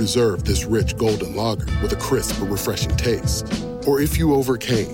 deserve 0.00 0.44
this 0.44 0.64
rich 0.64 0.96
golden 0.96 1.36
lager 1.36 1.66
with 1.82 1.92
a 1.92 1.96
crisp 1.96 2.40
but 2.40 2.46
refreshing 2.46 2.96
taste. 2.96 3.46
Or 3.86 4.00
if 4.00 4.16
you 4.16 4.32
overcame, 4.32 4.88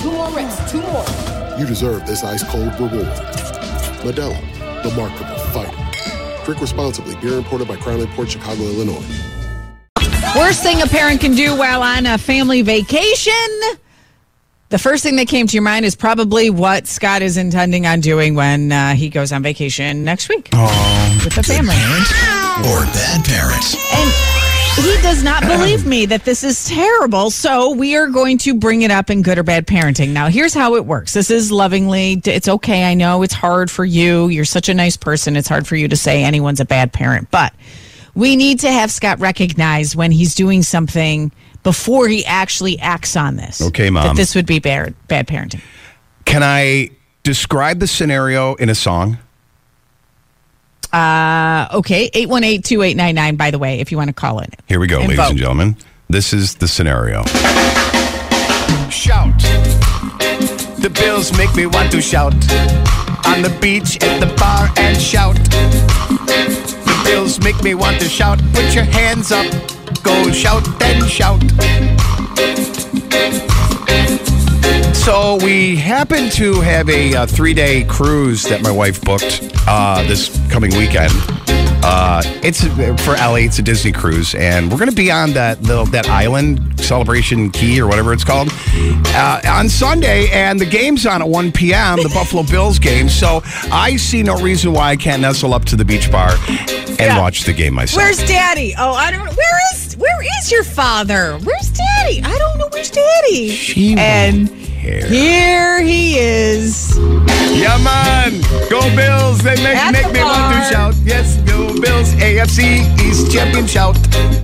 two 0.00 0.10
more 0.10 0.30
reps, 0.30 0.72
two 0.72 0.80
more. 0.80 1.04
You 1.58 1.66
deserve 1.66 2.06
this 2.06 2.24
ice 2.24 2.42
cold 2.44 2.72
reward. 2.80 3.06
Modelo, 4.00 4.34
the 4.82 4.90
mark 4.96 5.12
of 5.20 5.28
a 5.28 5.38
fighter. 5.52 6.44
Drink 6.46 6.62
responsibly. 6.62 7.14
Beer 7.16 7.34
imported 7.34 7.68
by 7.68 7.76
Crown 7.76 8.06
Port 8.08 8.30
Chicago, 8.30 8.62
Illinois. 8.62 9.04
Worst 10.34 10.62
thing 10.62 10.80
a 10.80 10.86
parent 10.86 11.20
can 11.20 11.34
do 11.34 11.54
while 11.54 11.82
on 11.82 12.06
a 12.06 12.16
family 12.16 12.62
vacation. 12.62 13.32
The 14.70 14.78
first 14.78 15.02
thing 15.02 15.16
that 15.16 15.26
came 15.26 15.48
to 15.48 15.52
your 15.52 15.64
mind 15.64 15.84
is 15.84 15.96
probably 15.96 16.48
what 16.48 16.86
Scott 16.86 17.22
is 17.22 17.36
intending 17.36 17.86
on 17.86 17.98
doing 17.98 18.36
when 18.36 18.70
uh, 18.70 18.94
he 18.94 19.08
goes 19.08 19.32
on 19.32 19.42
vacation 19.42 20.04
next 20.04 20.28
week 20.28 20.48
oh, 20.52 21.20
with 21.24 21.34
the 21.34 21.42
family. 21.42 21.74
Or 21.74 22.84
bad 22.94 23.24
parents. 23.24 23.74
And 23.92 24.86
he 24.86 25.02
does 25.02 25.24
not 25.24 25.42
believe 25.42 25.86
me 25.86 26.06
that 26.06 26.24
this 26.24 26.44
is 26.44 26.66
terrible. 26.66 27.30
So 27.32 27.72
we 27.72 27.96
are 27.96 28.06
going 28.06 28.38
to 28.38 28.54
bring 28.54 28.82
it 28.82 28.92
up 28.92 29.10
in 29.10 29.22
good 29.22 29.38
or 29.38 29.42
bad 29.42 29.66
parenting. 29.66 30.10
Now, 30.10 30.28
here's 30.28 30.54
how 30.54 30.76
it 30.76 30.86
works. 30.86 31.14
This 31.14 31.32
is 31.32 31.50
lovingly. 31.50 32.22
It's 32.24 32.48
okay. 32.48 32.84
I 32.84 32.94
know 32.94 33.24
it's 33.24 33.34
hard 33.34 33.72
for 33.72 33.84
you. 33.84 34.28
You're 34.28 34.44
such 34.44 34.68
a 34.68 34.74
nice 34.74 34.96
person. 34.96 35.34
It's 35.34 35.48
hard 35.48 35.66
for 35.66 35.74
you 35.74 35.88
to 35.88 35.96
say 35.96 36.22
anyone's 36.22 36.60
a 36.60 36.64
bad 36.64 36.92
parent, 36.92 37.28
but 37.32 37.52
we 38.14 38.36
need 38.36 38.60
to 38.60 38.70
have 38.70 38.92
Scott 38.92 39.18
recognize 39.18 39.96
when 39.96 40.12
he's 40.12 40.36
doing 40.36 40.62
something 40.62 41.32
before 41.62 42.08
he 42.08 42.24
actually 42.26 42.78
acts 42.78 43.16
on 43.16 43.36
this. 43.36 43.60
Okay, 43.60 43.90
mom. 43.90 44.08
That 44.08 44.16
this 44.16 44.34
would 44.34 44.46
be 44.46 44.58
bad, 44.58 44.94
bad 45.08 45.26
parenting. 45.26 45.62
Can 46.24 46.42
I 46.42 46.90
describe 47.22 47.80
the 47.80 47.86
scenario 47.86 48.54
in 48.54 48.68
a 48.68 48.74
song? 48.74 49.18
Uh, 50.92 51.68
okay, 51.72 52.10
818-2899, 52.10 53.36
by 53.36 53.50
the 53.50 53.58
way, 53.58 53.78
if 53.80 53.92
you 53.92 53.98
want 53.98 54.08
to 54.08 54.14
call 54.14 54.40
it. 54.40 54.54
Here 54.66 54.80
we 54.80 54.86
go, 54.88 54.98
and 54.98 55.08
ladies 55.08 55.18
vote. 55.18 55.30
and 55.30 55.38
gentlemen. 55.38 55.76
This 56.08 56.32
is 56.32 56.56
the 56.56 56.66
scenario. 56.66 57.22
Shout. 58.90 59.38
The 60.80 60.90
bills 60.92 61.36
make 61.36 61.54
me 61.54 61.66
want 61.66 61.92
to 61.92 62.00
shout. 62.02 62.34
On 63.26 63.42
the 63.42 63.56
beach, 63.60 64.02
at 64.02 64.18
the 64.18 64.34
bar, 64.36 64.68
and 64.76 65.00
shout. 65.00 65.38
Bills 67.10 67.40
make 67.40 67.60
me 67.64 67.74
want 67.74 67.98
to 67.98 68.08
shout. 68.08 68.38
Put 68.52 68.72
your 68.72 68.84
hands 68.84 69.32
up. 69.32 69.44
Go 70.04 70.30
shout, 70.30 70.62
then 70.78 71.04
shout. 71.08 71.40
So 74.94 75.36
we 75.42 75.74
happen 75.74 76.30
to 76.30 76.60
have 76.60 76.88
a 76.88 77.16
uh, 77.16 77.26
three-day 77.26 77.82
cruise 77.88 78.44
that 78.44 78.62
my 78.62 78.70
wife 78.70 79.00
booked 79.00 79.42
uh, 79.66 80.04
this 80.06 80.38
coming 80.52 80.70
weekend. 80.76 81.10
Uh, 81.82 82.22
it's 82.42 82.62
for 83.04 83.12
LA. 83.14 83.36
It's 83.36 83.58
a 83.58 83.62
Disney 83.62 83.92
cruise, 83.92 84.34
and 84.34 84.70
we're 84.70 84.78
going 84.78 84.90
to 84.90 84.94
be 84.96 85.10
on 85.10 85.32
that 85.32 85.62
the, 85.62 85.84
that 85.86 86.08
island, 86.08 86.78
Celebration 86.80 87.50
Key 87.50 87.80
or 87.80 87.86
whatever 87.86 88.12
it's 88.12 88.24
called, 88.24 88.48
uh, 88.52 89.40
on 89.46 89.68
Sunday. 89.68 90.28
And 90.30 90.60
the 90.60 90.66
game's 90.66 91.06
on 91.06 91.22
at 91.22 91.28
1 91.28 91.52
p.m. 91.52 91.96
The 92.02 92.10
Buffalo 92.14 92.42
Bills 92.42 92.78
game. 92.78 93.08
So 93.08 93.40
I 93.72 93.96
see 93.96 94.22
no 94.22 94.36
reason 94.40 94.72
why 94.72 94.90
I 94.90 94.96
can't 94.96 95.22
nestle 95.22 95.54
up 95.54 95.64
to 95.66 95.76
the 95.76 95.84
beach 95.84 96.10
bar 96.12 96.30
and 96.48 96.98
Yeah. 97.00 97.18
watch 97.18 97.44
the 97.44 97.52
game 97.52 97.74
myself. 97.74 98.02
Where's 98.02 98.18
Daddy? 98.28 98.74
Oh, 98.78 98.92
I 98.92 99.10
don't. 99.10 99.24
Know 99.24 99.32
where 99.32 99.60
is 99.74 99.94
Where 99.96 100.22
is 100.38 100.50
your 100.52 100.64
father? 100.64 101.38
Where's 101.38 101.70
Daddy? 101.70 102.22
I 102.22 102.38
don't 102.38 102.58
know 102.58 102.68
where's 102.72 102.90
Daddy. 102.90 103.48
She 103.50 103.94
and 103.96 104.48
here. 104.80 105.06
here 105.06 105.82
he 105.82 106.18
is. 106.18 106.96
Yeah, 107.52 107.76
man. 107.78 108.40
Go 108.70 108.80
Bills. 108.96 109.38
They 109.38 109.56
make, 109.62 109.76
At 109.76 109.92
make 109.92 110.06
the 110.06 110.12
me 110.14 110.22
want 110.22 110.54
to 110.56 110.72
shout. 110.72 110.94
Yes, 111.04 111.36
go 111.42 111.68
Bills. 111.80 112.14
AFC 112.14 112.98
East 113.00 113.30
champion 113.30 113.66
shout. 113.66 113.96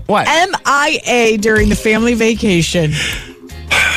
What? 0.06 0.26
MIA 0.28 1.38
during 1.38 1.68
the 1.68 1.76
family 1.76 2.14
vacation. 2.14 2.92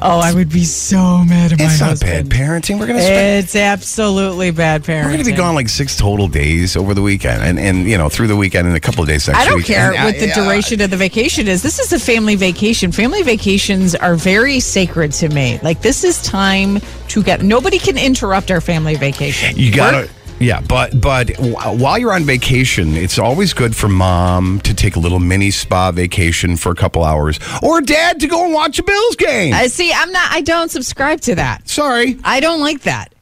Oh, 0.00 0.18
I 0.20 0.32
would 0.32 0.48
be 0.50 0.64
so 0.64 1.24
mad 1.24 1.52
at 1.52 1.58
my 1.58 1.64
It's 1.66 1.80
not 1.80 1.88
husband. 1.90 2.28
bad 2.28 2.38
parenting. 2.38 2.78
We're 2.78 2.86
gonna 2.86 3.02
spend. 3.02 3.44
It's 3.44 3.56
absolutely 3.56 4.50
bad 4.50 4.84
parenting. 4.84 5.04
We're 5.04 5.12
going 5.12 5.24
to 5.24 5.30
be 5.30 5.36
gone 5.36 5.54
like 5.54 5.68
six 5.68 5.96
total 5.96 6.28
days 6.28 6.76
over 6.76 6.94
the 6.94 7.02
weekend, 7.02 7.42
and 7.42 7.58
and 7.58 7.88
you 7.88 7.98
know 7.98 8.08
through 8.08 8.28
the 8.28 8.36
weekend 8.36 8.66
and 8.66 8.76
a 8.76 8.80
couple 8.80 9.02
of 9.02 9.08
days 9.08 9.26
next 9.26 9.38
I 9.40 9.44
don't 9.44 9.56
week. 9.56 9.66
care 9.66 9.90
And, 9.92 9.98
uh, 9.98 10.04
what 10.04 10.18
the 10.18 10.28
yeah, 10.28 10.34
duration 10.34 10.80
of 10.80 10.90
the 10.90 10.96
vacation 10.96 11.48
is. 11.48 11.62
This 11.62 11.78
is 11.78 11.92
a 11.92 11.98
family 11.98 12.36
vacation. 12.36 12.92
Family 12.92 13.22
vacations 13.22 13.94
are 13.94 14.14
very 14.14 14.60
sacred 14.60 15.12
to 15.14 15.28
me. 15.28 15.58
Like 15.62 15.82
this 15.82 16.04
is 16.04 16.22
time 16.22 16.78
to 17.08 17.22
get. 17.22 17.42
Nobody 17.42 17.78
can 17.78 17.98
interrupt 17.98 18.50
our 18.50 18.60
family 18.60 18.94
vacation. 18.96 19.56
You 19.56 19.72
got 19.74 19.94
Work- 19.94 20.08
to. 20.08 20.17
Yeah, 20.40 20.60
but 20.60 21.00
but 21.00 21.30
while 21.36 21.98
you're 21.98 22.12
on 22.12 22.24
vacation, 22.24 22.94
it's 22.94 23.18
always 23.18 23.52
good 23.52 23.74
for 23.74 23.88
mom 23.88 24.60
to 24.60 24.72
take 24.74 24.96
a 24.96 25.00
little 25.00 25.18
mini 25.18 25.50
spa 25.50 25.90
vacation 25.90 26.56
for 26.56 26.70
a 26.70 26.74
couple 26.76 27.02
hours, 27.02 27.40
or 27.62 27.80
dad 27.80 28.20
to 28.20 28.28
go 28.28 28.44
and 28.44 28.54
watch 28.54 28.78
a 28.78 28.82
Bills 28.82 29.16
game. 29.16 29.52
Uh, 29.52 29.68
see, 29.68 29.92
I'm 29.92 30.12
not. 30.12 30.30
I 30.30 30.42
don't 30.42 30.70
subscribe 30.70 31.20
to 31.22 31.34
that. 31.36 31.68
Sorry, 31.68 32.18
I 32.22 32.40
don't 32.40 32.60
like 32.60 32.82
that. 32.82 33.12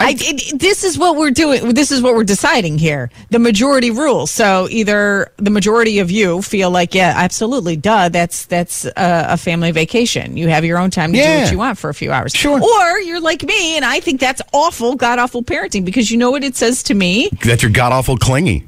I, 0.00 0.14
it, 0.16 0.58
this 0.58 0.84
is 0.84 0.96
what 0.96 1.16
we're 1.16 1.32
doing. 1.32 1.74
This 1.74 1.90
is 1.90 2.00
what 2.00 2.14
we're 2.14 2.24
deciding 2.24 2.78
here. 2.78 3.10
The 3.30 3.40
majority 3.40 3.90
rules. 3.90 4.30
So 4.30 4.68
either 4.70 5.32
the 5.38 5.50
majority 5.50 5.98
of 5.98 6.10
you 6.10 6.40
feel 6.40 6.70
like, 6.70 6.94
yeah, 6.94 7.14
absolutely, 7.16 7.76
duh, 7.76 8.08
that's 8.08 8.46
that's 8.46 8.84
a, 8.84 8.92
a 8.96 9.36
family 9.36 9.72
vacation. 9.72 10.36
You 10.36 10.48
have 10.48 10.64
your 10.64 10.78
own 10.78 10.90
time 10.90 11.12
to 11.12 11.18
do 11.18 11.24
what 11.42 11.50
you 11.50 11.58
want 11.58 11.78
for 11.78 11.90
a 11.90 11.94
few 11.94 12.12
hours. 12.12 12.32
Sure. 12.32 12.62
Or 12.62 13.00
you're 13.00 13.20
like 13.20 13.42
me, 13.42 13.76
and 13.76 13.84
I 13.84 13.98
think 14.00 14.20
that's 14.20 14.40
awful, 14.52 14.94
god 14.94 15.18
awful 15.18 15.42
parenting 15.42 15.84
because 15.84 16.10
you 16.10 16.16
know 16.16 16.30
what 16.30 16.44
it 16.44 16.54
says 16.54 16.82
to 16.84 16.94
me. 16.94 17.30
that 17.44 17.62
you're 17.62 17.72
god 17.72 17.92
awful 17.92 18.16
clingy. 18.16 18.66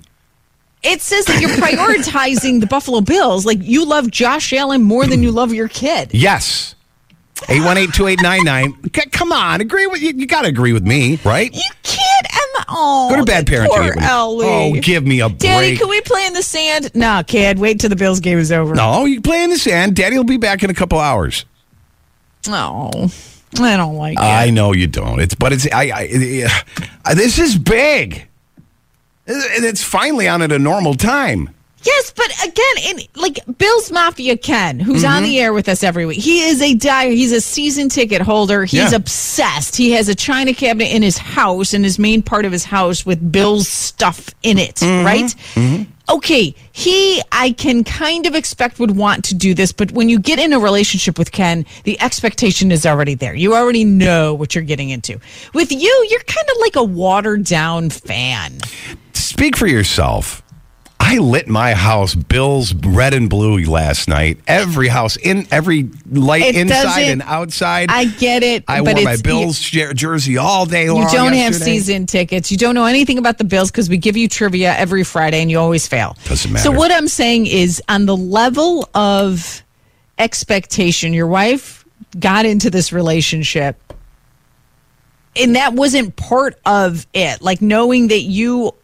It 0.82 1.02
says 1.02 1.26
that 1.26 1.40
you're 1.40 1.50
prioritizing 1.50 2.60
the 2.60 2.66
Buffalo 2.66 3.02
Bills. 3.02 3.44
Like 3.44 3.58
you 3.60 3.84
love 3.84 4.10
Josh 4.10 4.52
Allen 4.52 4.82
more 4.82 5.06
than 5.06 5.22
you 5.22 5.30
love 5.30 5.52
your 5.52 5.68
kid. 5.68 6.10
Yes. 6.12 6.74
818-2899. 7.46 9.12
Come 9.12 9.32
on, 9.32 9.60
agree 9.60 9.86
with 9.86 10.00
you. 10.02 10.10
You 10.14 10.26
got 10.26 10.42
to 10.42 10.48
agree 10.48 10.72
with 10.72 10.86
me, 10.86 11.18
right? 11.24 11.52
You 11.52 11.62
can't. 11.82 12.26
Emma. 12.32 12.64
Oh, 12.68 13.08
Go 13.10 13.16
to 13.16 13.24
bad 13.24 13.46
parenting. 13.46 13.68
Poor. 13.94 14.02
Ellie. 14.02 14.46
Oh, 14.46 14.72
give 14.80 15.04
me 15.04 15.20
a 15.20 15.28
Daddy, 15.28 15.70
break. 15.70 15.78
can 15.80 15.88
we 15.88 16.00
play 16.02 16.26
in 16.26 16.32
the 16.34 16.42
sand? 16.42 16.94
Nah, 16.94 17.22
kid. 17.22 17.58
Wait 17.58 17.80
till 17.80 17.90
the 17.90 17.96
Bills 17.96 18.20
game 18.20 18.38
is 18.38 18.52
over. 18.52 18.74
No, 18.74 19.04
you 19.06 19.16
can 19.16 19.22
play 19.22 19.42
in 19.42 19.50
the 19.50 19.58
sand. 19.58 19.96
Daddy 19.96 20.16
will 20.16 20.24
be 20.24 20.36
back 20.36 20.62
in 20.62 20.70
a 20.70 20.74
couple 20.74 20.98
hours. 20.98 21.44
Oh, 22.48 23.10
I 23.60 23.76
don't 23.76 23.96
like 23.96 24.16
it. 24.18 24.22
I 24.22 24.50
know 24.50 24.72
you 24.72 24.86
don't. 24.86 25.20
It's 25.20 25.34
but 25.34 25.52
it's 25.52 25.66
I, 25.72 25.90
I 25.90 26.08
it- 26.10 26.50
uh, 27.04 27.14
this 27.14 27.38
is 27.38 27.58
big. 27.58 28.26
And 29.26 29.64
it's 29.64 29.82
finally 29.84 30.26
on 30.28 30.42
at 30.42 30.50
a 30.52 30.58
normal 30.58 30.94
time. 30.94 31.50
Yes, 31.82 32.12
but 32.14 32.26
again, 32.44 32.76
in 32.98 33.00
like 33.22 33.38
Bills 33.58 33.90
Mafia 33.90 34.36
Ken, 34.36 34.78
who's 34.80 35.02
Mm-hmm. 35.02 35.12
on 35.16 35.22
the 35.22 35.40
air 35.40 35.52
with 35.54 35.68
us 35.68 35.82
every 35.82 36.04
week, 36.04 36.18
he 36.20 36.42
is 36.42 36.60
a 36.60 36.74
dire. 36.74 37.10
He's 37.10 37.32
a 37.32 37.40
season 37.40 37.88
ticket 37.88 38.20
holder. 38.20 38.64
He's 38.64 38.90
Yeah. 38.90 38.96
obsessed. 38.96 39.76
He 39.76 39.92
has 39.92 40.08
a 40.08 40.14
china 40.14 40.52
cabinet 40.52 40.92
in 40.92 41.02
his 41.02 41.16
house, 41.16 41.72
in 41.72 41.82
his 41.82 41.98
main 41.98 42.20
part 42.22 42.44
of 42.44 42.52
his 42.52 42.64
house, 42.64 43.06
with 43.06 43.32
Bill's 43.32 43.66
stuff 43.68 44.28
in 44.42 44.58
it. 44.58 44.76
Mm-hmm. 44.76 45.06
Right? 45.06 45.34
Okay, 46.10 46.54
he 46.72 47.22
I 47.30 47.52
can 47.52 47.84
kind 47.84 48.26
of 48.26 48.34
expect 48.34 48.80
would 48.80 48.96
want 48.96 49.24
to 49.26 49.34
do 49.34 49.54
this, 49.54 49.70
but 49.70 49.92
when 49.92 50.08
you 50.08 50.18
get 50.18 50.40
in 50.40 50.52
a 50.52 50.58
relationship 50.58 51.18
with 51.18 51.30
Ken, 51.30 51.64
the 51.84 52.00
expectation 52.00 52.72
is 52.72 52.84
already 52.84 53.14
there. 53.14 53.32
You 53.34 53.54
already 53.54 53.84
know 53.84 54.34
what 54.34 54.54
you're 54.54 54.64
getting 54.64 54.90
into. 54.90 55.20
With 55.54 55.70
you, 55.70 56.06
you're 56.10 56.20
kind 56.20 56.48
of 56.50 56.56
like 56.60 56.74
a 56.76 56.82
watered 56.84 57.44
down 57.44 57.90
fan. 57.90 58.58
Speak 59.12 59.56
for 59.56 59.68
yourself. 59.68 60.42
I 61.02 61.16
lit 61.16 61.48
my 61.48 61.72
house 61.72 62.14
Bills 62.14 62.74
red 62.74 63.14
and 63.14 63.28
blue 63.28 63.64
last 63.64 64.06
night. 64.06 64.38
Every 64.46 64.86
house 64.86 65.16
in 65.16 65.48
every 65.50 65.88
light 66.08 66.42
It 66.42 66.56
inside 66.56 67.00
and 67.04 67.22
outside. 67.22 67.90
I 67.90 68.04
get 68.04 68.42
it, 68.42 68.64
I 68.68 68.82
wore 68.82 68.94
my 69.02 69.16
Bills 69.16 69.58
jer- 69.58 69.94
jersey 69.94 70.36
all 70.36 70.66
day 70.66 70.90
long. 70.90 71.02
You 71.02 71.08
don't 71.08 71.32
have 71.32 71.54
season 71.54 72.06
tickets. 72.06 72.52
You 72.52 72.58
don't 72.58 72.74
know 72.74 72.84
anything 72.84 73.18
about 73.18 73.38
the 73.38 73.44
Bills 73.44 73.70
because 73.70 73.88
we 73.88 73.96
give 73.96 74.16
you 74.16 74.28
trivia 74.28 74.76
every 74.76 75.02
Friday 75.02 75.40
and 75.40 75.50
you 75.50 75.58
always 75.58 75.88
fail. 75.88 76.16
Doesn't 76.26 76.52
matter. 76.52 76.62
So 76.62 76.70
what 76.70 76.92
I'm 76.92 77.08
saying 77.08 77.46
is 77.46 77.82
on 77.88 78.06
the 78.06 78.16
level 78.16 78.88
of 78.94 79.62
expectation, 80.18 81.14
your 81.14 81.26
wife 81.26 81.84
got 82.18 82.44
into 82.44 82.70
this 82.70 82.92
relationship 82.92 83.80
and 85.36 85.56
that 85.56 85.74
wasn't 85.74 86.16
part 86.16 86.58
of 86.66 87.06
it. 87.14 87.40
Like 87.40 87.62
knowing 87.62 88.08
that 88.08 88.20
you 88.20 88.74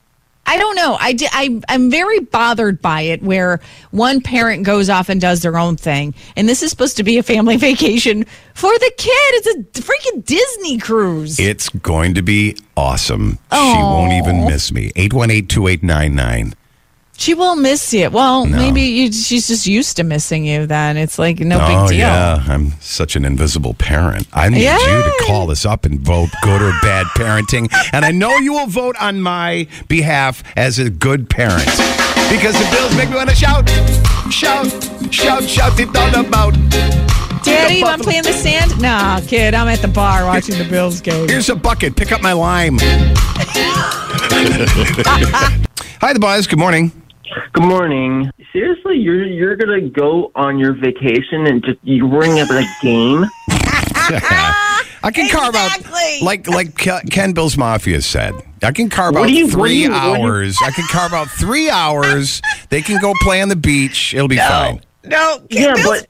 I 0.47 0.59
don't 0.59 0.77
know. 0.77 0.97
I, 0.99 1.17
I, 1.33 1.61
I'm 1.69 1.91
very 1.91 2.21
bothered 2.21 2.81
by 2.81 3.03
it 3.03 3.23
where 3.23 3.61
one 3.91 4.21
parent 4.21 4.65
goes 4.65 4.89
off 4.89 5.09
and 5.09 5.21
does 5.21 5.43
their 5.43 5.59
own 5.59 5.77
thing, 5.77 6.15
and 6.37 6.49
this 6.49 6.63
is 6.63 6.71
supposed 6.71 6.97
to 6.99 7.03
be 7.03 7.19
a 7.19 7.23
family 7.23 7.57
vacation 7.69 8.25
for 8.55 8.73
the 8.73 8.93
kid. 8.97 9.13
It's 9.13 9.79
a 9.79 9.83
freaking 9.83 10.25
Disney 10.25 10.79
cruise. 10.79 11.39
It's 11.39 11.69
going 11.69 12.15
to 12.15 12.23
be 12.23 12.57
awesome. 12.77 13.39
She 13.53 13.59
won't 13.59 14.13
even 14.13 14.45
miss 14.47 14.73
me. 14.73 14.93
818 14.97 15.49
2899. 15.49 16.55
She 17.19 17.35
won't 17.35 17.61
miss 17.61 17.93
you. 17.95 18.11
Well, 18.11 18.45
No. 18.47 18.57
maybe 18.57 18.83
you, 18.83 19.13
she's 19.13 19.49
just 19.49 19.67
used 19.67 19.97
to 19.97 20.05
missing 20.05 20.45
you. 20.45 20.67
Then 20.67 20.97
it's 20.97 21.19
like 21.19 21.41
no 21.41 21.59
oh, 21.61 21.67
big 21.67 21.89
deal. 21.91 21.99
yeah. 21.99 22.45
I'm 22.47 22.73
such 22.81 23.17
an 23.17 23.25
invisible 23.25 23.75
parent. 23.75 24.27
I 24.33 24.49
need 24.49 24.63
you 24.63 25.03
to 25.03 25.15
call 25.27 25.51
us 25.51 25.65
up 25.65 25.85
and 25.85 25.99
vote 26.01 26.29
good 26.43 26.61
or 26.63 26.73
bad 26.83 27.07
parenting. 27.17 27.73
And 27.93 28.05
I 28.05 28.11
know 28.13 28.37
you 28.37 28.53
will 28.53 28.67
vote 28.67 28.97
on 29.01 29.21
my 29.23 29.67
behalf 29.89 30.43
as 30.57 30.79
a 30.79 30.91
good 30.91 31.29
parent 31.31 31.65
because 32.31 32.55
the 32.55 32.69
bills 32.71 32.95
make 32.97 33.09
me 33.09 33.17
want 33.17 33.31
to 33.31 33.37
shout, 33.37 33.69
shout, 34.31 34.67
shout, 35.13 35.43
shout 35.45 35.79
it 35.81 35.95
all 35.97 36.21
about. 36.25 36.55
Daddy, 37.45 37.77
you 37.77 37.85
want 37.85 38.03
to 38.03 38.05
play 38.09 38.19
in 38.19 38.25
the 38.25 38.33
sand? 38.33 38.81
Nah, 38.81 39.21
kid. 39.21 39.55
I'm 39.55 39.69
at 39.69 39.79
the 39.81 39.89
bar 39.89 40.25
watching 40.27 40.59
the 40.59 40.65
Bills 40.69 41.01
game. 41.01 41.29
Here's 41.29 41.49
a 41.49 41.55
bucket. 41.55 41.95
Pick 41.95 42.11
up 42.11 42.21
my 42.21 42.33
lime. 42.33 42.79
Hi, 46.01 46.13
the 46.13 46.19
boys. 46.19 46.49
Good 46.49 46.59
morning. 46.59 46.91
Good 47.53 47.65
morning. 47.65 48.31
Seriously, 48.53 48.97
you're 48.99 49.25
you're 49.25 49.57
gonna 49.57 49.89
go 49.89 50.31
on 50.35 50.59
your 50.59 50.75
vacation 50.75 51.47
and 51.47 51.65
just 51.65 51.79
you 51.83 52.07
bring 52.09 52.39
up 52.41 52.49
a 52.51 52.65
game? 52.83 53.25
I 53.49 55.11
can 55.13 55.29
carve 55.29 55.55
out 55.55 56.23
like 56.23 56.47
like 56.49 56.75
Ke- 56.77 57.09
Ken 57.11 57.33
Bills 57.33 57.57
Mafia 57.57 58.01
said. 58.01 58.35
I 58.63 58.73
can 58.73 58.89
carve 58.89 59.15
What 59.15 59.25
out 59.25 59.27
do 59.29 59.33
you- 59.35 59.45
what 59.47 59.53
do 59.53 59.59
three 59.59 59.83
you- 59.83 59.91
what 59.91 60.03
do 60.15 60.21
you- 60.21 60.27
hours. 60.27 60.57
I 60.65 60.71
can 60.71 60.85
carve 60.91 61.13
out 61.13 61.29
three 61.29 61.69
hours. 61.69 62.41
They 62.71 62.81
can 62.83 63.01
go 63.01 63.13
play 63.21 63.43
on 63.43 63.49
the 63.49 63.57
beach. 63.57 64.15
It'll 64.15 64.29
be 64.29 64.37
fine. 64.39 64.81
No, 65.05 65.41
yeah, 65.51 65.75
but 65.85 66.07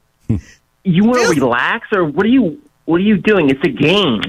you 0.85 1.05
want 1.05 1.35
to 1.35 1.41
relax, 1.41 1.89
or 1.93 2.05
what 2.05 2.25
are 2.27 2.31
you 2.31 2.61
what 2.85 2.97
are 2.97 3.05
you 3.05 3.17
doing? 3.17 3.51
It's 3.51 3.62
a 3.64 3.69
game. 3.71 4.21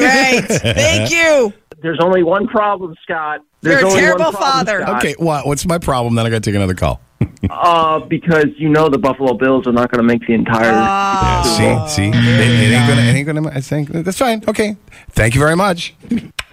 Right. 0.00 0.42
Thank 0.48 1.10
you. 1.10 1.52
There's 1.82 1.98
only 2.00 2.22
one 2.22 2.46
problem, 2.46 2.94
Scott. 3.02 3.40
There's 3.64 3.80
You're 3.80 3.90
a 3.90 3.94
terrible 3.94 4.32
father. 4.32 4.82
Scott. 4.82 5.04
Okay, 5.04 5.14
what? 5.18 5.46
What's 5.46 5.66
my 5.66 5.78
problem? 5.78 6.14
Then 6.14 6.26
I 6.26 6.30
got 6.30 6.42
to 6.42 6.50
take 6.50 6.54
another 6.54 6.74
call. 6.74 7.00
Uh, 7.50 7.98
because 8.00 8.46
you 8.56 8.70
know 8.70 8.88
the 8.88 8.96
Buffalo 8.98 9.34
Bills 9.34 9.66
are 9.66 9.72
not 9.72 9.90
going 9.90 9.98
to 9.98 10.02
make 10.02 10.26
the 10.26 10.32
entire. 10.32 10.64
Yeah, 10.64 11.86
see, 11.86 11.94
see, 11.94 12.08
it, 12.08 12.14
it 12.14 12.72
ain't 12.72 12.88
gonna, 12.88 13.02
it 13.02 13.14
ain't 13.14 13.26
gonna. 13.26 13.48
I 13.50 13.60
think 13.60 13.90
that's 13.90 14.16
fine. 14.18 14.42
Okay, 14.48 14.76
thank 15.10 15.34
you 15.34 15.40
very 15.40 15.54
much. 15.54 15.94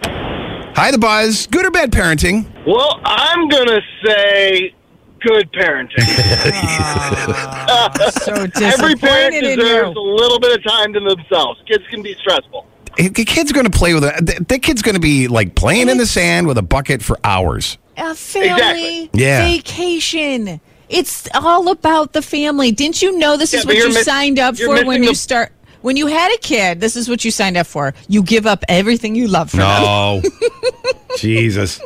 Hi, 0.02 0.90
the 0.90 0.98
buzz. 0.98 1.46
Good 1.46 1.64
or 1.64 1.70
bad 1.70 1.92
parenting? 1.92 2.44
Well, 2.66 3.00
I'm 3.04 3.48
gonna 3.48 3.80
say 4.04 4.74
good 5.20 5.50
parenting. 5.52 6.00
so 8.12 8.32
Every 8.62 8.94
parent 8.96 9.32
disappointed 9.32 9.44
in 9.44 9.58
deserves 9.58 9.94
you. 9.94 10.00
a 10.00 10.14
little 10.14 10.38
bit 10.38 10.56
of 10.58 10.64
time 10.64 10.92
to 10.92 11.00
themselves. 11.00 11.60
Kids 11.66 11.84
can 11.90 12.02
be 12.02 12.14
stressful. 12.20 12.66
The 12.96 13.24
kid's 13.24 13.52
going 13.52 13.64
to 13.66 13.76
play 13.76 13.94
with 13.94 14.04
a. 14.04 14.12
The, 14.22 14.44
the 14.46 14.58
kid's 14.58 14.82
going 14.82 14.94
to 14.94 15.00
be 15.00 15.28
like 15.28 15.54
playing 15.54 15.88
in 15.88 15.96
the 15.98 16.06
sand 16.06 16.46
with 16.46 16.58
a 16.58 16.62
bucket 16.62 17.02
for 17.02 17.18
hours. 17.24 17.78
A 17.96 18.14
family 18.14 19.10
Yeah. 19.12 19.44
vacation. 19.46 20.60
It's 20.88 21.28
all 21.34 21.70
about 21.70 22.12
the 22.12 22.20
family. 22.22 22.70
Didn't 22.72 23.00
you 23.02 23.18
know 23.18 23.36
this 23.36 23.52
Yeah, 23.52 23.60
is 23.60 23.64
but 23.64 23.70
what 23.70 23.76
you're 23.78 23.88
you 23.88 23.94
miss- 23.94 24.04
signed 24.04 24.38
up 24.38 24.58
you're 24.58 24.68
for 24.68 24.84
when 24.84 25.00
missing 25.00 25.02
you 25.04 25.08
the- 25.10 25.14
start? 25.16 25.52
When 25.80 25.96
you 25.96 26.06
had 26.06 26.32
a 26.32 26.38
kid, 26.38 26.80
this 26.80 26.94
is 26.94 27.08
what 27.08 27.24
you 27.24 27.30
signed 27.32 27.56
up 27.56 27.66
for. 27.66 27.92
You 28.08 28.22
give 28.22 28.46
up 28.46 28.62
everything 28.68 29.14
you 29.16 29.26
love 29.26 29.50
for 29.50 29.56
them. 29.56 29.82
No, 29.82 30.22
Jesus. 31.18 31.80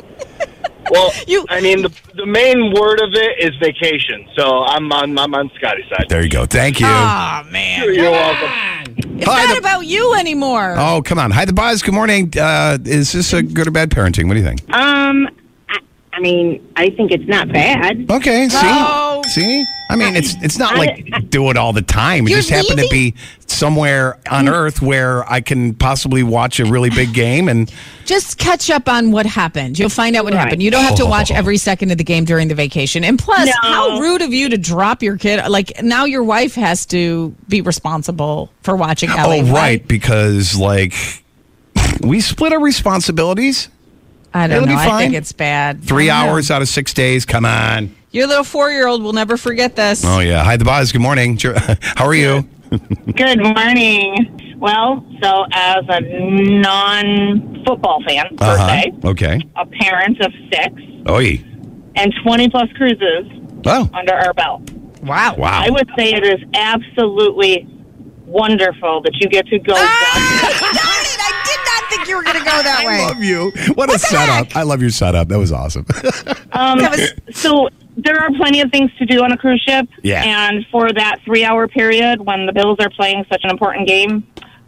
Well, 0.91 1.11
you, 1.27 1.45
I 1.49 1.61
mean, 1.61 1.81
the, 1.81 1.93
the 2.15 2.25
main 2.25 2.73
word 2.73 3.01
of 3.01 3.13
it 3.13 3.43
is 3.43 3.55
vacation. 3.57 4.27
So 4.35 4.63
I'm 4.63 4.91
on 4.91 5.17
I'm 5.17 5.33
on 5.33 5.51
Scotty's 5.55 5.87
side. 5.89 6.05
There 6.09 6.23
you 6.23 6.29
go. 6.29 6.45
Thank 6.45 6.79
you. 6.79 6.87
Oh 6.87 7.43
man, 7.51 7.83
You're, 7.83 7.93
you're 7.93 8.11
welcome. 8.11 8.97
it's 9.17 9.25
not 9.25 9.57
about 9.57 9.85
you 9.85 10.13
anymore. 10.15 10.75
Oh, 10.77 11.01
come 11.03 11.19
on. 11.19 11.31
Hi, 11.31 11.45
the 11.45 11.53
buzz. 11.53 11.81
Good 11.81 11.93
morning. 11.93 12.31
Uh, 12.37 12.77
is 12.85 13.11
this 13.11 13.33
a 13.33 13.41
good 13.43 13.67
or 13.67 13.71
bad 13.71 13.89
parenting? 13.89 14.27
What 14.27 14.33
do 14.35 14.39
you 14.39 14.45
think? 14.45 14.67
Um, 14.73 15.29
I, 16.17 16.19
I 16.19 16.21
mean, 16.21 16.73
I 16.75 16.89
think 16.89 17.11
it's 17.11 17.27
not 17.27 17.47
bad. 17.51 18.09
Okay, 18.09 18.49
see, 18.49 18.61
No. 18.61 19.21
see. 19.27 19.65
I 19.89 19.95
mean, 19.95 20.15
it's 20.15 20.35
it's 20.41 20.57
not 20.57 20.75
like 20.75 21.29
do 21.29 21.49
it 21.49 21.55
all 21.55 21.71
the 21.71 21.81
time. 21.81 22.27
It 22.27 22.31
You're 22.31 22.39
just 22.39 22.49
happen 22.49 22.75
to 22.77 22.87
be 22.89 23.13
somewhere 23.45 24.19
on 24.29 24.45
mm. 24.45 24.51
Earth 24.51 24.81
where 24.81 25.29
I 25.31 25.39
can 25.39 25.73
possibly 25.75 26.23
watch 26.23 26.59
a 26.59 26.65
really 26.65 26.89
big 26.89 27.13
game, 27.13 27.47
and 27.47 27.71
Just 28.05 28.37
catch 28.37 28.69
up 28.69 28.89
on 28.89 29.11
what 29.11 29.25
happened. 29.25 29.79
You'll 29.79 29.89
find 29.89 30.15
out 30.15 30.25
what 30.25 30.33
happened. 30.33 30.61
You 30.61 30.71
don't 30.71 30.83
have 30.83 30.97
to 30.97 31.05
watch 31.05 31.31
oh. 31.31 31.35
every 31.35 31.57
second 31.57 31.91
of 31.91 31.97
the 31.97 32.03
game 32.03 32.25
during 32.25 32.49
the 32.49 32.55
vacation. 32.55 33.03
And 33.05 33.17
plus, 33.17 33.47
No. 33.47 33.53
how 33.61 33.99
rude 33.99 34.21
of 34.21 34.33
you 34.33 34.49
to 34.49 34.57
drop 34.57 35.01
your 35.01 35.17
kid. 35.17 35.47
Like 35.47 35.81
now, 35.81 36.03
your 36.03 36.23
wife 36.23 36.55
has 36.55 36.85
to 36.87 37.33
be 37.47 37.61
responsible 37.61 38.51
for 38.63 38.75
watching 38.75 39.09
Ellie. 39.09 39.41
oh 39.41 39.53
right, 39.53 39.87
because 39.87 40.57
like 40.57 40.93
we 42.01 42.19
split 42.19 42.51
our 42.51 42.61
responsibilities. 42.61 43.69
I 44.37 44.47
don't 44.47 44.63
It'll 44.63 44.75
know. 44.75 44.83
be 44.83 44.89
I 44.89 44.97
think 44.99 45.13
it's 45.15 45.31
bad. 45.31 45.83
Three 45.83 46.09
I 46.09 46.25
know. 46.25 46.31
hours 46.31 46.51
out 46.51 46.61
of 46.61 46.67
six 46.67 46.93
days. 46.93 47.25
Come 47.25 47.45
on. 47.45 47.95
Your 48.11 48.27
little 48.27 48.43
four-year-old 48.43 49.01
will 49.03 49.13
never 49.13 49.37
forget 49.37 49.75
this. 49.75 50.03
Oh 50.05 50.19
yeah. 50.19 50.43
Hi, 50.43 50.57
the 50.57 50.65
boss. 50.65 50.91
Good 50.91 51.01
morning. 51.01 51.37
How 51.95 52.05
are 52.05 52.15
you? 52.15 52.47
Good 53.15 53.41
morning. 53.41 54.55
Well, 54.59 55.05
so 55.21 55.45
as 55.53 55.85
a 55.87 56.01
non-football 56.01 58.03
fan, 58.07 58.25
per 58.37 58.45
Uh-huh. 58.45 58.67
se, 58.81 58.93
Okay. 59.05 59.39
a 59.55 59.65
parent 59.65 60.19
of 60.21 60.31
six, 60.51 60.73
Oi. 61.09 61.41
and 61.95 62.13
20 62.23 62.49
plus 62.49 62.67
cruises 62.75 63.25
Oh. 63.65 63.89
under 63.93 64.13
our 64.13 64.33
belt. 64.33 64.69
Wow. 65.03 65.35
Wow. 65.37 65.61
I 65.63 65.69
would 65.69 65.87
say 65.97 66.11
it 66.13 66.23
is 66.25 66.39
absolutely 66.53 67.65
wonderful 68.25 69.01
that 69.03 69.13
you 69.21 69.29
get 69.29 69.47
to 69.47 69.59
go. 69.59 69.73
I 69.75 70.53
did 70.59 70.73
not 70.73 70.86
think 72.07 72.09
you 72.09 72.17
were 72.17 72.23
going 72.23 72.37
to 72.37 72.43
go 72.43 72.63
that 72.63 72.85
way. 72.85 73.01
I 73.01 73.07
love 73.07 73.23
you. 73.23 73.51
What 73.73 73.93
a 73.93 73.99
setup. 73.99 74.55
I 74.55 74.63
love 74.63 74.81
your 74.81 74.89
setup. 74.89 75.27
That 75.27 75.39
was 75.39 75.51
awesome. 75.51 75.85
Um, 76.53 76.79
so 77.31 77.69
there 77.97 78.19
are 78.19 78.31
plenty 78.31 78.61
of 78.61 78.71
things 78.71 78.89
to 78.97 79.05
do 79.05 79.23
on 79.23 79.31
a 79.31 79.37
cruise 79.37 79.61
ship. 79.67 79.87
Yeah. 80.01 80.23
And 80.23 80.65
for 80.71 80.91
that 80.91 81.19
three 81.23 81.43
hour 81.43 81.67
period 81.67 82.19
when 82.21 82.47
the 82.47 82.53
Bills 82.53 82.77
are 82.79 82.89
playing 82.89 83.25
such 83.29 83.41
an 83.43 83.51
important 83.51 83.87
game, 83.87 84.25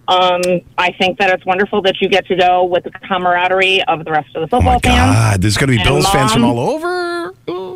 um, 0.08 0.42
I 0.78 0.92
think 0.92 1.18
that 1.18 1.32
it's 1.32 1.46
wonderful 1.46 1.82
that 1.84 2.00
you 2.00 2.10
get 2.10 2.28
to 2.28 2.36
go 2.36 2.66
with 2.66 2.84
the 2.84 2.92
camaraderie 2.92 3.84
of 3.86 4.06
the 4.06 4.12
rest 4.12 4.36
of 4.36 4.42
the 4.42 4.48
football 4.48 4.80
fans. 4.80 5.10
Oh 5.10 5.14
God, 5.14 5.42
there's 5.42 5.58
going 5.58 5.70
to 5.70 5.78
be 5.78 5.80
And 5.80 5.88
Bills 5.88 6.10
fans 6.12 6.34
from 6.34 6.44
all 6.44 6.60
over. 6.60 7.34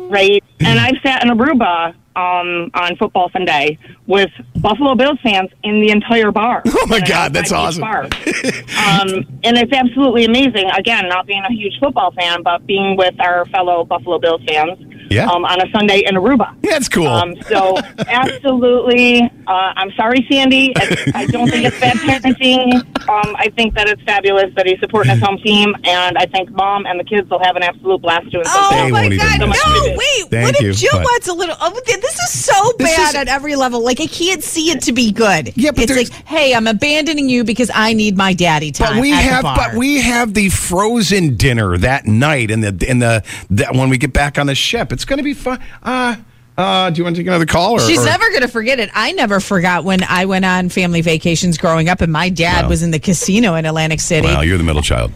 Right. 0.08 0.44
And 0.60 0.78
I've 0.78 0.96
sat 1.02 1.24
in 1.24 1.30
Aruba 1.30 1.94
um, 2.16 2.70
on 2.74 2.96
football 2.96 3.30
Sunday 3.32 3.78
with 4.06 4.30
Buffalo 4.56 4.94
Bills 4.94 5.18
fans 5.22 5.50
in 5.62 5.80
the 5.80 5.90
entire 5.90 6.30
bar. 6.30 6.62
Oh 6.76 6.86
my 6.86 7.00
God, 7.00 7.32
that's 7.32 7.50
awesome. 7.50 7.80
Bar. 7.80 8.02
um, 8.04 9.24
and 9.42 9.56
it's 9.56 9.72
absolutely 9.72 10.26
amazing. 10.26 10.70
Again, 10.76 11.08
not 11.08 11.26
being 11.26 11.42
a 11.48 11.52
huge 11.52 11.78
football 11.80 12.12
fan, 12.12 12.42
but 12.42 12.66
being 12.66 12.94
with 12.96 13.18
our 13.20 13.46
fellow 13.46 13.84
Buffalo 13.84 14.18
Bills 14.18 14.42
fans 14.46 14.78
Yeah. 15.14 15.26
um, 15.30 15.44
on 15.44 15.60
a 15.60 15.70
Sunday 15.70 16.02
in 16.06 16.14
Aruba. 16.16 16.54
That's 16.62 16.88
cool. 16.88 17.06
Um, 17.06 17.34
so, 17.48 17.76
absolutely, 18.08 19.22
uh, 19.46 19.72
I'm 19.76 19.90
sorry, 19.92 20.26
Sandy. 20.30 20.72
I, 20.76 21.12
I 21.14 21.26
don't 21.26 21.48
think 21.48 21.66
it's 21.66 21.78
bad 21.80 21.96
parenting. 21.98 22.74
Um, 23.08 23.36
I 23.38 23.50
think 23.50 23.74
that 23.74 23.88
it's 23.88 24.02
fabulous 24.02 24.52
that 24.56 24.66
he's 24.66 24.78
supporting 24.80 25.12
his 25.12 25.22
home 25.22 25.38
team, 25.38 25.74
and 25.84 26.16
I 26.18 26.26
think 26.26 26.50
mom 26.50 26.86
and 26.86 26.98
the 26.98 27.04
kids 27.04 27.28
will 27.30 27.42
have 27.42 27.56
an 27.56 27.62
absolute 27.62 28.00
blast 28.00 28.30
doing 28.30 28.44
Oh 28.46 28.68
something. 28.70 28.86
They 28.86 28.92
won't 28.92 29.12
even 29.12 29.18
God, 29.18 29.48
miss 29.48 29.66
no, 29.66 29.96
wait. 29.96 30.30
Thank 30.30 30.46
what 30.54 30.60
you, 30.60 30.70
if 30.70 30.76
Jill 30.78 30.90
but- 30.92 31.02
wants 31.02 31.28
a 31.28 31.32
little? 31.34 31.56
Oh, 31.60 31.80
this 31.86 32.18
is 32.18 32.44
so 32.44 32.72
This 32.78 32.96
bad 32.96 33.08
is- 33.10 33.14
at 33.14 33.28
every 33.28 33.54
level. 33.56 33.84
Like 33.84 34.00
I 34.00 34.06
can't 34.06 34.42
see 34.42 34.70
it 34.70 34.82
to 34.82 34.92
be 34.92 35.12
good. 35.12 35.52
Yeah, 35.56 35.70
but 35.72 35.84
it's 35.84 35.92
there's- 35.94 36.10
like, 36.10 36.26
hey, 36.26 36.54
I'm 36.54 36.66
abandoning 36.66 37.28
you 37.28 37.44
because 37.44 37.70
I 37.74 37.92
need 37.92 38.16
my 38.16 38.32
daddy 38.32 38.72
time. 38.72 38.94
But 38.94 39.00
we 39.02 39.12
at 39.12 39.16
the 39.16 39.22
have, 39.22 39.42
bar. 39.42 39.56
but 39.56 39.74
we 39.74 40.00
have 40.00 40.34
the 40.34 40.48
frozen 40.48 41.36
dinner 41.36 41.76
that 41.78 42.06
night, 42.06 42.50
and 42.50 42.64
the 42.64 42.86
and 42.88 43.02
the, 43.02 43.22
that 43.50 43.74
when 43.74 43.88
we 43.90 43.98
get 43.98 44.12
back 44.12 44.38
on 44.38 44.46
the 44.46 44.54
ship, 44.54 44.92
it's 44.92 45.03
going 45.04 45.18
to 45.18 45.22
be 45.22 45.34
fun. 45.34 45.60
Uh, 45.82 46.16
uh, 46.56 46.90
do 46.90 46.98
you 46.98 47.04
want 47.04 47.16
to 47.16 47.20
take 47.20 47.26
another 47.26 47.46
call? 47.46 47.72
Or, 47.72 47.80
She's 47.80 48.00
or- 48.00 48.04
never 48.04 48.28
going 48.30 48.42
to 48.42 48.48
forget 48.48 48.78
it. 48.78 48.88
I 48.94 49.12
never 49.12 49.40
forgot 49.40 49.84
when 49.84 50.02
I 50.04 50.24
went 50.26 50.44
on 50.44 50.68
family 50.68 51.00
vacations 51.00 51.58
growing 51.58 51.88
up, 51.88 52.00
and 52.00 52.12
my 52.12 52.28
dad 52.28 52.64
Wow. 52.64 52.68
was 52.70 52.82
in 52.82 52.90
the 52.92 52.98
casino 53.00 53.54
in 53.56 53.66
Atlantic 53.66 54.00
City. 54.00 54.28
Wow, 54.28 54.42
you're 54.42 54.58
the 54.58 54.64
middle 54.64 54.82
child. 54.82 55.10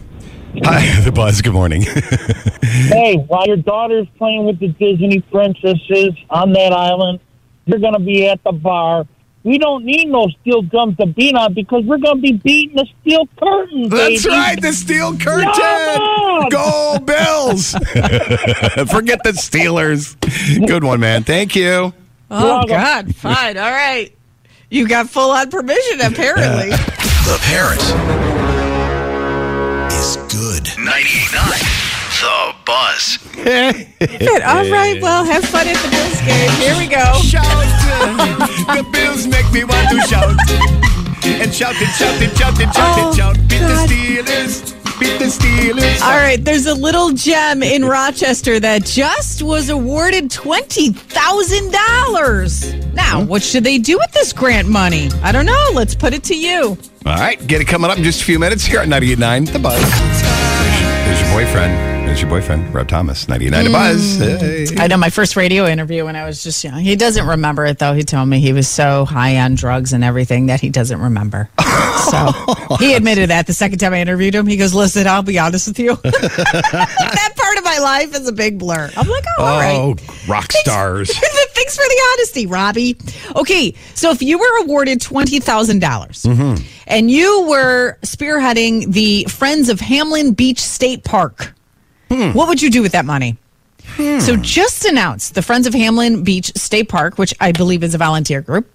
Hi, 0.63 0.99
the 1.05 1.11
buzz. 1.11 1.41
Good 1.41 1.53
morning. 1.53 1.81
hey, 2.61 3.15
while 3.27 3.45
your 3.47 3.57
daughter's 3.57 4.07
playing 4.17 4.45
with 4.45 4.59
the 4.59 4.67
Disney 4.69 5.21
princesses 5.31 6.11
on 6.29 6.51
that 6.53 6.73
island, 6.73 7.19
you're 7.65 7.79
going 7.79 7.93
to 7.93 7.99
be 7.99 8.27
at 8.27 8.43
the 8.43 8.51
bar. 8.51 9.05
We 9.43 9.57
don't 9.57 9.85
need 9.85 10.07
no 10.09 10.27
steel 10.41 10.61
gums 10.63 10.97
to 10.97 11.05
beat 11.05 11.33
on 11.35 11.53
because 11.53 11.85
we're 11.85 11.97
going 11.99 12.17
to 12.17 12.21
be 12.21 12.33
beating 12.33 12.75
the 12.75 12.85
steel 13.01 13.25
curtain. 13.39 13.87
That's 13.87 14.23
baby. 14.25 14.35
right, 14.35 14.61
the 14.61 14.73
steel 14.73 15.17
curtain. 15.17 15.45
Come 15.53 15.53
on! 16.43 16.49
Go 16.49 16.99
Bills! 17.05 17.71
Forget 18.91 19.23
the 19.23 19.31
Steelers. 19.33 20.15
Good 20.67 20.83
one, 20.83 20.99
man. 20.99 21.23
Thank 21.23 21.55
you. 21.55 21.93
Oh 22.31 22.65
God, 22.67 23.15
fine, 23.15 23.57
all 23.57 23.71
right. 23.71 24.11
You 24.69 24.87
got 24.87 25.09
full 25.09 25.31
on 25.31 25.49
permission, 25.49 25.99
apparently. 26.01 26.69
The 26.69 27.39
parent 27.41 27.81
is 29.91 30.15
good. 30.29 30.63
98.9. 30.77 31.75
The 32.19 32.55
Buzz. 32.65 33.17
Good. 33.33 34.41
All 34.43 34.69
right. 34.69 35.01
Well, 35.01 35.23
have 35.23 35.43
fun 35.45 35.67
at 35.67 35.75
the 35.77 35.89
Bills 35.89 36.21
game. 36.21 36.51
Here 36.61 36.77
we 36.77 36.87
go. 36.87 37.13
Shout. 37.23 37.43
the 38.75 38.83
Bills 38.91 39.25
make 39.25 39.49
me 39.51 39.63
want 39.63 39.89
to 39.89 40.01
shout. 40.07 40.37
And 41.25 41.53
shout 41.53 41.75
and 41.75 41.89
shout 41.95 42.21
and 42.21 42.37
shout 42.37 42.61
and 42.61 42.73
shout 42.73 42.97
Oh, 42.97 43.07
and 43.07 43.15
shout. 43.17 43.35
Beat 43.47 43.59
God. 43.59 43.89
the 43.89 43.93
Steelers. 43.95 44.78
Beat 44.99 45.17
the 45.17 45.25
Steelers. 45.25 46.01
All 46.01 46.17
right, 46.17 46.43
there's 46.43 46.65
a 46.65 46.75
little 46.75 47.11
gem 47.11 47.63
in 47.63 47.85
Rochester 47.85 48.59
that 48.59 48.83
just 48.85 49.41
was 49.41 49.69
awarded 49.69 50.29
$20,000. 50.29 52.93
Now, 52.93 53.21
hmm? 53.21 53.27
what 53.27 53.41
should 53.41 53.63
they 53.63 53.77
do 53.77 53.97
with 53.97 54.11
this 54.11 54.33
grant 54.33 54.67
money? 54.67 55.09
I 55.23 55.31
don't 55.31 55.45
know. 55.45 55.69
Let's 55.73 55.95
put 55.95 56.13
it 56.13 56.23
to 56.25 56.37
you. 56.37 56.77
All 57.05 57.15
right, 57.15 57.39
get 57.47 57.61
it 57.61 57.65
coming 57.65 57.89
up 57.89 57.97
in 57.97 58.03
just 58.03 58.21
a 58.21 58.25
few 58.25 58.39
minutes 58.39 58.65
here 58.65 58.81
at 58.81 58.89
98.9 58.89 59.53
The 59.53 59.59
Buzz. 59.59 59.81
There's 61.05 61.21
your 61.21 61.31
boyfriend. 61.31 61.88
There's 62.09 62.21
your 62.21 62.29
boyfriend, 62.31 62.73
Rob 62.73 62.87
Thomas, 62.87 63.27
99 63.29 63.65
The 63.65 63.69
Buzz. 63.71 64.17
Hey. 64.17 64.65
I 64.79 64.87
know 64.87 64.97
my 64.97 65.11
first 65.11 65.35
radio 65.35 65.67
interview 65.67 66.05
when 66.05 66.15
I 66.15 66.25
was 66.25 66.41
just 66.41 66.63
young. 66.63 66.79
He 66.79 66.95
doesn't 66.95 67.27
remember 67.27 67.65
it 67.67 67.77
though. 67.77 67.93
He 67.93 68.01
told 68.01 68.27
me 68.27 68.39
he 68.39 68.51
was 68.51 68.67
so 68.67 69.05
high 69.05 69.37
on 69.37 69.53
drugs 69.53 69.93
and 69.93 70.03
everything 70.03 70.47
that 70.47 70.59
he 70.59 70.69
doesn't 70.71 70.99
remember. 70.99 71.49
So 72.09 72.31
he 72.79 72.95
admitted 72.95 73.29
that 73.29 73.45
the 73.45 73.53
second 73.53 73.77
time 73.77 73.93
I 73.93 74.01
interviewed 74.01 74.33
him. 74.33 74.47
He 74.47 74.57
goes, 74.57 74.73
"Listen, 74.73 75.05
I'll 75.05 75.21
be 75.21 75.37
honest 75.37 75.67
with 75.67 75.77
you. 75.77 75.95
that 76.03 77.33
part 77.37 77.57
of 77.59 77.63
my 77.63 77.77
life 77.77 78.15
is 78.15 78.27
a 78.27 78.31
big 78.33 78.57
blur." 78.57 78.89
I'm 78.97 79.07
like, 79.07 79.25
"Oh, 79.37 79.45
all 79.45 79.59
right." 79.59 79.77
Oh, 80.09 80.25
rock 80.27 80.51
stars. 80.51 81.15
Thanks 81.15 81.75
for 81.77 81.83
the 81.83 82.01
honesty, 82.13 82.47
Robbie. 82.47 82.97
Okay, 83.35 83.75
so 83.93 84.09
if 84.09 84.23
you 84.23 84.39
were 84.39 84.63
awarded 84.63 84.99
twenty 84.99 85.39
thousand 85.39 85.77
dollars 85.79 86.23
Mm-hmm. 86.23 86.65
and 86.87 87.11
you 87.11 87.45
were 87.47 87.99
spearheading 88.01 88.91
the 88.91 89.25
Friends 89.25 89.69
of 89.69 89.79
Hamlin 89.79 90.33
Beach 90.33 90.59
State 90.59 91.03
Park, 91.03 91.53
Hmm. 92.09 92.31
what 92.33 92.47
would 92.47 92.61
you 92.61 92.69
do 92.71 92.81
with 92.81 92.91
that 92.93 93.05
money? 93.05 93.37
So 93.97 94.35
just 94.37 94.85
announced 94.85 95.33
the 95.35 95.41
Friends 95.41 95.65
of 95.67 95.73
Hamlin 95.73 96.23
Beach 96.23 96.51
State 96.55 96.89
Park, 96.89 97.17
which 97.17 97.33
I 97.41 97.51
believe 97.51 97.83
is 97.83 97.93
a 97.95 97.97
volunteer 97.97 98.39
group 98.41 98.71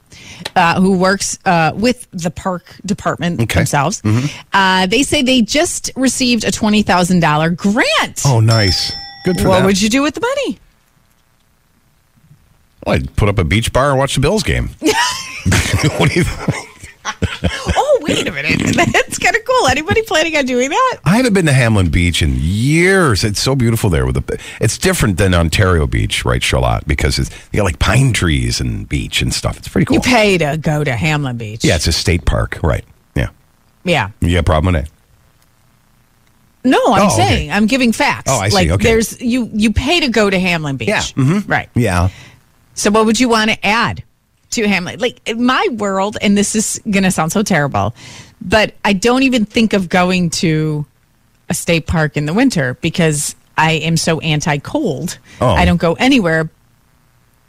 uh, 0.56 0.80
who 0.80 0.98
works 0.98 1.38
uh, 1.44 1.72
with 1.74 2.06
the 2.12 2.30
park 2.30 2.76
department 2.84 3.40
Okay. 3.40 3.60
themselves. 3.60 4.02
Mhm. 4.02 4.30
Uh, 4.52 4.86
they 4.86 5.02
say 5.04 5.22
they 5.22 5.40
just 5.40 5.90
received 5.96 6.44
a 6.44 6.50
twenty 6.50 6.82
thousand 6.82 7.20
dollar 7.20 7.48
grant. 7.50 8.22
Oh, 8.26 8.40
nice. 8.40 8.92
Good 9.24 9.40
for 9.40 9.48
what 9.48 9.58
them. 9.58 9.66
would 9.66 9.80
you 9.80 9.88
do 9.88 10.02
with 10.02 10.14
the 10.14 10.20
money? 10.20 10.58
Well, 12.84 12.96
I'd 12.96 13.14
put 13.16 13.28
up 13.28 13.38
a 13.38 13.44
beach 13.44 13.72
bar 13.72 13.90
and 13.90 13.98
watch 13.98 14.14
the 14.16 14.20
Bills 14.20 14.42
game. 14.42 14.70
what 15.96 16.10
do 16.10 16.18
you 16.18 16.24
think? 16.24 16.90
wait 18.04 18.28
a 18.28 18.32
minute. 18.32 18.60
That's 18.92 19.18
kind 19.18 19.34
of 19.34 19.44
cool. 19.44 19.66
Anybody 19.68 20.02
planning 20.02 20.36
on 20.36 20.44
doing 20.46 20.70
that? 20.70 20.98
I 21.04 21.16
haven't 21.16 21.32
been 21.34 21.46
to 21.46 21.52
Hamlin 21.52 21.88
Beach 21.90 22.22
in 22.22 22.36
years. 22.38 23.24
It's 23.24 23.40
so 23.42 23.54
beautiful 23.56 23.90
there. 23.90 24.06
With 24.06 24.14
the, 24.26 24.40
it's 24.60 24.78
different 24.78 25.16
than 25.18 25.34
Ontario 25.34 25.86
Beach, 25.86 26.24
right, 26.24 26.42
Charlotte? 26.42 26.86
Because 26.86 27.18
it's 27.18 27.30
you 27.52 27.58
got 27.58 27.64
like 27.64 27.78
pine 27.78 28.12
trees 28.12 28.60
and 28.60 28.88
beach 28.88 29.20
and 29.22 29.32
stuff. 29.34 29.56
It's 29.58 29.68
pretty 29.68 29.86
cool. 29.86 29.96
You 29.96 30.00
pay 30.02 30.38
to 30.38 30.56
go 30.56 30.84
to 30.84 30.94
Hamlin 30.94 31.36
Beach. 31.36 31.64
yeah, 31.64 31.76
it's 31.76 31.86
a 31.86 31.92
state 31.92 32.24
park, 32.24 32.58
right? 32.62 32.84
Yeah. 33.16 33.30
Yeah. 33.84 34.10
You 34.20 34.36
got 34.36 34.46
problem 34.46 34.74
with 34.74 34.84
it? 34.84 34.90
No, 36.66 36.78
I'm 36.94 37.02
Oh, 37.02 37.06
okay. 37.06 37.16
saying 37.16 37.50
I'm 37.50 37.66
giving 37.66 37.92
facts. 37.92 38.30
Oh, 38.30 38.38
I 38.38 38.48
see. 38.48 38.54
Like 38.54 38.70
Okay. 38.70 38.84
there's 38.84 39.20
you 39.20 39.50
you 39.52 39.72
pay 39.72 40.00
to 40.00 40.08
go 40.08 40.30
to 40.30 40.38
Hamlin 40.38 40.76
Beach. 40.76 40.88
Yeah. 40.88 41.00
Mhm. 41.00 41.48
Right. 41.48 41.68
Yeah. 41.74 42.08
So 42.74 42.90
what 42.90 43.06
would 43.06 43.18
you 43.20 43.28
want 43.28 43.50
to 43.50 43.66
add 43.66 44.02
to 44.54 44.68
Hamlin? 44.68 45.00
Like 45.00 45.20
my 45.36 45.66
world, 45.72 46.16
and 46.20 46.36
this 46.36 46.54
is 46.54 46.80
gonna 46.90 47.10
sound 47.10 47.32
so 47.32 47.42
terrible, 47.42 47.94
but 48.40 48.74
I 48.84 48.92
don't 48.92 49.22
even 49.22 49.44
think 49.44 49.72
of 49.72 49.88
going 49.88 50.30
to 50.30 50.86
a 51.48 51.54
state 51.54 51.86
park 51.86 52.16
in 52.16 52.26
the 52.26 52.34
winter 52.34 52.74
because 52.80 53.36
I 53.56 53.72
am 53.72 53.96
so 53.96 54.20
anti 54.20 54.58
cold. 54.58 55.18
Oh. 55.40 55.48
I 55.48 55.64
don't 55.64 55.80
go 55.80 55.94
anywhere 55.94 56.50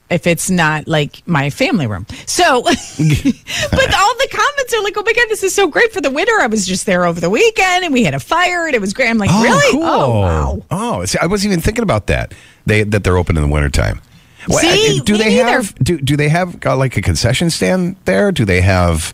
if 0.09 0.27
it's 0.27 0.49
not 0.49 0.87
like 0.87 1.27
my 1.27 1.49
family 1.49 1.87
room. 1.87 2.05
So, 2.27 2.61
but 2.63 2.73
all 2.73 2.75
the 2.97 4.27
comments 4.31 4.73
are 4.73 4.83
like, 4.83 4.97
"Oh 4.97 5.03
my 5.03 5.13
god, 5.13 5.27
this 5.29 5.43
is 5.43 5.55
so 5.55 5.67
great 5.67 5.91
for 5.91 6.01
the 6.01 6.11
winter." 6.11 6.33
I 6.39 6.47
was 6.47 6.65
just 6.67 6.85
there 6.85 7.05
over 7.05 7.19
the 7.19 7.29
weekend, 7.29 7.85
and 7.85 7.93
we 7.93 8.03
had 8.03 8.13
a 8.13 8.19
fire, 8.19 8.65
and 8.65 8.75
it 8.75 8.81
was 8.81 8.93
great. 8.93 9.09
I'm 9.09 9.17
like, 9.17 9.31
oh, 9.33 9.43
really? 9.43 9.67
Oh, 9.67 9.71
cool. 9.71 9.83
Oh 9.83 10.19
wow. 10.21 10.65
Oh, 10.71 11.05
see, 11.05 11.17
I 11.21 11.25
wasn't 11.25 11.53
even 11.53 11.61
thinking 11.61 11.83
about 11.83 12.07
that. 12.07 12.33
They 12.65 12.83
that 12.83 13.03
they're 13.03 13.17
open 13.17 13.35
in 13.35 13.43
the 13.43 13.49
wintertime. 13.49 14.01
Well, 14.47 14.59
See, 14.59 14.99
do 15.05 15.17
they 15.17 15.37
neither. 15.37 15.49
have 15.49 15.75
do 15.75 15.97
do 15.99 16.15
they 16.15 16.29
have 16.29 16.63
uh, 16.65 16.75
like 16.77 16.97
a 16.97 17.01
concession 17.01 17.49
stand 17.49 17.95
there? 18.05 18.31
Do 18.31 18.45
they 18.45 18.61
have? 18.61 19.13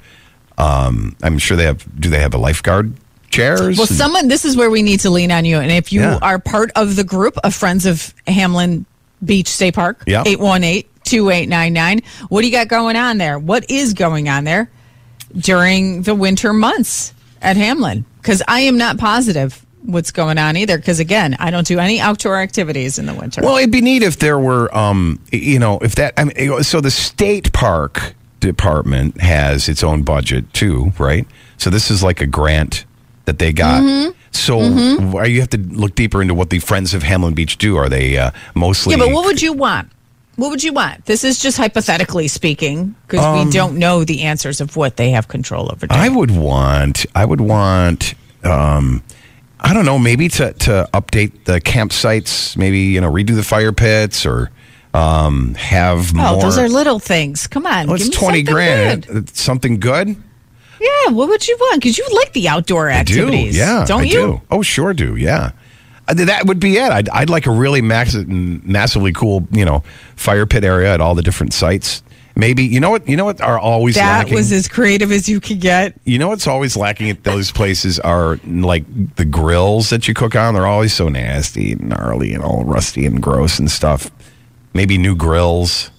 Um, 0.57 1.15
I'm 1.23 1.37
sure 1.37 1.55
they 1.57 1.65
have. 1.65 1.85
Do 1.99 2.09
they 2.09 2.19
have 2.19 2.33
a 2.33 2.37
lifeguard 2.37 2.93
chairs? 3.29 3.77
Well, 3.77 3.87
someone, 3.87 4.27
this 4.27 4.43
is 4.45 4.57
where 4.57 4.69
we 4.69 4.81
need 4.81 4.99
to 5.01 5.09
lean 5.09 5.31
on 5.31 5.45
you. 5.45 5.57
And 5.57 5.71
if 5.71 5.91
you 5.93 6.01
Yeah. 6.01 6.19
are 6.21 6.37
part 6.37 6.71
of 6.75 6.95
the 6.97 7.03
group 7.03 7.37
of 7.43 7.55
Friends 7.55 7.85
of 7.85 8.13
Hamlin 8.27 8.85
Beach 9.23 9.47
State 9.47 9.73
Park, 9.75 10.03
Yep. 10.05 10.27
818 10.27 10.83
2899, 11.05 12.01
what 12.29 12.41
do 12.41 12.47
you 12.47 12.53
got 12.53 12.67
going 12.67 12.95
on 12.97 13.17
there? 13.17 13.39
What 13.39 13.69
is 13.71 13.93
going 13.93 14.27
on 14.29 14.43
there 14.43 14.69
during 15.37 16.01
the 16.03 16.13
winter 16.15 16.53
months 16.53 17.13
at 17.41 17.57
Hamlin? 17.57 18.05
Because 18.17 18.43
I 18.47 18.61
am 18.61 18.77
not 18.77 18.97
positive 18.97 19.65
what's 19.83 20.11
going 20.11 20.37
on 20.37 20.57
either. 20.57 20.77
Because 20.77 20.99
again, 20.99 21.35
I 21.39 21.51
don't 21.51 21.67
do 21.67 21.79
any 21.79 21.99
outdoor 21.99 22.37
activities 22.37 22.97
in 22.99 23.05
the 23.05 23.13
winter. 23.13 23.41
Well, 23.41 23.57
it'd 23.57 23.71
be 23.71 23.81
neat 23.81 24.03
if 24.03 24.17
there 24.19 24.39
were, 24.39 24.75
um, 24.75 25.19
you 25.31 25.59
know, 25.59 25.79
if 25.79 25.95
that. 25.95 26.13
I 26.17 26.25
mean, 26.25 26.63
so 26.63 26.81
the 26.81 26.91
state 26.91 27.51
park 27.53 28.13
department 28.39 29.21
has 29.21 29.69
its 29.69 29.83
own 29.83 30.03
budget 30.03 30.51
too, 30.53 30.91
right? 30.97 31.27
So 31.57 31.69
this 31.69 31.91
is 31.91 32.03
like 32.03 32.21
a 32.21 32.25
grant 32.27 32.85
that 33.25 33.37
they 33.39 33.53
got. 33.53 33.83
Mhm. 33.83 34.13
So 34.31 34.59
Mhm. 34.59 35.29
you 35.29 35.39
have 35.41 35.49
to 35.51 35.57
look 35.57 35.93
deeper 35.95 36.21
into 36.21 36.33
what 36.33 36.49
the 36.49 36.59
Friends 36.59 36.93
of 36.93 37.03
Hamlin 37.03 37.33
Beach 37.35 37.57
do? 37.57 37.77
Are 37.77 37.87
they 37.89 38.17
uh, 38.17 38.31
mostly? 38.55 38.95
yeah, 38.95 38.99
but 39.05 39.11
what 39.11 39.25
would 39.25 39.41
you 39.41 39.53
want? 39.53 39.89
What 40.37 40.49
would 40.49 40.63
you 40.63 40.73
want? 40.73 41.05
This 41.05 41.23
is 41.23 41.37
just 41.39 41.57
hypothetically 41.57 42.27
speaking, 42.27 42.95
because 43.07 43.23
Um, 43.23 43.45
we 43.45 43.51
don't 43.51 43.77
know 43.77 44.03
the 44.03 44.23
answers 44.23 44.59
of 44.59 44.75
what 44.75 44.97
they 44.97 45.11
have 45.11 45.27
control 45.27 45.69
over. 45.71 45.85
I 45.91 46.09
would 46.09 46.31
want. 46.31 47.05
I 47.13 47.25
would 47.25 47.41
want. 47.41 48.15
Um, 48.43 49.03
I 49.61 49.73
don't 49.73 49.85
know. 49.85 49.99
Maybe 49.99 50.27
to 50.29 50.53
to 50.53 50.89
update 50.93 51.45
the 51.45 51.61
campsites. 51.61 52.57
Maybe 52.57 52.79
you 52.79 53.01
know 53.01 53.11
redo 53.11 53.35
the 53.35 53.43
fire 53.43 53.71
pits 53.71 54.25
or 54.25 54.49
um, 54.93 55.53
have 55.55 56.11
Oh, 56.17 56.33
more. 56.33 56.41
those 56.41 56.57
are 56.57 56.67
little 56.67 56.99
things. 56.99 57.47
Come 57.47 57.65
on. 57.65 57.87
Well, 57.87 57.97
give 57.97 58.07
it's 58.07 58.15
me 58.15 58.19
twenty 58.19 58.39
something 58.39 58.53
grand. 58.53 59.07
good. 59.07 59.29
Something 59.35 59.79
good. 59.79 60.15
Yeah, 60.79 61.11
what 61.11 61.29
would 61.29 61.47
you 61.47 61.55
want? 61.59 61.81
Because 61.81 61.97
you 61.99 62.07
like 62.11 62.33
the 62.33 62.47
outdoor 62.49 62.89
activities. 62.89 63.53
Do. 63.53 63.59
Yeah, 63.59 63.85
Don't 63.87 64.01
I 64.01 64.05
you? 64.05 64.11
do. 64.13 64.41
Oh, 64.49 64.63
sure 64.63 64.93
do. 64.95 65.15
Yeah. 65.15 65.51
Uh, 66.07 66.15
That 66.15 66.47
would 66.47 66.59
be 66.59 66.77
it. 66.77 66.91
I'd, 66.91 67.07
I'd 67.09 67.29
like 67.29 67.45
a 67.45 67.51
really 67.51 67.83
max, 67.83 68.15
massively 68.15 69.13
cool, 69.13 69.47
you 69.51 69.63
know, 69.63 69.83
fire 70.15 70.47
pit 70.47 70.63
area 70.63 70.91
at 70.91 70.99
all 70.99 71.13
the 71.13 71.21
different 71.21 71.53
sites. 71.53 72.01
Maybe 72.35 72.63
you 72.63 72.79
know 72.79 72.89
what 72.89 73.07
you 73.09 73.17
know 73.17 73.25
what 73.25 73.41
are 73.41 73.59
always 73.59 73.95
That 73.95 74.19
lacking. 74.19 74.35
was 74.35 74.51
as 74.53 74.67
creative 74.67 75.11
as 75.11 75.27
you 75.27 75.41
could 75.41 75.59
get. 75.59 75.99
you 76.05 76.17
know 76.17 76.29
what's 76.29 76.47
always 76.47 76.77
lacking 76.77 77.09
at 77.09 77.23
those 77.25 77.51
places 77.51 77.99
are 77.99 78.39
like 78.47 78.85
the 79.17 79.25
grills 79.25 79.89
that 79.89 80.07
you 80.07 80.13
cook 80.13 80.35
on. 80.35 80.53
They're 80.53 80.65
always 80.67 80.93
so 80.93 81.09
nasty 81.09 81.73
and 81.73 81.89
gnarly 81.89 82.33
and 82.33 82.41
all 82.43 82.63
rusty 82.63 83.05
and 83.05 83.21
gross 83.21 83.59
and 83.59 83.69
stuff. 83.69 84.09
Maybe 84.73 84.97
new 84.97 85.15
grills, 85.15 85.91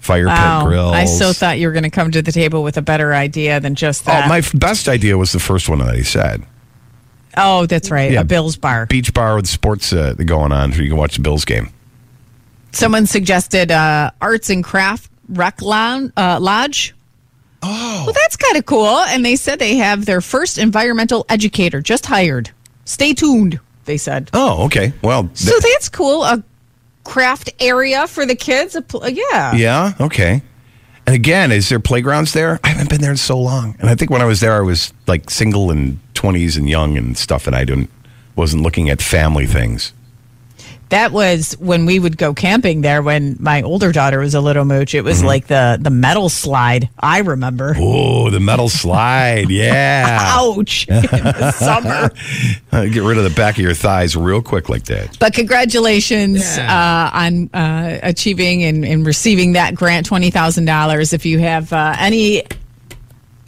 fire 0.00 0.26
Wow. 0.26 0.60
pit 0.62 0.68
grills. 0.68 0.94
I 0.94 1.04
so 1.04 1.32
thought 1.32 1.58
you 1.60 1.68
were 1.68 1.72
going 1.72 1.84
to 1.84 1.90
come 1.90 2.10
to 2.10 2.22
the 2.22 2.32
table 2.32 2.64
with 2.64 2.76
a 2.76 2.82
better 2.82 3.14
idea 3.14 3.60
than 3.60 3.76
just 3.76 4.06
that. 4.06 4.24
Oh, 4.24 4.28
my 4.28 4.38
f- 4.38 4.52
best 4.58 4.88
idea 4.88 5.16
was 5.16 5.30
the 5.30 5.38
first 5.38 5.68
one 5.68 5.78
that 5.78 5.94
he 5.94 6.02
said. 6.02 6.42
Oh, 7.36 7.66
that's 7.66 7.92
right. 7.92 8.10
Yeah. 8.10 8.22
A 8.22 8.24
Bills 8.24 8.56
bar. 8.56 8.86
Beach 8.86 9.14
bar 9.14 9.36
with 9.36 9.46
sports 9.46 9.92
uh, 9.92 10.14
going 10.26 10.50
on, 10.50 10.72
so 10.72 10.80
you 10.82 10.88
can 10.88 10.98
watch 10.98 11.14
the 11.14 11.22
Bills 11.22 11.44
game. 11.44 11.70
Someone 12.72 13.06
suggested 13.06 13.70
uh, 13.70 14.10
arts 14.20 14.50
and 14.50 14.64
craft 14.64 15.08
rec 15.30 15.62
lounge, 15.62 16.12
uh, 16.16 16.38
lodge. 16.40 16.94
Oh. 17.62 18.02
Well, 18.06 18.14
that's 18.14 18.36
kind 18.36 18.56
of 18.56 18.66
cool. 18.66 18.86
And 18.98 19.24
they 19.24 19.36
said 19.36 19.58
they 19.58 19.76
have 19.76 20.06
their 20.06 20.20
first 20.20 20.58
environmental 20.58 21.26
educator 21.28 21.80
just 21.80 22.06
hired. 22.06 22.50
Stay 22.84 23.12
tuned, 23.14 23.60
they 23.84 23.96
said. 23.98 24.30
Oh, 24.32 24.64
okay. 24.66 24.92
Well, 25.02 25.24
th- 25.24 25.36
So 25.36 25.58
that's 25.60 25.88
cool. 25.88 26.24
A 26.24 26.42
craft 27.04 27.50
area 27.60 28.06
for 28.06 28.24
the 28.26 28.34
kids. 28.34 28.74
A 28.76 28.82
pl- 28.82 29.08
yeah. 29.08 29.54
yeah, 29.54 29.92
okay. 30.00 30.42
And 31.06 31.14
again, 31.14 31.50
is 31.52 31.68
there 31.68 31.80
playgrounds 31.80 32.32
there? 32.32 32.60
I 32.64 32.68
haven't 32.68 32.88
been 32.90 33.00
there 33.00 33.10
in 33.10 33.16
so 33.16 33.38
long. 33.38 33.76
And 33.80 33.88
I 33.90 33.94
think 33.94 34.10
when 34.10 34.22
I 34.22 34.26
was 34.26 34.40
there, 34.40 34.54
I 34.54 34.60
was 34.60 34.92
like 35.06 35.28
single 35.30 35.70
and 35.70 35.98
twenties 36.14 36.56
and 36.56 36.68
young 36.68 36.96
and 36.96 37.16
stuff, 37.16 37.46
and 37.46 37.54
I 37.56 37.64
didn't 37.64 37.90
wasn't 38.36 38.62
looking 38.62 38.88
at 38.90 39.02
family 39.02 39.46
things. 39.46 39.92
That 40.90 41.10
was 41.12 41.56
when 41.58 41.86
we 41.86 41.98
would 41.98 42.16
go 42.18 42.34
camping 42.34 42.80
there 42.82 43.02
when 43.02 43.36
my 43.40 43.62
older 43.62 43.90
daughter 43.92 44.18
was 44.20 44.34
a 44.34 44.40
little 44.40 44.64
mooch. 44.64 44.94
It 44.94 45.02
was 45.02 45.18
Mm-hmm. 45.18 45.26
like 45.26 45.46
the 45.48 45.78
the 45.80 45.90
metal 45.90 46.28
slide. 46.28 46.88
I 46.98 47.18
remember. 47.20 47.74
Oh, 47.78 48.28
the 48.30 48.40
metal 48.40 48.68
slide, 48.68 49.48
yeah. 49.50 50.18
Ouch. 50.20 50.86
In 50.88 51.04
summer. 51.52 52.10
Get 52.72 53.02
rid 53.02 53.18
of 53.18 53.24
the 53.24 53.32
back 53.36 53.54
of 53.56 53.60
your 53.62 53.74
thighs 53.74 54.16
real 54.16 54.42
quick 54.42 54.68
like 54.68 54.84
that. 54.84 55.18
But 55.18 55.32
congratulations 55.34 56.42
uh, 56.58 57.10
on 57.12 57.50
uh, 57.54 57.98
achieving 58.02 58.64
and, 58.64 58.84
and 58.84 59.06
receiving 59.06 59.52
that 59.52 59.74
grant, 59.74 60.06
twenty 60.06 60.30
thousand 60.30 60.64
dollars. 60.66 61.12
If 61.12 61.24
you 61.26 61.38
have 61.38 61.72
uh, 61.72 61.94
any 61.98 62.42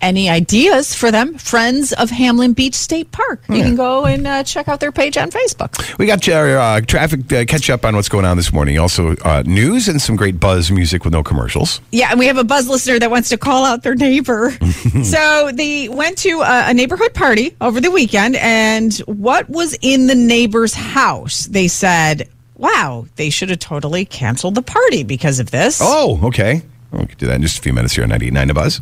any 0.02 0.28
ideas 0.28 0.94
for 0.94 1.10
them, 1.10 1.38
friends 1.38 1.92
of 1.92 2.10
Hamlin 2.10 2.52
Beach 2.52 2.74
State 2.74 3.12
Park. 3.12 3.42
You 3.48 3.56
Yeah. 3.56 3.62
can 3.64 3.76
go 3.76 4.04
and 4.04 4.26
uh, 4.26 4.42
check 4.42 4.68
out 4.68 4.80
their 4.80 4.92
page 4.92 5.16
on 5.16 5.30
Facebook. 5.30 5.96
We 5.98 6.06
got 6.06 6.26
your 6.26 6.58
uh, 6.58 6.80
traffic 6.80 7.32
uh, 7.32 7.44
catch 7.46 7.70
up 7.70 7.84
on 7.84 7.94
what's 7.96 8.08
going 8.08 8.24
on 8.24 8.36
this 8.36 8.52
morning. 8.52 8.78
Also, 8.78 9.14
uh, 9.24 9.42
news 9.46 9.88
and 9.88 10.02
some 10.02 10.16
great 10.16 10.40
buzz 10.40 10.70
music 10.70 11.04
with 11.04 11.12
no 11.12 11.22
commercials. 11.22 11.80
Yeah, 11.92 12.08
and 12.10 12.18
we 12.18 12.26
have 12.26 12.36
a 12.38 12.44
buzz 12.44 12.68
listener 12.68 12.98
that 12.98 13.10
wants 13.10 13.28
to 13.30 13.38
call 13.38 13.64
out 13.64 13.84
their 13.84 13.94
neighbor. 13.94 14.50
so 15.04 15.50
they 15.54 15.88
went 15.88 16.18
to 16.18 16.40
a, 16.40 16.70
a 16.70 16.74
neighborhood 16.74 17.14
party 17.14 17.56
over 17.60 17.80
the 17.80 17.90
weekend, 17.90 18.36
and 18.36 18.94
what 19.06 19.48
was 19.48 19.78
in 19.80 20.08
the 20.08 20.14
neighbor's 20.16 20.74
house? 20.74 21.46
They 21.46 21.68
said, 21.68 22.28
"Wow, 22.56 23.06
they 23.16 23.30
should 23.30 23.50
have 23.50 23.60
totally 23.60 24.04
canceled 24.04 24.56
the 24.56 24.62
party 24.62 25.04
because 25.04 25.38
of 25.38 25.50
this." 25.52 25.80
Oh, 25.82 26.18
okay. 26.24 26.62
We 26.90 27.06
can 27.06 27.16
do 27.18 27.26
that 27.28 27.36
in 27.36 27.42
just 27.42 27.58
a 27.58 27.62
few 27.62 27.72
minutes 27.72 27.94
here 27.94 28.04
on 28.04 28.10
98.9 28.10 28.46
The 28.48 28.54
Buzz. 28.54 28.80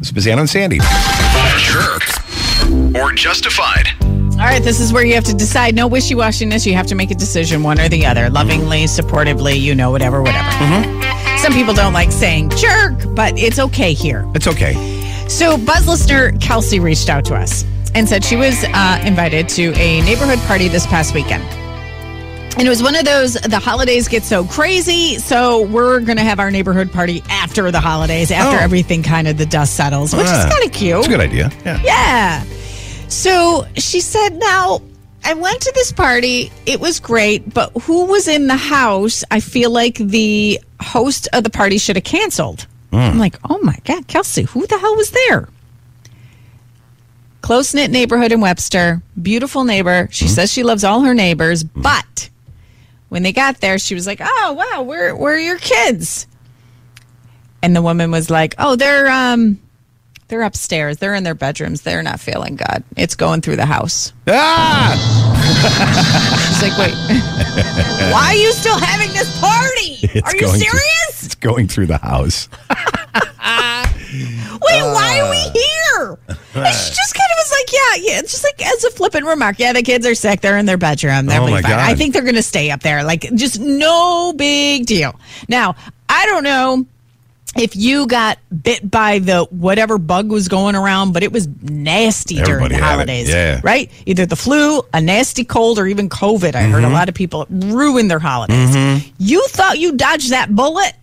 This 0.00 0.08
is 0.08 0.14
Spezzano 0.14 0.40
and 0.40 0.48
Sandy. 0.48 0.78
Jerk 1.58 2.02
or 2.96 3.12
justified. 3.12 3.86
All 4.40 4.46
right, 4.46 4.62
this 4.62 4.80
is 4.80 4.94
where 4.94 5.04
you 5.04 5.14
have 5.14 5.24
to 5.24 5.34
decide. 5.34 5.74
No 5.74 5.86
wishy 5.86 6.14
washiness. 6.14 6.64
You 6.64 6.72
have 6.72 6.86
to 6.86 6.94
make 6.94 7.10
a 7.10 7.14
decision, 7.14 7.62
one 7.62 7.78
or 7.78 7.86
the 7.90 8.06
other. 8.06 8.30
Lovingly, 8.30 8.84
supportively, 8.84 9.60
you 9.60 9.74
know, 9.74 9.90
whatever, 9.90 10.22
whatever. 10.22 10.50
Some 11.36 11.52
people 11.52 11.74
don't 11.74 11.92
like 11.92 12.12
saying 12.12 12.48
jerk, 12.56 12.94
but 13.14 13.38
it's 13.38 13.58
okay 13.58 13.92
here. 13.92 14.24
It's 14.34 14.46
okay. 14.46 14.72
So, 15.28 15.58
Buzz 15.58 15.86
listener 15.86 16.32
Kelsey 16.38 16.80
reached 16.80 17.10
out 17.10 17.26
to 17.26 17.34
us 17.34 17.66
and 17.94 18.08
said 18.08 18.24
she 18.24 18.36
was 18.36 18.64
uh, 18.72 19.02
invited 19.04 19.50
to 19.50 19.74
a 19.74 20.00
neighborhood 20.00 20.38
party 20.46 20.68
this 20.68 20.86
past 20.86 21.12
weekend. 21.12 21.44
And 22.60 22.66
it 22.66 22.68
was 22.68 22.82
one 22.82 22.94
of 22.94 23.06
those, 23.06 23.32
the 23.32 23.58
holidays 23.58 24.06
get 24.06 24.22
so 24.22 24.44
crazy. 24.44 25.16
So, 25.16 25.62
we're 25.62 25.98
going 26.00 26.18
to 26.18 26.22
have 26.22 26.38
our 26.38 26.50
neighborhood 26.50 26.92
party 26.92 27.22
after 27.30 27.70
the 27.70 27.80
holidays, 27.80 28.30
after 28.30 28.58
Oh. 28.58 28.60
everything 28.60 29.02
kind 29.02 29.26
of 29.26 29.38
the 29.38 29.46
dust 29.46 29.76
settles, 29.76 30.14
which 30.14 30.26
Ah, 30.28 30.46
is 30.46 30.52
kind 30.52 30.66
of 30.66 30.70
cute. 30.70 30.98
It's 30.98 31.06
a 31.06 31.10
good 31.10 31.20
idea. 31.20 31.50
Yeah. 31.64 31.80
Yeah. 31.82 32.44
So 33.08 33.66
she 33.76 34.00
said, 34.00 34.36
now 34.36 34.82
I 35.24 35.32
went 35.32 35.62
to 35.62 35.72
this 35.74 35.90
party. 35.90 36.52
It 36.66 36.80
was 36.80 37.00
great, 37.00 37.54
but 37.54 37.70
who 37.84 38.04
was 38.04 38.28
in 38.28 38.46
the 38.46 38.56
house? 38.56 39.24
I 39.30 39.40
feel 39.40 39.70
like 39.70 39.94
the 39.94 40.60
host 40.82 41.28
of 41.32 41.44
the 41.44 41.50
party 41.50 41.78
should 41.78 41.96
have 41.96 42.04
canceled. 42.04 42.66
Hmm. 42.90 42.96
I'm 42.96 43.18
like, 43.18 43.36
oh 43.48 43.58
my 43.62 43.78
God, 43.86 44.06
Kelsey, 44.06 44.42
who 44.42 44.66
the 44.66 44.76
hell 44.76 44.96
was 44.96 45.10
there? 45.12 45.48
Close 47.40 47.72
knit 47.72 47.90
neighborhood 47.90 48.32
in 48.32 48.42
Webster, 48.42 49.00
beautiful 49.22 49.64
neighbor. 49.64 50.08
She 50.10 50.26
hmm. 50.26 50.32
says 50.32 50.52
she 50.52 50.62
loves 50.62 50.84
all 50.84 51.00
her 51.00 51.14
neighbors, 51.14 51.62
hmm. 51.62 51.80
but 51.80 52.28
when 53.10 53.22
they 53.22 53.32
got 53.32 53.60
there, 53.60 53.78
she 53.78 53.94
was 53.94 54.06
like, 54.06 54.20
oh 54.22 54.52
wow, 54.54 54.82
where 54.82 55.14
where 55.14 55.34
are 55.34 55.38
your 55.38 55.58
kids? 55.58 56.26
And 57.62 57.76
the 57.76 57.82
woman 57.82 58.10
was 58.10 58.30
like, 58.30 58.54
oh, 58.58 58.76
they're 58.76 59.08
um 59.08 59.60
they're 60.28 60.42
upstairs. 60.42 60.98
They're 60.98 61.14
in 61.16 61.24
their 61.24 61.34
bedrooms. 61.34 61.82
They're 61.82 62.04
not 62.04 62.20
feeling 62.20 62.54
good. 62.54 62.84
It's 62.96 63.16
going 63.16 63.40
through 63.42 63.56
the 63.56 63.66
house. 63.66 64.12
Ah! 64.28 64.94
She's 66.48 66.62
like, 66.62 66.78
wait, 66.78 66.94
why 68.12 68.26
are 68.28 68.34
you 68.34 68.52
still 68.52 68.78
having 68.78 69.12
this 69.12 69.38
party? 69.40 69.98
It's 70.12 70.26
are 70.26 70.36
you 70.36 70.48
serious? 70.48 70.70
Through, 70.70 71.26
it's 71.26 71.34
going 71.36 71.68
through 71.68 71.86
the 71.86 71.98
house. 71.98 72.48
Wait, 74.62 74.82
why 74.82 75.20
are 75.20 75.30
we 75.30 75.38
here? 75.60 76.18
And 76.52 76.66
she 76.74 76.90
just 76.94 77.14
kind 77.14 77.30
of 77.30 77.36
was 77.38 77.52
like, 77.52 77.72
yeah, 77.72 78.10
yeah, 78.12 78.18
it's 78.18 78.32
just 78.32 78.42
like 78.44 78.66
as 78.66 78.82
a 78.84 78.90
flippant 78.90 79.24
remark. 79.24 79.60
Yeah, 79.60 79.72
the 79.72 79.82
kids 79.84 80.04
are 80.04 80.16
sick. 80.16 80.40
They're 80.40 80.58
in 80.58 80.66
their 80.66 80.76
bedroom. 80.76 81.26
They'll 81.26 81.44
Oh, 81.44 81.46
be 81.46 81.52
my 81.52 81.62
fine. 81.62 81.70
God. 81.70 81.78
I 81.80 81.94
think 81.94 82.12
they're 82.12 82.22
going 82.24 82.34
to 82.34 82.42
stay 82.42 82.72
up 82.72 82.80
there. 82.80 83.04
Like, 83.04 83.22
just 83.36 83.60
no 83.60 84.32
big 84.36 84.84
deal. 84.86 85.14
Now, 85.48 85.76
I 86.08 86.26
don't 86.26 86.42
know 86.42 86.86
if 87.56 87.76
you 87.76 88.08
got 88.08 88.38
bit 88.64 88.90
by 88.90 89.20
the 89.20 89.44
whatever 89.50 89.96
bug 89.96 90.28
was 90.30 90.48
going 90.48 90.74
around, 90.74 91.12
but 91.12 91.22
it 91.22 91.30
was 91.30 91.46
nasty 91.62 92.40
Everybody 92.40 92.68
during 92.70 92.80
the 92.80 92.84
holidays. 92.84 93.28
Yeah. 93.28 93.60
Right? 93.62 93.90
Either 94.06 94.26
the 94.26 94.36
flu, 94.36 94.82
a 94.92 95.00
nasty 95.00 95.44
cold, 95.44 95.78
or 95.78 95.86
even 95.86 96.08
COVID. 96.08 96.56
I 96.56 96.62
heard 96.62 96.82
a 96.82 96.88
Mhm. 96.88 96.92
lot 96.92 97.08
of 97.08 97.14
people 97.14 97.46
ruin 97.48 98.08
their 98.08 98.18
holidays. 98.18 98.70
Mhm. 98.74 99.12
You 99.18 99.46
thought 99.48 99.78
you 99.78 99.92
dodged 99.96 100.30
that 100.30 100.52
bullet? 100.54 100.94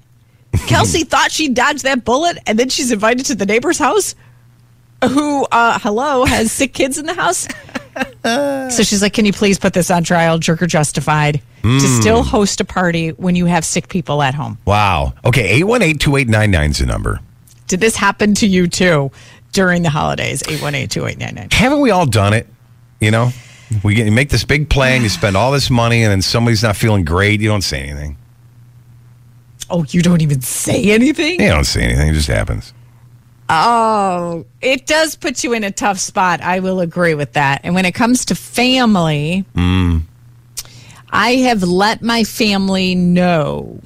Kelsey 0.68 1.04
thought 1.04 1.32
she 1.32 1.50
dodged 1.50 1.84
that 1.84 2.04
bullet, 2.06 2.38
and 2.46 2.58
then 2.58 2.70
she's 2.70 2.92
invited 2.92 3.26
to 3.28 3.36
the 3.36 3.46
neighbor's 3.46 3.78
house 3.80 4.16
who, 5.04 5.46
uh, 5.52 5.78
hello, 5.80 6.26
has 6.26 6.52
sick 6.52 6.74
kids 6.74 6.98
in 6.98 7.06
the 7.06 7.14
house. 7.14 7.48
so 8.24 8.84
she's 8.84 9.02
like, 9.02 9.14
Can 9.14 9.26
you 9.26 9.34
please 9.34 9.60
put 9.60 9.74
this 9.74 9.92
on 9.92 10.04
trial, 10.04 10.40
jerk 10.40 10.62
or 10.62 10.68
justified, 10.68 11.42
to 11.62 11.68
Mm. 11.68 12.00
still 12.02 12.24
host 12.24 12.62
a 12.62 12.66
party 12.66 13.10
when 13.10 13.36
you 13.36 13.46
have 13.46 13.66
sick 13.66 13.90
people 13.90 14.22
at 14.24 14.34
home? 14.34 14.58
Wow. 14.66 15.14
Okay, 15.26 15.48
818 15.62 15.98
2899 16.00 16.72
is 16.72 16.78
the 16.80 16.86
number. 16.86 17.20
Did 17.68 17.80
this 17.82 17.96
happen 17.96 18.34
to 18.36 18.48
you 18.48 18.68
too 18.68 19.12
during 19.52 19.84
the 19.84 19.90
holidays? 19.90 20.42
818 20.44 20.88
2899. 20.90 21.50
Haven't 21.52 21.82
we 21.82 21.92
all 21.92 22.06
done 22.06 22.34
it? 22.34 22.48
You 23.02 23.12
know, 23.12 23.32
we 23.84 23.94
get, 23.96 24.06
you 24.06 24.12
make 24.12 24.30
this 24.30 24.46
big 24.46 24.70
plan, 24.70 25.04
you 25.04 25.10
spend 25.10 25.36
all 25.38 25.52
this 25.52 25.70
money, 25.70 26.04
and 26.04 26.12
then 26.12 26.22
somebody's 26.22 26.64
not 26.64 26.76
feeling 26.78 27.04
great. 27.04 27.42
You 27.42 27.50
don't 27.50 27.62
say 27.64 27.82
anything. 27.84 28.18
Oh, 29.70 29.86
you 29.90 30.02
don't 30.02 30.22
even 30.22 30.42
say 30.42 30.92
anything? 30.92 31.42
You 31.42 31.50
don't 31.50 31.64
say 31.66 31.84
anything. 31.84 32.10
It 32.10 32.14
just 32.14 32.28
happens. 32.28 32.74
Oh, 33.50 34.46
it 34.62 34.86
does 34.88 35.16
put 35.16 35.44
you 35.44 35.54
in 35.54 35.64
a 35.64 35.72
tough 35.72 36.00
spot. 36.00 36.42
I 36.42 36.60
will 36.60 36.80
agree 36.82 37.14
with 37.16 37.34
that. 37.34 37.62
And 37.64 37.74
when 37.76 37.86
it 37.86 37.94
comes 37.94 38.26
to 38.26 38.36
family, 38.36 39.46
Mm. 39.56 40.02
I 41.10 41.36
have 41.38 41.64
let 41.64 42.02
my 42.02 42.26
family 42.26 42.94
know 42.94 43.80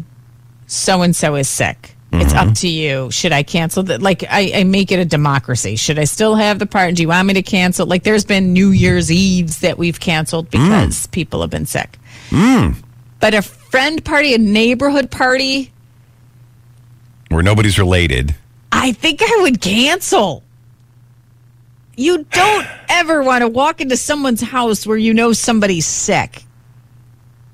so 0.65 1.03
and 1.03 1.15
so 1.15 1.35
is 1.35 1.47
sick. 1.47 1.95
It's 2.13 2.33
Mm-hmm. 2.33 2.49
up 2.49 2.55
to 2.57 2.67
you. 2.67 3.09
Should 3.11 3.31
I 3.31 3.43
cancel 3.43 3.83
that? 3.83 4.01
Like, 4.01 4.23
I, 4.29 4.51
I 4.55 4.63
make 4.65 4.91
it 4.91 4.99
a 4.99 5.05
democracy. 5.05 5.75
Should 5.77 5.97
I 5.99 6.03
still 6.05 6.35
have 6.35 6.57
the 6.59 6.65
party? 6.65 6.93
Do 6.93 7.03
you 7.03 7.07
want 7.07 7.27
me 7.27 7.35
to 7.35 7.43
cancel? 7.43 7.85
Like, 7.85 8.03
there's 8.03 8.25
been 8.25 8.51
New 8.53 8.71
Year's 8.71 9.09
Eves 9.11 9.59
that 9.59 9.77
we've 9.77 9.99
canceled 9.99 10.49
because 10.49 11.07
people 11.07 11.39
have 11.41 11.49
been 11.51 11.65
sick. 11.67 11.97
Mm. 12.31 12.75
But 13.21 13.33
a 13.35 13.41
friend 13.71 14.03
party, 14.03 14.35
a 14.35 14.37
neighborhood 14.37 15.09
party, 15.09 15.71
Where 17.29 17.41
nobody's 17.41 17.79
related. 17.79 18.35
I 18.71 18.91
think 18.91 19.21
I 19.21 19.39
would 19.41 19.61
cancel. 19.61 20.43
You 21.95 22.25
don't 22.25 22.67
ever 22.89 23.23
want 23.23 23.41
to 23.41 23.47
walk 23.47 23.81
into 23.81 23.97
someone's 23.97 24.41
house 24.41 24.85
where 24.85 24.97
you 24.97 25.13
know 25.13 25.33
somebody's 25.33 25.87
sick. 25.87 26.43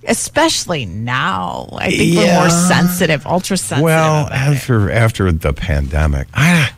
Especially 0.07 0.85
now. 0.85 1.69
I 1.73 1.89
think 1.91 2.15
we're 2.15 2.33
more 2.33 2.49
sensitive, 2.49 3.25
ultra 3.27 3.57
sensitive. 3.57 3.83
Well, 3.83 4.27
after 4.29 4.89
after 4.89 5.31
the 5.33 5.51
pandemic, 5.51 6.27
I, 6.33 6.71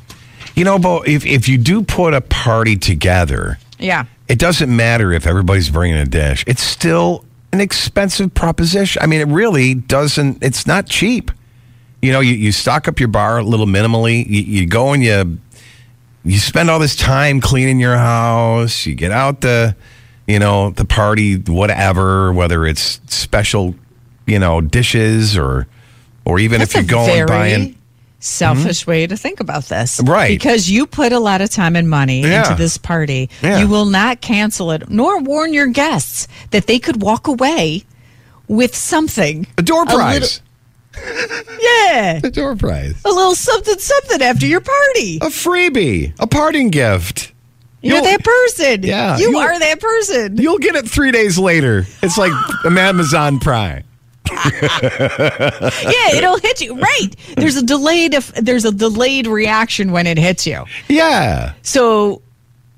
you 0.55 0.63
know, 0.63 0.79
but 0.79 1.07
if 1.07 1.25
if 1.25 1.47
you 1.47 1.59
do 1.59 1.83
put 1.83 2.15
a 2.15 2.21
party 2.21 2.75
together, 2.75 3.59
yeah. 3.77 4.05
it 4.27 4.39
doesn't 4.39 4.75
matter 4.75 5.13
if 5.13 5.27
everybody's 5.27 5.69
bringing 5.69 5.97
a 5.97 6.05
dish. 6.05 6.43
It's 6.47 6.63
still 6.63 7.23
an 7.51 7.61
expensive 7.61 8.33
proposition. 8.33 9.01
I 9.01 9.07
mean, 9.07 9.21
it 9.21 9.27
really 9.27 9.73
doesn't. 9.73 10.43
It's 10.43 10.67
not 10.67 10.87
cheap. 10.87 11.31
You 12.01 12.11
know, 12.11 12.19
you, 12.19 12.33
you 12.33 12.51
stock 12.51 12.87
up 12.87 12.99
your 12.99 13.09
bar 13.09 13.39
a 13.39 13.43
little 13.43 13.65
minimally. 13.65 14.25
You, 14.25 14.41
you 14.41 14.65
go 14.67 14.93
and 14.93 15.03
you 15.03 15.39
you 16.23 16.39
spend 16.39 16.69
all 16.69 16.79
this 16.79 16.95
time 16.95 17.41
cleaning 17.41 17.79
your 17.79 17.97
house. 17.97 18.85
You 18.85 18.95
get 18.95 19.11
out 19.11 19.41
the, 19.41 19.75
you 20.27 20.39
know, 20.39 20.71
the 20.71 20.85
party, 20.85 21.37
whatever, 21.37 22.31
whether 22.33 22.65
it's 22.65 23.01
special, 23.07 23.75
you 24.25 24.39
know, 24.39 24.61
dishes 24.61 25.37
or 25.37 25.67
or 26.25 26.39
even 26.39 26.59
That's 26.59 26.75
if 26.75 26.81
you're 26.81 27.05
going 27.05 27.07
very 27.07 27.25
buying. 27.25 27.78
Selfish 28.19 28.81
mm-hmm. 28.81 28.91
way 28.91 29.07
to 29.07 29.15
think 29.17 29.39
about 29.39 29.65
this. 29.65 29.99
Right. 30.03 30.29
Because 30.37 30.69
you 30.69 30.85
put 30.85 31.11
a 31.11 31.19
lot 31.19 31.41
of 31.41 31.49
time 31.49 31.75
and 31.75 31.89
money 31.89 32.21
Yeah. 32.21 32.43
into 32.43 32.55
this 32.55 32.77
party. 32.77 33.29
Yeah. 33.41 33.59
You 33.59 33.67
will 33.67 33.85
not 33.85 34.21
cancel 34.21 34.71
it 34.71 34.89
nor 34.89 35.19
warn 35.19 35.53
your 35.53 35.67
guests 35.67 36.27
that 36.51 36.67
they 36.67 36.79
could 36.79 37.01
walk 37.01 37.27
away 37.27 37.83
with 38.47 38.75
something. 38.75 39.47
A 39.57 39.61
door 39.61 39.85
little- 39.85 39.99
prize. 39.99 40.41
yeah. 41.61 42.19
A 42.23 42.29
door 42.29 42.55
prize. 42.55 43.01
A 43.05 43.09
little 43.09 43.35
something 43.35 43.77
something 43.77 44.21
after 44.21 44.45
your 44.45 44.61
party. 44.61 45.17
A 45.17 45.27
freebie. 45.29 46.13
A 46.19 46.27
parting 46.27 46.69
gift. 46.69 47.31
You're 47.81 47.95
You'll- 47.95 48.03
that 48.05 48.23
person. 48.23 48.83
Yeah, 48.83 49.17
You 49.17 49.37
are 49.37 49.57
that 49.57 49.79
person. 49.79 50.37
You'll 50.37 50.57
get 50.57 50.75
it 50.75 50.89
three 50.89 51.11
days 51.11 51.39
later. 51.39 51.85
It's 52.03 52.17
like 52.17 52.33
an 52.65 52.77
Amazon 52.77 53.39
Prime. 53.39 53.83
yeah, 54.81 56.15
it'll 56.17 56.37
hit 56.39 56.61
you. 56.61 56.75
Right. 56.79 57.09
There's 57.35 57.55
a 57.55 57.63
delayed 57.65 58.13
there's 58.13 58.65
a 58.65 58.71
delayed 58.71 59.27
reaction 59.27 59.91
when 59.91 60.07
it 60.07 60.17
hits 60.17 60.45
you. 60.47 60.63
Yeah. 60.87 61.53
So 61.61 62.21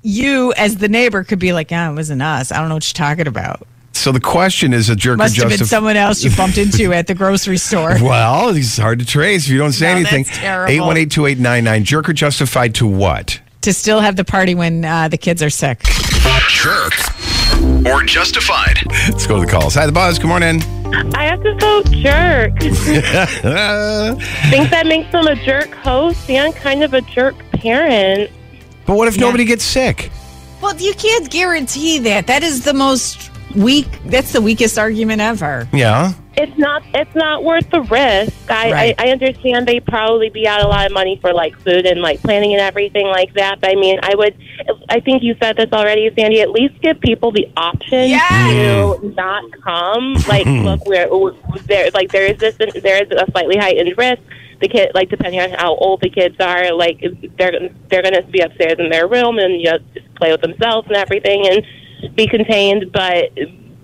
you 0.02 0.52
as 0.54 0.76
the 0.76 0.88
neighbor 0.88 1.24
could 1.24 1.38
be 1.38 1.52
like, 1.52 1.70
"Yeah, 1.70 1.90
it 1.90 1.94
wasn't 1.94 2.22
us. 2.22 2.50
I 2.52 2.58
don't 2.58 2.68
know 2.68 2.74
what 2.76 2.86
you're 2.86 3.06
talking 3.06 3.26
about." 3.26 3.66
So 3.94 4.10
the 4.10 4.20
question 4.20 4.72
is 4.72 4.88
a 4.88 4.96
jerk 4.96 5.18
Must 5.18 5.38
or 5.38 5.48
have 5.48 5.58
been 5.58 5.66
someone 5.66 5.96
else 5.96 6.24
you 6.24 6.34
bumped 6.34 6.58
into 6.58 6.92
at 6.92 7.06
the 7.06 7.14
grocery 7.14 7.58
store. 7.58 7.96
Well, 8.02 8.48
it's 8.56 8.76
hard 8.78 8.98
to 9.00 9.04
trace 9.04 9.44
if 9.44 9.50
you 9.52 9.58
don't 9.58 9.72
say 9.72 9.92
No, 9.92 10.00
anything. 10.00 10.24
that's 10.24 10.38
terrible. 10.38 10.86
818-2899. 10.86 11.82
Jerk 11.84 12.08
or 12.08 12.12
justified 12.12 12.74
to 12.76 12.86
what? 12.86 13.40
To 13.60 13.72
still 13.72 14.00
have 14.00 14.16
the 14.16 14.24
party 14.24 14.54
when 14.56 14.84
uh, 14.84 15.06
the 15.08 15.18
kids 15.18 15.40
are 15.42 15.50
sick. 15.50 15.82
Jerk 16.48 16.94
or 17.86 18.02
justified. 18.02 18.78
Let's 19.08 19.26
go 19.26 19.40
to 19.40 19.46
the 19.46 19.50
calls. 19.50 19.74
Hi, 19.74 19.86
the 19.86 19.92
buzz. 19.92 20.18
Good 20.18 20.28
morning. 20.28 20.62
I 21.14 21.24
have 21.24 21.42
to 21.42 21.54
vote 21.56 21.90
jerk. 21.90 22.58
Think 22.60 24.70
that 24.70 24.84
makes 24.86 25.10
them 25.12 25.26
a 25.26 25.34
jerk 25.36 25.70
host 25.74 26.28
and 26.28 26.54
kind 26.54 26.82
of 26.82 26.94
a 26.94 27.00
jerk 27.00 27.34
parent. 27.52 28.30
But 28.86 28.96
what 28.96 29.08
if 29.08 29.16
Yeah. 29.16 29.26
nobody 29.26 29.44
gets 29.44 29.64
sick? 29.64 30.10
Well, 30.60 30.76
you 30.76 30.94
can't 30.94 31.30
guarantee 31.30 31.98
that. 32.00 32.26
That 32.26 32.42
is 32.42 32.64
the 32.64 32.74
most 32.74 33.30
weak. 33.54 33.86
That's 34.06 34.32
the 34.32 34.40
weakest 34.40 34.78
argument 34.78 35.20
ever. 35.20 35.68
Yeah. 35.72 36.12
It's 36.34 36.56
not. 36.56 36.82
It's 36.94 37.14
not 37.14 37.44
worth 37.44 37.68
the 37.70 37.82
risk. 37.82 38.50
I, 38.50 38.72
Right. 38.72 38.94
I, 38.98 39.08
I 39.08 39.10
understand 39.10 39.66
they 39.66 39.80
probably 39.80 40.30
be 40.30 40.46
out 40.46 40.62
a 40.62 40.68
lot 40.68 40.86
of 40.86 40.92
money 40.92 41.18
for 41.20 41.32
like 41.32 41.58
food 41.60 41.84
and 41.84 42.00
like 42.00 42.20
planning 42.22 42.52
and 42.52 42.60
everything 42.60 43.06
like 43.06 43.34
that. 43.34 43.60
But 43.60 43.70
I 43.70 43.74
mean, 43.74 43.98
I 44.02 44.14
would. 44.14 44.36
I 44.88 45.00
think 45.00 45.22
you 45.22 45.34
said 45.42 45.56
this 45.56 45.70
already, 45.72 46.10
Sandy. 46.16 46.40
At 46.40 46.50
least 46.50 46.80
give 46.80 47.00
people 47.00 47.32
the 47.32 47.50
option 47.56 48.08
to 48.08 48.16
mm. 48.16 49.14
not 49.14 49.44
come. 49.62 50.14
Like, 50.28 50.46
look, 50.64 50.86
we're, 50.86 51.08
we're 51.10 51.34
there. 51.66 51.90
Like, 51.90 52.10
there 52.12 52.26
is 52.26 52.38
this. 52.38 52.56
There 52.56 53.02
is 53.02 53.10
a 53.10 53.30
slightly 53.32 53.56
heightened 53.56 53.92
risk. 53.98 54.22
The 54.60 54.68
kid, 54.68 54.92
like, 54.94 55.10
depending 55.10 55.40
on 55.40 55.50
how 55.50 55.74
old 55.74 56.00
the 56.02 56.08
kids 56.08 56.36
are, 56.38 56.72
like, 56.72 57.00
they're 57.36 57.52
they're 57.90 58.02
going 58.02 58.14
to 58.14 58.22
be 58.30 58.40
upstairs 58.40 58.76
in 58.78 58.90
their 58.90 59.08
room 59.08 59.38
and 59.38 59.60
you 59.60 59.72
know, 59.72 59.78
just 59.92 60.14
play 60.14 60.30
with 60.30 60.40
themselves 60.40 60.86
and 60.86 60.96
everything 60.96 61.48
and 61.48 62.16
be 62.16 62.26
contained. 62.28 62.92
But 62.92 63.32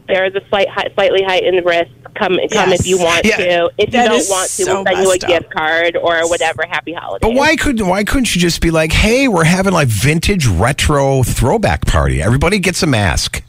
there 0.08 0.24
is 0.26 0.34
a 0.34 0.40
slight, 0.48 0.68
hi- 0.68 0.88
slightly 0.94 1.22
heightened 1.22 1.64
risk. 1.64 1.90
Come, 2.14 2.36
come 2.52 2.70
Yes. 2.70 2.80
if 2.80 2.86
you 2.86 2.98
want 2.98 3.24
Yeah. 3.24 3.36
to. 3.36 3.70
If 3.78 3.90
That 3.92 4.04
you 4.04 4.18
don't 4.18 4.28
want 4.30 4.48
to, 4.50 4.64
so 4.64 4.74
we'll 4.82 4.84
send 4.86 4.98
you 5.04 5.10
a 5.10 5.14
up. 5.14 5.20
gift 5.20 5.50
card 5.54 5.96
or 5.96 6.28
whatever. 6.28 6.64
Happy 6.68 6.92
holidays. 6.92 7.20
But 7.22 7.34
why 7.34 7.54
couldn't 7.54 7.86
why 7.86 8.02
couldn't 8.02 8.34
you 8.34 8.40
just 8.40 8.60
be 8.60 8.70
like, 8.72 8.90
hey, 8.92 9.28
we're 9.28 9.44
having 9.44 9.72
like 9.72 9.86
vintage 9.88 10.46
retro 10.46 11.22
throwback 11.22 11.86
party. 11.86 12.20
Everybody 12.20 12.58
gets 12.58 12.82
a 12.82 12.86
mask. 12.86 13.42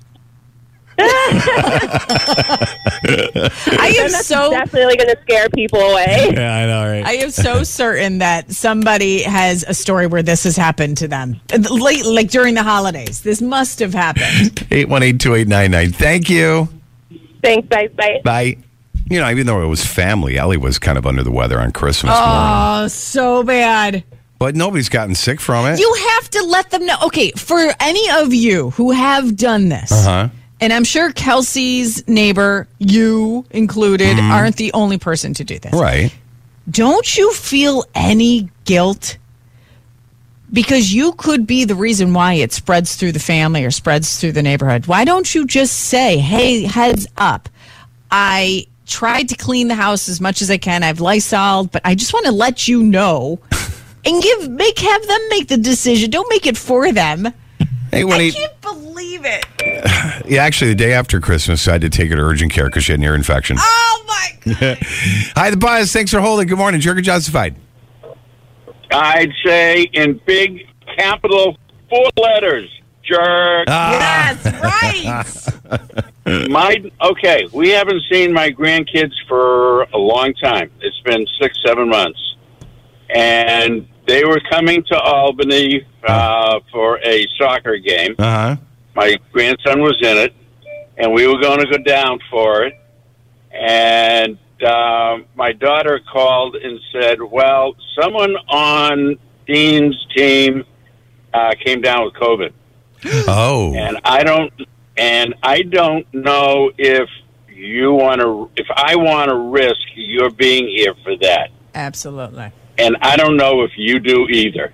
I 3.80 3.96
am 4.00 4.10
so 4.10 4.52
definitely 4.52 4.98
going 4.98 5.10
to 5.10 5.18
scare 5.22 5.50
people 5.50 5.80
away. 5.80 6.28
Yeah, 6.40 6.56
I 6.56 6.66
know, 6.68 6.90
right? 6.90 7.06
I 7.06 7.14
am 7.24 7.32
so 7.32 7.64
certain 7.64 8.20
that 8.20 8.52
somebody 8.52 9.24
has 9.24 9.64
a 9.68 9.74
story 9.74 10.08
where 10.08 10.22
this 10.24 10.44
has 10.44 10.56
happened 10.56 10.98
to 10.98 11.08
them. 11.08 11.40
Late, 11.52 12.06
like 12.06 12.30
during 12.30 12.56
the 12.56 12.64
holidays. 12.64 13.22
This 13.22 13.42
must 13.42 13.80
have 13.80 13.94
happened. 13.94 14.26
818-2899. 14.70 15.96
Thank 15.96 16.30
you. 16.30 16.68
Thanks, 17.44 17.68
bye, 17.68 17.88
bye. 17.96 18.22
Bye. 18.24 18.58
You 19.10 19.20
know, 19.20 19.30
even 19.30 19.48
though 19.48 19.62
it 19.64 19.68
was 19.68 19.86
family, 19.86 20.38
Ellie 20.38 20.58
was 20.58 20.78
kind 20.80 20.98
of 20.98 21.06
under 21.08 21.24
the 21.24 21.32
weather 21.32 21.60
on 21.60 21.72
Christmas 21.72 22.12
morning. 22.14 22.28
Oh, 22.30 22.88
so 22.90 23.44
bad. 23.44 24.04
But 24.38 24.56
nobody's 24.56 24.88
gotten 24.90 25.16
sick 25.16 25.42
from 25.42 25.66
it. 25.66 25.80
You 25.80 25.94
have 26.12 26.30
to 26.30 26.44
let 26.44 26.70
them 26.70 26.86
know. 26.86 26.96
Okay, 27.06 27.32
for 27.32 27.60
any 27.80 28.10
of 28.12 28.34
you 28.34 28.70
who 28.72 28.92
have 28.92 29.36
done 29.36 29.68
this, 29.68 29.92
uh-huh. 29.92 30.30
And 30.60 30.74
I'm 30.74 30.84
sure 30.84 31.12
Kelsey's 31.12 32.08
neighbor, 32.08 32.68
you 32.80 33.46
included, 33.52 34.18
mm-hmm. 34.18 34.32
aren't 34.32 34.58
the 34.58 34.74
only 34.74 34.98
person 34.98 35.34
to 35.36 35.44
do 35.44 35.60
this. 35.60 35.74
Right. 35.74 36.14
Don't 36.70 37.18
you 37.18 37.34
feel 37.34 37.86
any 37.96 38.50
guilt? 38.66 39.18
Because 40.52 40.94
you 40.94 41.14
could 41.14 41.46
be 41.46 41.66
the 41.66 41.76
reason 41.76 42.14
why 42.14 42.34
it 42.34 42.52
spreads 42.52 42.96
through 42.96 43.12
the 43.12 43.20
family 43.20 43.64
or 43.64 43.72
spreads 43.72 44.20
through 44.20 44.32
the 44.34 44.42
neighborhood. 44.42 44.88
Why 44.88 45.06
don't 45.06 45.34
you 45.34 45.46
just 45.46 45.80
say, 45.80 46.18
hey, 46.18 46.64
heads 46.64 47.08
up, 47.18 47.50
I 48.12 48.68
tried 48.86 49.30
to 49.30 49.36
clean 49.36 49.68
the 49.68 49.76
house 49.76 50.10
as 50.10 50.20
much 50.20 50.42
as 50.42 50.50
I 50.50 50.58
can. 50.58 50.84
I've 50.84 51.00
Lysoled, 51.00 51.72
but 51.72 51.84
I 51.86 51.96
just 51.96 52.14
want 52.14 52.26
to 52.26 52.32
let 52.32 52.68
you 52.68 52.84
know 52.84 53.40
and 54.06 54.22
give 54.24 54.50
make 54.50 54.80
have 54.80 55.08
them 55.08 55.22
make 55.30 55.48
the 55.48 55.58
decision. 55.58 56.10
Don't 56.10 56.30
make 56.30 56.48
it 56.48 56.58
for 56.58 56.92
them. 56.92 57.32
Hey, 57.92 58.04
when 58.04 58.20
I 58.20 58.24
he, 58.24 58.32
can't 58.32 58.62
believe 58.62 59.22
it. 59.26 59.46
yeah, 60.28 60.44
actually, 60.44 60.70
the 60.70 60.76
day 60.76 60.94
after 60.94 61.20
Christmas, 61.20 61.68
I 61.68 61.74
had 61.74 61.82
to 61.82 61.90
take 61.90 62.10
her 62.10 62.16
to 62.16 62.22
urgent 62.22 62.52
care 62.52 62.66
because 62.66 62.84
she 62.84 62.92
had 62.92 63.00
an 63.00 63.06
ear 63.06 63.16
infection. 63.16 63.58
Oh 63.60 64.04
my 64.08 64.30
Hi, 65.36 65.50
the 65.50 65.58
buzz. 65.58 65.92
Thanks 65.92 66.12
for 66.12 66.20
holding. 66.20 66.48
Good 66.48 66.58
morning. 66.58 66.82
Jerk 66.82 66.98
or 66.98 67.02
justified? 67.02 67.56
I'd 68.92 69.32
say 69.46 69.84
in 69.94 70.20
big 70.26 70.68
capital 70.98 71.58
four 71.90 72.10
letters, 72.18 72.70
jerk. 73.04 73.66
Ah. 73.68 74.38
Yes, 74.44 75.54
right. 75.66 76.50
my 76.50 76.78
okay, 77.02 77.48
we 77.52 77.70
haven't 77.70 78.02
seen 78.12 78.34
my 78.34 78.52
grandkids 78.52 79.14
for 79.28 79.84
a 79.84 79.98
long 79.98 80.34
time. 80.36 80.72
It's 80.82 81.00
been 81.02 81.26
six, 81.40 81.58
seven 81.66 81.90
months, 81.90 82.36
and 83.10 83.88
they 84.10 84.26
were 84.26 84.42
coming 84.50 84.84
to 84.84 85.00
Albany 85.00 85.86
uh, 86.04 86.60
for 86.72 87.00
a 87.06 87.28
soccer 87.38 87.78
game. 87.78 88.16
Uh 88.18 88.24
huh. 88.24 88.56
My 88.96 89.18
grandson 89.32 89.82
was 89.82 89.98
in 90.02 90.18
it, 90.18 90.34
and 90.98 91.14
we 91.14 91.28
were 91.28 91.40
going 91.40 91.60
to 91.60 91.68
go 91.68 91.78
down 91.78 92.20
for 92.30 92.64
it. 92.64 92.74
And 93.52 94.38
uh, 94.66 95.20
my 95.36 95.52
daughter 95.54 96.00
called 96.12 96.56
and 96.56 96.80
said, 96.92 97.22
"Well, 97.22 97.76
someone 98.00 98.36
on 98.48 99.18
Dean's 99.46 100.06
team 100.16 100.66
uh, 101.34 101.54
came 101.64 101.82
down 101.82 102.06
with 102.06 102.16
COVID." 102.16 102.54
Oh. 103.30 103.74
and 103.76 103.98
I 104.04 104.24
don't 104.24 104.52
and 104.98 105.34
I 105.42 105.62
don't 105.62 106.06
know 106.14 106.70
if 106.78 107.08
you 107.48 107.94
want 107.94 108.20
to 108.20 108.50
if 108.58 108.68
I 108.76 108.98
want 108.98 109.30
to 109.30 109.38
risk 109.38 109.80
your 109.96 110.30
being 110.32 110.68
here 110.68 110.94
for 111.04 111.16
that, 111.18 111.52
Absolutely. 111.74 112.52
And 112.80 112.98
I 113.02 113.16
don't 113.18 113.38
know 113.38 113.62
if 113.64 113.72
you 113.78 114.00
do 114.00 114.28
either. 114.30 114.74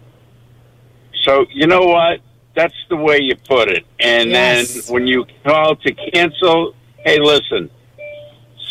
So 1.24 1.46
you 1.54 1.68
know 1.68 1.82
what? 1.82 2.20
That's 2.56 2.74
the 2.90 2.96
way 2.96 3.20
you 3.22 3.36
put 3.36 3.70
it. 3.70 3.86
And 4.00 4.30
Yes. 4.32 4.74
then 4.86 4.94
when 4.94 5.08
you 5.08 5.26
call 5.46 5.76
to 5.76 5.92
cancel, 6.14 6.74
hey, 7.04 7.20
listen, 7.20 7.70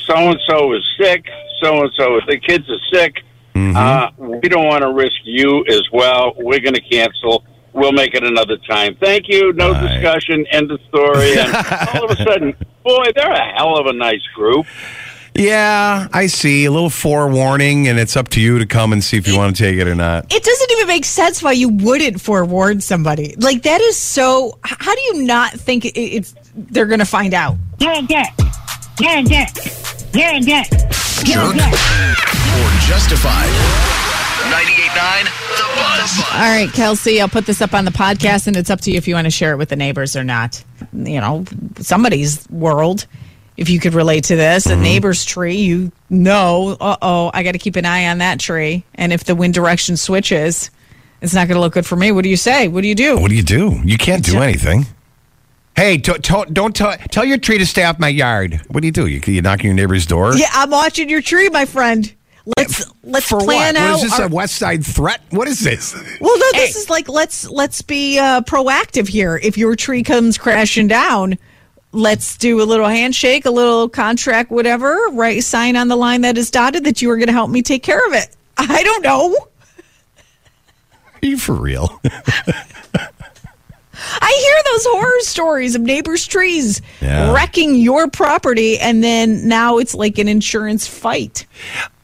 so 0.07 0.15
and 0.17 0.41
so 0.49 0.73
is 0.73 0.89
sick. 0.99 1.27
So 1.63 1.81
and 1.83 1.91
so, 1.97 2.21
the 2.27 2.39
kids 2.39 2.69
are 2.71 2.79
sick. 2.93 3.23
Uh, 3.57 4.11
we 4.19 4.49
don't 4.49 4.67
want 4.67 4.83
to 4.83 4.93
risk 4.93 5.15
you 5.25 5.65
as 5.69 5.83
well. 5.93 6.33
We're 6.37 6.61
going 6.61 6.75
to 6.75 6.81
cancel. 6.81 7.45
We'll 7.73 7.93
make 7.93 8.15
it 8.15 8.23
another 8.25 8.57
time. 8.69 8.97
Thank 9.01 9.29
you. 9.29 9.53
No 9.53 9.73
discussion. 9.75 10.45
End 10.51 10.71
of 10.71 10.81
story. 10.89 11.39
And 11.39 11.55
all 11.95 12.05
of 12.05 12.11
a 12.11 12.17
sudden, 12.23 12.55
boy, 12.85 13.07
they're 13.17 13.31
a 13.33 13.55
hell 13.57 13.77
of 13.79 13.87
a 13.87 13.93
nice 13.93 14.23
group. 14.35 14.67
Yeah, 15.37 16.07
I 16.13 16.27
see. 16.29 16.65
A 16.65 16.71
little 16.71 16.91
forewarning, 16.91 17.89
and 17.89 17.99
it's 17.99 18.17
up 18.17 18.29
to 18.31 18.41
you 18.41 18.61
to 18.61 18.67
come 18.67 18.93
and 18.93 19.03
see 19.03 19.17
if 19.17 19.27
you 19.27 19.37
want 19.37 19.57
to 19.57 19.63
take 19.63 19.79
it 19.79 19.89
or 19.89 19.95
not. 19.97 20.33
It 20.33 20.45
doesn't 20.45 20.71
even 20.71 20.87
make 20.87 21.05
sense 21.05 21.43
why 21.43 21.53
you 21.53 21.71
wouldn't 21.71 22.21
forewarn 22.21 22.81
somebody. 22.81 23.35
Like 23.39 23.63
that 23.63 23.81
is 23.81 23.97
so. 23.97 24.59
How 24.63 24.95
do 24.95 25.01
you 25.01 25.23
not 25.25 25.53
think 25.53 25.87
it, 25.87 25.99
it's 25.99 26.35
they're 26.55 26.87
going 26.87 27.01
to 27.01 27.05
find 27.05 27.35
out? 27.35 27.57
Yeah, 27.79 28.01
yeah. 28.09 28.27
Yeah, 29.01 29.19
yeah. 29.27 29.47
Yeah, 30.13 30.39
yeah. 30.41 30.63
Jerk 31.25 31.57
or 31.57 32.71
justified. 32.87 33.51
98.9 34.45 35.25
The 35.25 35.65
Buzz. 35.75 36.25
All 36.33 36.41
right, 36.41 36.71
Kelsey, 36.73 37.21
I'll 37.21 37.29
put 37.29 37.47
this 37.47 37.61
up 37.61 37.75
on 37.75 37.85
the 37.85 37.91
podcast, 37.91 38.47
and 38.47 38.57
it's 38.57 38.71
up 38.71 38.81
to 38.83 38.93
you 38.93 38.99
if 38.99 39.09
you 39.09 39.15
want 39.15 39.25
to 39.25 39.31
share 39.33 39.53
it 39.53 39.57
with 39.57 39.71
the 39.71 39.77
neighbors 39.77 40.15
or 40.15 40.23
not. 40.23 40.63
You 40.93 41.21
know, 41.21 41.45
somebody's 41.79 42.49
world. 42.51 43.07
If 43.57 43.71
you 43.71 43.79
could 43.79 43.95
relate 43.95 44.25
to 44.25 44.37
this, 44.37 44.67
a 44.67 44.75
neighbor's 44.75 45.25
tree, 45.25 45.55
you 45.57 45.93
know, 46.11 46.77
uh 46.81 46.97
oh, 47.01 47.31
I 47.33 47.45
got 47.45 47.53
to 47.53 47.59
keep 47.59 47.77
an 47.77 47.87
eye 47.87 48.09
on 48.09 48.19
that 48.19 48.41
tree. 48.41 48.85
And 48.97 49.13
if 49.13 49.25
the 49.25 49.37
wind 49.37 49.55
direction 49.55 49.97
switches, 49.97 50.71
it's 51.23 51.35
not 51.35 51.47
going 51.47 51.55
to 51.55 51.61
look 51.61 51.75
good 51.75 51.87
for 51.87 51.95
me. 51.95 52.11
What 52.11 52.25
do 52.25 52.29
you 52.31 52.37
say? 52.37 52.67
What 52.67 52.83
do 52.83 52.89
you 52.89 52.97
do? 52.97 53.17
What 53.19 53.29
do 53.31 53.37
you 53.37 53.45
do? 53.45 53.81
You 53.85 53.97
can't 53.97 54.25
do 54.25 54.39
anything. 54.41 54.87
Hey, 55.77 55.99
t- 55.99 56.13
t- 56.15 56.45
don't 56.53 56.75
tell 56.75 56.97
tell 57.11 57.25
your 57.25 57.39
tree 57.39 57.59
to 57.59 57.67
stay 57.67 57.85
off 57.85 57.99
my 58.01 58.09
yard. 58.09 58.61
What 58.69 58.81
do 58.81 58.87
you 58.89 58.93
do? 58.93 59.07
You, 59.07 59.21
you 59.25 59.41
knock 59.43 59.61
on 59.61 59.67
your 59.67 59.75
neighbor's 59.75 60.07
door? 60.07 60.35
Yeah, 60.37 60.49
I'm 60.53 60.71
watching 60.71 61.09
your 61.09 61.23
tree, 61.23 61.49
my 61.49 61.65
friend. 61.65 62.13
Let's 62.59 62.93
let's 63.03 63.27
For 63.29 63.39
plan 63.41 63.75
what? 63.75 63.77
out. 63.77 63.91
What 63.95 63.97
is 64.05 64.11
this? 64.11 64.21
our- 64.21 64.27
a 64.27 64.29
West 64.29 64.57
Side 64.57 64.85
threat? 64.85 65.21
What 65.31 65.49
is 65.49 65.61
this? 65.61 65.95
Well, 66.21 66.39
no, 66.39 66.47
this 66.53 66.77
is 66.77 66.91
like 66.91 67.09
let's 67.09 67.49
let's 67.49 67.83
be 67.83 68.19
uh, 68.19 68.41
proactive 68.43 69.09
here. 69.09 69.39
If 69.43 69.57
your 69.57 69.75
tree 69.77 70.03
comes 70.03 70.37
crashing 70.39 70.87
down, 70.89 71.39
let's 71.95 72.37
do 72.37 72.61
a 72.61 72.65
little 72.65 72.87
handshake, 72.89 73.47
a 73.47 73.51
little 73.51 73.89
contract, 73.89 74.51
whatever. 74.51 74.99
Right, 75.13 75.43
sign 75.43 75.77
on 75.77 75.89
the 75.89 75.97
line 75.97 76.21
that 76.23 76.37
is 76.37 76.51
dotted 76.51 76.85
that 76.85 77.01
you 77.01 77.11
are 77.11 77.17
going 77.17 77.29
to 77.29 77.33
help 77.33 77.51
me 77.51 77.63
take 77.63 77.83
care 77.83 78.05
of 78.07 78.13
it. 78.13 78.29
I 78.59 78.83
don't 78.83 79.03
know. 79.03 79.37
Are 81.23 81.27
you 81.27 81.39
for 81.39 81.55
real? 81.55 82.01
I 84.21 84.39
hear 84.43 84.73
those 84.73 84.87
horror 84.87 85.21
stories 85.21 85.75
of 85.75 85.81
neighbors' 85.83 86.27
trees 86.27 86.83
Yeah. 87.01 87.33
wrecking 87.33 87.77
your 87.77 88.09
property, 88.11 88.79
and 88.79 89.03
then 89.03 89.49
now 89.49 89.79
it's 89.79 89.95
like 89.95 90.19
an 90.19 90.29
insurance 90.29 90.87
fight. 90.87 91.47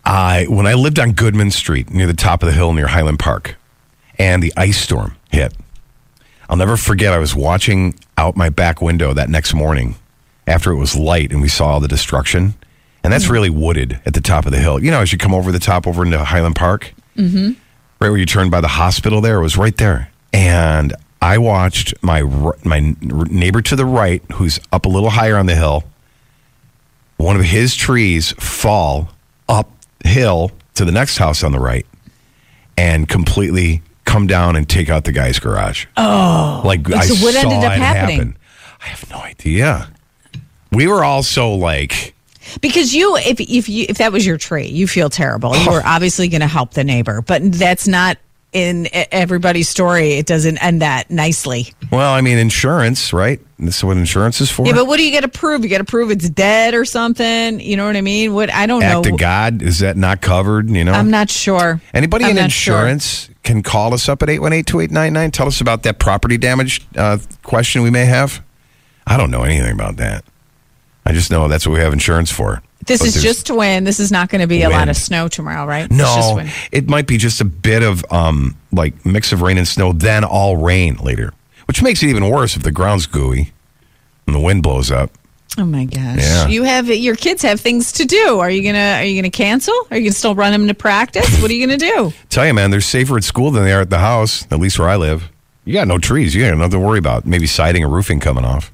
I 0.05 0.47
when 0.49 0.67
I 0.67 0.75
lived 0.75 0.99
on 0.99 1.13
Goodman 1.13 1.51
Street 1.51 1.91
near 1.91 2.07
the 2.07 2.15
top 2.15 2.43
of 2.43 2.47
the 2.47 2.55
hill 2.55 2.73
near 2.73 2.87
Highland 2.87 3.19
Park, 3.19 3.57
and 4.19 4.43
the 4.43 4.53
ice 4.57 4.79
storm 4.79 5.17
hit. 5.31 5.53
I'll 6.51 6.57
never 6.59 6.77
forget. 6.77 7.15
I 7.15 7.19
was 7.19 7.35
watching 7.35 7.95
out 8.19 8.37
my 8.37 8.51
back 8.51 8.83
window 8.83 9.15
that 9.15 9.31
next 9.31 9.55
morning 9.55 9.95
after 10.47 10.73
it 10.73 10.77
was 10.77 10.95
light, 10.97 11.31
and 11.33 11.41
we 11.41 11.49
saw 11.49 11.69
all 11.69 11.81
the 11.81 11.89
destruction. 11.89 12.55
And 13.03 13.11
that's 13.13 13.29
really 13.29 13.49
wooded 13.51 13.99
at 14.05 14.13
the 14.13 14.21
top 14.21 14.45
of 14.45 14.53
the 14.53 14.59
hill. 14.59 14.83
You 14.83 14.91
know, 14.91 15.01
as 15.01 15.11
you 15.13 15.17
come 15.17 15.33
over 15.33 15.53
the 15.53 15.59
top 15.59 15.87
over 15.87 16.05
into 16.05 16.23
Highland 16.23 16.57
Park, 16.57 16.93
Mm-hmm. 17.17 17.47
right 18.01 18.09
where 18.11 18.17
you 18.17 18.25
turn 18.27 18.51
by 18.51 18.61
the 18.61 18.69
hospital 18.69 19.21
there 19.21 19.41
it 19.41 19.43
was 19.43 19.57
right 19.59 19.77
there 19.77 20.11
and 20.33 20.95
i 21.21 21.37
watched 21.37 21.93
my 22.03 22.23
my 22.65 22.95
neighbor 23.03 23.61
to 23.61 23.77
the 23.77 23.85
right 23.85 24.23
who's 24.35 24.59
up 24.73 24.87
a 24.87 24.89
little 24.89 25.11
higher 25.11 25.37
on 25.37 25.45
the 25.47 25.55
hill 25.57 25.83
one 27.19 27.37
of 27.37 27.43
his 27.43 27.75
trees 27.75 28.31
fall 28.39 29.11
uphill 29.49 30.51
to 30.75 30.85
the 30.87 30.93
next 30.93 31.19
house 31.19 31.43
on 31.43 31.51
the 31.53 31.59
right 31.59 31.85
and 32.79 33.09
completely 33.09 33.83
come 34.11 34.27
down 34.27 34.57
and 34.57 34.69
take 34.69 34.89
out 34.91 35.05
the 35.05 35.13
guy's 35.13 35.39
garage. 35.39 35.87
Oh, 35.97 36.63
Like, 36.65 36.89
I 36.91 36.97
what 36.99 37.35
saw 37.35 37.41
ended 37.41 37.65
up 37.65 37.73
it 37.73 37.79
happening? 37.79 38.17
happen. 38.19 38.37
I 38.83 38.87
have 38.87 39.11
no 39.11 39.19
idea. 39.19 39.89
We 40.73 40.87
were 40.87 41.05
all 41.05 41.23
so 41.23 41.55
like, 41.55 42.15
Because 42.61 42.95
you, 42.95 43.17
if 43.17 43.41
if 43.41 43.69
you 43.69 43.87
if 43.89 43.99
that 43.99 44.13
was 44.13 44.25
your 44.27 44.37
tree, 44.39 44.67
you 44.69 44.87
feel 44.89 45.11
terrible. 45.11 45.57
You 45.57 45.67
oh. 45.69 45.73
were 45.75 45.83
obviously 45.85 46.29
going 46.29 46.41
to 46.41 46.47
help 46.47 46.73
the 46.73 46.85
neighbor, 46.85 47.23
but 47.23 47.41
that's 47.53 47.87
not 47.87 48.19
in 48.53 48.89
everybody's 48.93 49.69
story. 49.69 50.15
It 50.15 50.27
doesn't 50.27 50.59
end 50.59 50.83
that 50.83 51.09
nicely. 51.11 51.73
well, 51.93 52.13
I 52.13 52.21
mean, 52.21 52.39
insurance, 52.39 53.13
right? 53.13 53.41
This 53.61 53.77
is 53.79 53.85
what 53.85 53.97
insurance 53.97 54.41
is 54.41 54.51
for. 54.51 54.67
Yeah, 54.67 54.73
but 54.73 54.87
what 54.87 54.97
do 54.97 55.05
you 55.05 55.13
got 55.13 55.21
to 55.21 55.29
prove? 55.29 55.63
You 55.63 55.71
got 55.71 55.79
to 55.79 55.85
prove 55.85 56.11
it's 56.11 56.29
dead 56.31 56.75
or 56.75 56.85
something. 56.85 57.61
You 57.61 57.77
know 57.77 57.87
what 57.87 57.97
I 57.97 58.01
mean? 58.01 58.33
What 58.35 58.51
I 58.53 58.67
don't 58.67 58.83
Act 58.83 58.93
know. 58.93 58.99
Act 59.01 59.13
of 59.13 59.19
God 59.21 59.63
is 59.63 59.81
that 59.81 59.97
not 59.97 60.21
covered? 60.21 60.69
You 60.71 60.83
know, 60.85 60.93
I'm 60.93 61.11
not 61.11 61.31
sure. 61.31 61.81
Anybody 61.95 62.25
I'm 62.25 62.39
in 62.39 62.45
insurance? 62.45 63.27
sure. 63.27 63.30
Can 63.43 63.63
call 63.63 63.95
us 63.95 64.09
up 64.09 64.23
at 64.23 64.29
818-2899. 64.29 65.33
Tell 65.33 65.47
us 65.47 65.61
about 65.61 65.83
that 65.85 65.99
property 65.99 66.37
damage 66.37 66.87
uh, 66.97 67.19
question 67.43 67.83
we 67.83 67.91
may 67.91 68.05
have. 68.05 68.45
I 69.07 69.17
don't 69.17 69.31
know 69.31 69.43
anything 69.43 69.73
about 69.73 69.97
that. 69.97 70.25
I 71.07 71.13
just 71.13 71.31
know 71.31 71.49
that's 71.49 71.67
what 71.67 71.75
we 71.75 71.81
have 71.81 71.93
insurance 71.93 72.31
for. 72.31 72.63
This 72.87 73.01
But 73.01 73.09
is 73.09 73.23
just 73.23 73.47
to 73.47 73.55
win. 73.55 73.85
This 73.85 74.01
is 74.01 74.11
not 74.13 74.29
going 74.29 74.41
to 74.41 74.47
be 74.47 74.63
a 74.63 74.71
lot 74.71 74.89
of 74.89 74.97
snow 74.97 75.29
tomorrow, 75.29 75.67
right? 75.67 75.91
No, 75.91 76.35
wind. 76.37 76.51
it 76.73 76.89
might 76.89 77.07
be 77.07 77.19
just 77.19 77.41
a 77.41 77.45
bit 77.45 77.83
of 77.83 78.05
um 78.11 78.57
like 78.73 79.05
mix 79.05 79.33
of 79.33 79.43
rain 79.43 79.59
and 79.59 79.69
snow, 79.69 79.93
then 79.93 80.25
all 80.25 80.57
rain 80.57 80.97
later, 80.97 81.33
which 81.67 81.83
makes 81.83 82.03
it 82.03 82.09
even 82.09 82.29
worse 82.31 82.57
if 82.57 82.63
the 82.63 82.73
ground's 82.73 83.07
gooey 83.07 83.53
and 84.27 84.35
the 84.35 84.41
wind 84.41 84.63
blows 84.63 84.91
up. 84.91 85.11
Oh 85.59 85.65
my 85.67 85.85
gosh! 85.85 86.19
Yeah. 86.21 86.47
You 86.49 86.63
have 86.63 86.89
your 86.89 87.17
kids 87.17 87.43
have 87.43 87.61
things 87.61 87.93
to 87.93 88.05
do. 88.05 88.39
Are 88.39 88.49
you 88.51 88.63
gonna 88.63 88.99
Are 88.99 89.05
you 89.05 89.21
gonna 89.21 89.31
cancel? 89.31 89.75
Are 89.91 89.97
you 89.97 90.05
gonna 90.05 90.13
still 90.15 90.35
run 90.35 90.53
them 90.53 90.69
to 90.69 90.75
practice? 90.75 91.41
What 91.43 91.51
are 91.51 91.55
you 91.55 91.67
gonna 91.67 91.77
do? 91.77 92.13
Tell 92.29 92.47
you, 92.47 92.55
man, 92.55 92.71
they're 92.71 92.81
safer 92.81 93.17
at 93.17 93.25
school 93.25 93.51
than 93.51 93.65
they 93.65 93.73
are 93.73 93.81
at 93.81 93.91
the 93.91 93.99
house. 93.99 94.47
At 94.53 94.61
least 94.61 94.79
where 94.79 94.89
I 94.89 94.97
live. 94.97 95.29
You 95.65 95.75
got 95.75 95.89
no 95.89 95.99
trees. 95.99 96.35
You 96.35 96.47
got 96.49 96.57
nothing 96.57 96.71
to 96.73 96.79
worry 96.79 96.99
about. 96.99 97.27
Maybe 97.27 97.47
siding 97.47 97.85
or 97.85 97.89
roofing 97.89 98.21
coming 98.21 98.45
off, 98.45 98.73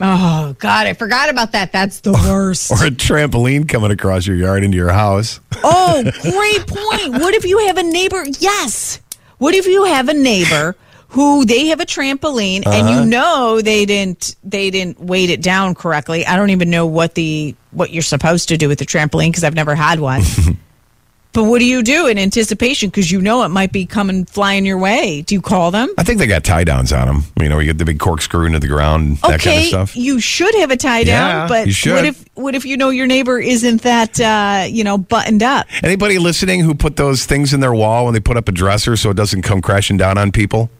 Oh 0.00 0.54
God, 0.60 0.86
I 0.86 0.92
forgot 0.94 1.28
about 1.30 1.52
that. 1.52 1.72
That's 1.72 2.00
the 2.00 2.12
worst. 2.28 2.70
or 2.70 2.76
a 2.86 2.90
trampoline 2.90 3.68
coming 3.68 3.90
across 3.90 4.26
your 4.26 4.36
yard 4.36 4.62
into 4.62 4.76
your 4.76 4.92
house. 4.92 5.40
oh, 5.64 6.02
great 6.22 6.66
point. 6.66 7.20
What 7.20 7.34
if 7.34 7.44
you 7.44 7.58
have 7.66 7.76
a 7.76 7.82
neighbor? 7.82 8.24
Yes. 8.38 9.00
What 9.38 9.54
if 9.54 9.66
you 9.66 9.84
have 9.84 10.08
a 10.08 10.14
neighbor 10.14 10.76
who 11.08 11.44
they 11.46 11.66
have 11.66 11.80
a 11.80 11.86
trampoline 11.86 12.66
and 12.66 12.86
Uh-huh. 12.88 13.00
you 13.00 13.06
know 13.06 13.60
they 13.62 13.86
didn't 13.86 14.36
they 14.44 14.70
didn't 14.70 15.00
weight 15.00 15.30
it 15.30 15.40
down 15.42 15.74
correctly. 15.74 16.26
I 16.26 16.36
don't 16.36 16.50
even 16.50 16.70
know 16.70 16.86
what 16.86 17.14
the 17.14 17.54
what 17.70 17.90
you're 17.90 18.02
supposed 18.02 18.48
to 18.48 18.56
do 18.56 18.68
with 18.68 18.78
the 18.78 18.86
trampoline 18.86 19.28
because 19.28 19.44
I've 19.44 19.54
never 19.54 19.74
had 19.74 20.00
one. 20.00 20.22
but 21.32 21.44
what 21.44 21.58
do 21.60 21.64
you 21.66 21.82
do 21.82 22.06
in 22.08 22.18
anticipation 22.18 22.88
because 22.90 23.10
you 23.12 23.20
know 23.20 23.42
it 23.44 23.48
might 23.48 23.70
be 23.72 23.86
coming 23.86 24.24
flying 24.24 24.64
your 24.66 24.78
way? 24.78 25.22
Do 25.22 25.34
you 25.34 25.40
call 25.40 25.70
them? 25.70 25.88
I 25.96 26.02
think 26.02 26.18
they 26.18 26.26
got 26.26 26.42
tie 26.44 26.64
downs 26.64 26.92
on 26.92 27.06
them. 27.06 27.24
You 27.40 27.48
know, 27.48 27.58
you 27.58 27.66
get 27.66 27.78
the 27.78 27.84
big 27.84 27.98
corkscrew 27.98 28.46
into 28.46 28.58
the 28.58 28.66
ground, 28.68 29.18
that 29.18 29.34
okay, 29.40 29.50
kind 29.50 29.58
of 29.60 29.66
stuff. 29.90 29.96
you 29.96 30.20
should 30.20 30.54
have 30.56 30.70
a 30.70 30.76
tie 30.76 31.04
down, 31.04 31.28
Yeah, 31.30 31.48
but 31.48 31.68
what 31.92 32.04
if 32.04 32.24
what 32.34 32.54
if 32.54 32.64
you 32.64 32.76
know 32.76 32.90
your 32.90 33.06
neighbor 33.06 33.38
isn't 33.38 33.82
that 33.82 34.18
uh, 34.20 34.64
you 34.68 34.84
know 34.84 34.98
buttoned 34.98 35.42
up? 35.42 35.66
Anybody 35.82 36.18
listening 36.18 36.60
who 36.60 36.74
put 36.74 36.96
those 36.96 37.24
things 37.26 37.52
in 37.54 37.60
their 37.60 37.74
wall 37.74 38.04
when 38.06 38.14
they 38.14 38.20
put 38.20 38.36
up 38.36 38.48
a 38.48 38.52
dresser 38.52 38.96
so 38.96 39.10
it 39.10 39.16
doesn't 39.16 39.42
come 39.42 39.60
crashing 39.62 39.96
down 39.96 40.18
on 40.18 40.32
people? 40.32 40.70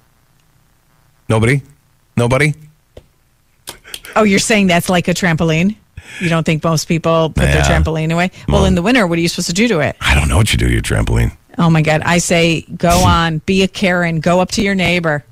Nobody? 1.28 1.62
Nobody? 2.16 2.54
Oh, 4.16 4.22
you're 4.22 4.38
saying 4.38 4.66
that's 4.68 4.88
like 4.88 5.08
a 5.08 5.14
trampoline? 5.14 5.76
You 6.20 6.28
don't 6.28 6.44
think 6.44 6.64
most 6.64 6.86
people 6.88 7.28
put 7.30 7.42
their 7.44 7.56
Yeah. 7.58 7.64
trampoline 7.80 8.12
away? 8.12 8.30
Well, 8.48 8.64
in 8.64 8.74
the 8.74 8.82
winter, 8.82 9.06
what 9.06 9.18
are 9.18 9.20
you 9.20 9.28
supposed 9.28 9.48
to 9.48 9.54
do 9.54 9.68
to 9.68 9.80
it? 9.80 9.96
I 10.00 10.14
don't 10.14 10.28
know 10.28 10.36
what 10.38 10.52
you 10.52 10.58
do 10.58 10.66
to 10.66 10.72
your 10.72 10.82
trampoline. 10.82 11.32
Oh 11.58 11.68
my 11.70 11.82
God. 11.82 12.02
I 12.04 12.18
say, 12.18 12.62
go 12.76 12.88
on, 13.04 13.38
be 13.44 13.62
a 13.62 13.68
Karen, 13.68 14.20
go 14.20 14.40
up 14.40 14.50
to 14.52 14.62
your 14.62 14.74
neighbor, 14.74 15.24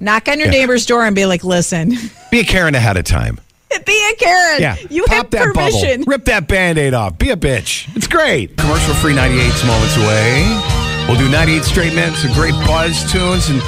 knock 0.00 0.28
on 0.28 0.38
your 0.38 0.46
Yeah. 0.46 0.52
neighbor's 0.60 0.86
door 0.86 1.04
and 1.04 1.14
be 1.16 1.26
like, 1.26 1.42
listen, 1.44 1.96
Be 2.30 2.40
a 2.40 2.44
Karen 2.44 2.74
ahead 2.74 2.96
of 2.96 3.04
time. 3.04 3.38
be 3.84 4.10
a 4.12 4.16
Karen. 4.16 4.60
Yeah. 4.62 4.76
You 4.88 5.04
Pop 5.04 5.14
have 5.16 5.30
that 5.30 5.52
permission. 5.54 6.00
bubble. 6.02 6.10
Rip 6.12 6.24
that 6.26 6.46
band 6.46 6.78
aid 6.78 6.94
off. 6.94 7.18
Be 7.18 7.30
a 7.30 7.36
bitch. 7.36 7.94
It's 7.96 8.06
great. 8.06 8.56
Commercial 8.56 8.94
free 8.94 9.14
98's 9.14 9.64
moments 9.64 9.96
away. 9.96 11.06
We'll 11.08 11.18
do 11.18 11.28
98 11.28 11.64
straight 11.64 11.94
minutes 11.94 12.22
of 12.24 12.32
great 12.32 12.54
buzz 12.64 13.10
tunes 13.10 13.48
and 13.50 13.60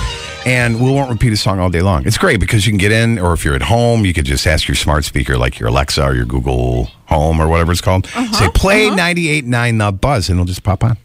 and 0.46 0.82
we 0.82 0.90
won't 0.90 1.10
repeat 1.10 1.32
a 1.32 1.36
song 1.36 1.58
all 1.58 1.70
day 1.70 1.82
long. 1.82 2.06
It's 2.06 2.18
great 2.18 2.40
because 2.40 2.66
you 2.66 2.72
can 2.72 2.78
get 2.78 2.92
in, 2.92 3.18
or 3.18 3.32
if 3.32 3.44
you're 3.44 3.54
at 3.54 3.62
home, 3.62 4.04
you 4.04 4.12
could 4.12 4.24
just 4.26 4.46
ask 4.46 4.68
your 4.68 4.74
smart 4.74 5.04
speaker, 5.04 5.36
like 5.38 5.58
your 5.58 5.68
Alexa 5.68 6.02
or 6.02 6.14
your 6.14 6.26
Google 6.26 6.84
Home 7.06 7.40
or 7.40 7.48
whatever 7.48 7.72
it's 7.72 7.80
called. 7.80 8.06
Uh-huh, 8.14 8.32
Say 8.32 8.48
play 8.54 8.88
98.9 8.88 9.78
The 9.78 9.92
Buzz, 9.92 10.28
and 10.28 10.36
it'll 10.38 10.46
just 10.46 10.62
pop 10.62 10.84
on. 10.84 10.96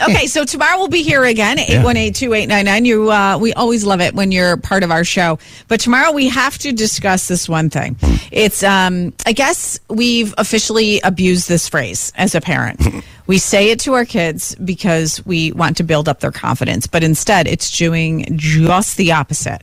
Okay, 0.00 0.26
so 0.26 0.44
tomorrow 0.44 0.78
we'll 0.78 0.88
be 0.88 1.02
here 1.02 1.22
again, 1.24 1.58
818-2899. 1.58 2.86
You 2.86 3.10
uh 3.12 3.38
we 3.38 3.52
always 3.52 3.84
love 3.84 4.00
it 4.00 4.14
when 4.14 4.32
you're 4.32 4.56
part 4.56 4.82
of 4.82 4.90
our 4.90 5.04
show. 5.04 5.38
But 5.68 5.78
tomorrow 5.80 6.10
we 6.12 6.28
have 6.28 6.58
to 6.58 6.72
discuss 6.72 7.28
this 7.28 7.48
one 7.48 7.70
thing. 7.70 7.96
It's 8.32 8.62
um 8.64 9.12
I 9.26 9.32
guess 9.32 9.78
we've 9.88 10.34
officially 10.38 11.00
abused 11.02 11.48
this 11.48 11.68
phrase 11.68 12.12
as 12.16 12.34
a 12.34 12.40
parent. 12.40 12.80
we 13.28 13.38
say 13.38 13.70
it 13.70 13.78
to 13.80 13.92
our 13.94 14.04
kids 14.04 14.56
because 14.56 15.24
we 15.24 15.52
want 15.52 15.76
to 15.76 15.84
build 15.84 16.08
up 16.08 16.18
their 16.20 16.32
confidence, 16.32 16.86
but 16.88 17.04
instead 17.04 17.46
it's 17.46 17.70
doing 17.76 18.26
just 18.36 18.96
the 18.96 19.12
opposite. 19.12 19.62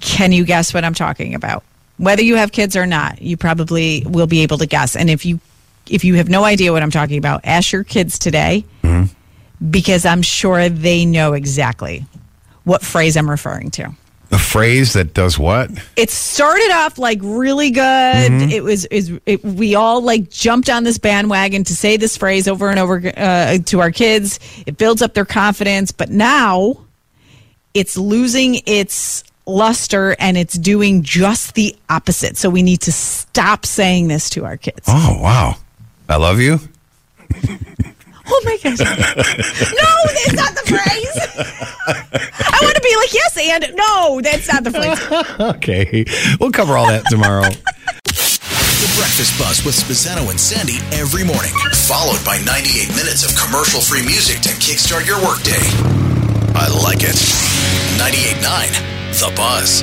Can 0.00 0.30
you 0.32 0.44
guess 0.44 0.72
what 0.72 0.84
I'm 0.84 0.94
talking 0.94 1.34
about? 1.34 1.64
Whether 1.96 2.22
you 2.22 2.36
have 2.36 2.52
kids 2.52 2.76
or 2.76 2.86
not, 2.86 3.20
you 3.20 3.36
probably 3.36 4.04
will 4.06 4.28
be 4.28 4.42
able 4.42 4.58
to 4.58 4.66
guess. 4.66 4.94
And 4.94 5.10
if 5.10 5.26
you 5.26 5.40
if 5.90 6.04
you 6.04 6.14
have 6.14 6.28
no 6.28 6.44
idea 6.44 6.72
what 6.72 6.82
I'm 6.82 6.90
talking 6.90 7.18
about, 7.18 7.40
ask 7.44 7.72
your 7.72 7.84
kids 7.84 8.18
today 8.18 8.64
because 9.70 10.06
I'm 10.06 10.22
sure 10.22 10.68
they 10.68 11.04
know 11.04 11.32
exactly 11.32 12.04
what 12.64 12.82
phrase 12.82 13.16
I'm 13.16 13.28
referring 13.28 13.70
to. 13.72 13.90
A 14.30 14.38
phrase 14.38 14.92
that 14.92 15.14
does 15.14 15.38
what? 15.38 15.70
It 15.96 16.10
started 16.10 16.70
off 16.70 16.98
like 16.98 17.18
really 17.22 17.70
good. 17.70 17.80
Mhm. 18.30 18.52
It 18.52 18.62
was 18.62 18.84
is 18.86 19.10
it, 19.24 19.42
we 19.42 19.74
all 19.74 20.02
like 20.02 20.28
jumped 20.30 20.68
on 20.68 20.84
this 20.84 20.98
bandwagon 20.98 21.64
to 21.64 21.74
say 21.74 21.96
this 21.96 22.16
phrase 22.18 22.46
over 22.46 22.68
and 22.68 22.78
over 22.78 23.10
uh, 23.16 23.56
to 23.64 23.80
our 23.80 23.90
kids. 23.90 24.38
It 24.66 24.76
builds 24.76 25.00
up 25.00 25.14
their 25.14 25.24
confidence, 25.24 25.92
but 25.92 26.10
now 26.10 26.76
it's 27.72 27.96
losing 27.96 28.60
its 28.66 29.24
luster 29.46 30.14
and 30.18 30.36
it's 30.36 30.58
doing 30.58 31.02
just 31.02 31.54
the 31.54 31.74
opposite. 31.88 32.36
So 32.36 32.50
we 32.50 32.62
need 32.62 32.82
to 32.82 32.92
stop 32.92 33.64
saying 33.64 34.08
this 34.08 34.28
to 34.30 34.44
our 34.44 34.58
kids. 34.58 34.82
Oh, 34.88 35.18
wow. 35.22 35.56
I 36.08 36.16
love 36.16 36.40
you. 36.40 36.58
Oh 38.30 38.42
my 38.44 38.58
gosh. 38.62 38.78
no, 38.78 38.84
that's 38.84 40.34
not 40.34 40.54
the 40.54 40.62
phrase. 40.66 41.16
I 41.88 42.58
want 42.60 42.76
to 42.76 42.82
be 42.82 42.94
like, 42.96 43.14
yes, 43.14 43.38
and 43.40 43.74
no, 43.74 44.20
that's 44.20 44.52
not 44.52 44.64
the 44.64 44.70
phrase. 44.70 45.00
okay. 45.56 46.04
We'll 46.38 46.52
cover 46.52 46.76
all 46.76 46.86
that 46.88 47.04
tomorrow. 47.08 47.48
The 48.04 48.94
Breakfast 49.00 49.38
Buzz 49.40 49.64
with 49.64 49.74
Spezzano 49.74 50.30
and 50.30 50.38
Sandy 50.38 50.76
every 50.92 51.24
morning, 51.24 51.50
followed 51.88 52.22
by 52.24 52.38
98 52.44 52.90
minutes 52.94 53.24
of 53.24 53.34
commercial 53.34 53.80
free 53.80 54.02
music 54.06 54.40
to 54.42 54.50
kickstart 54.50 55.06
your 55.06 55.18
workday. 55.24 55.58
I 56.54 56.68
like 56.84 57.00
it. 57.02 57.16
98.9 57.98 59.18
The 59.18 59.34
Buzz. 59.34 59.82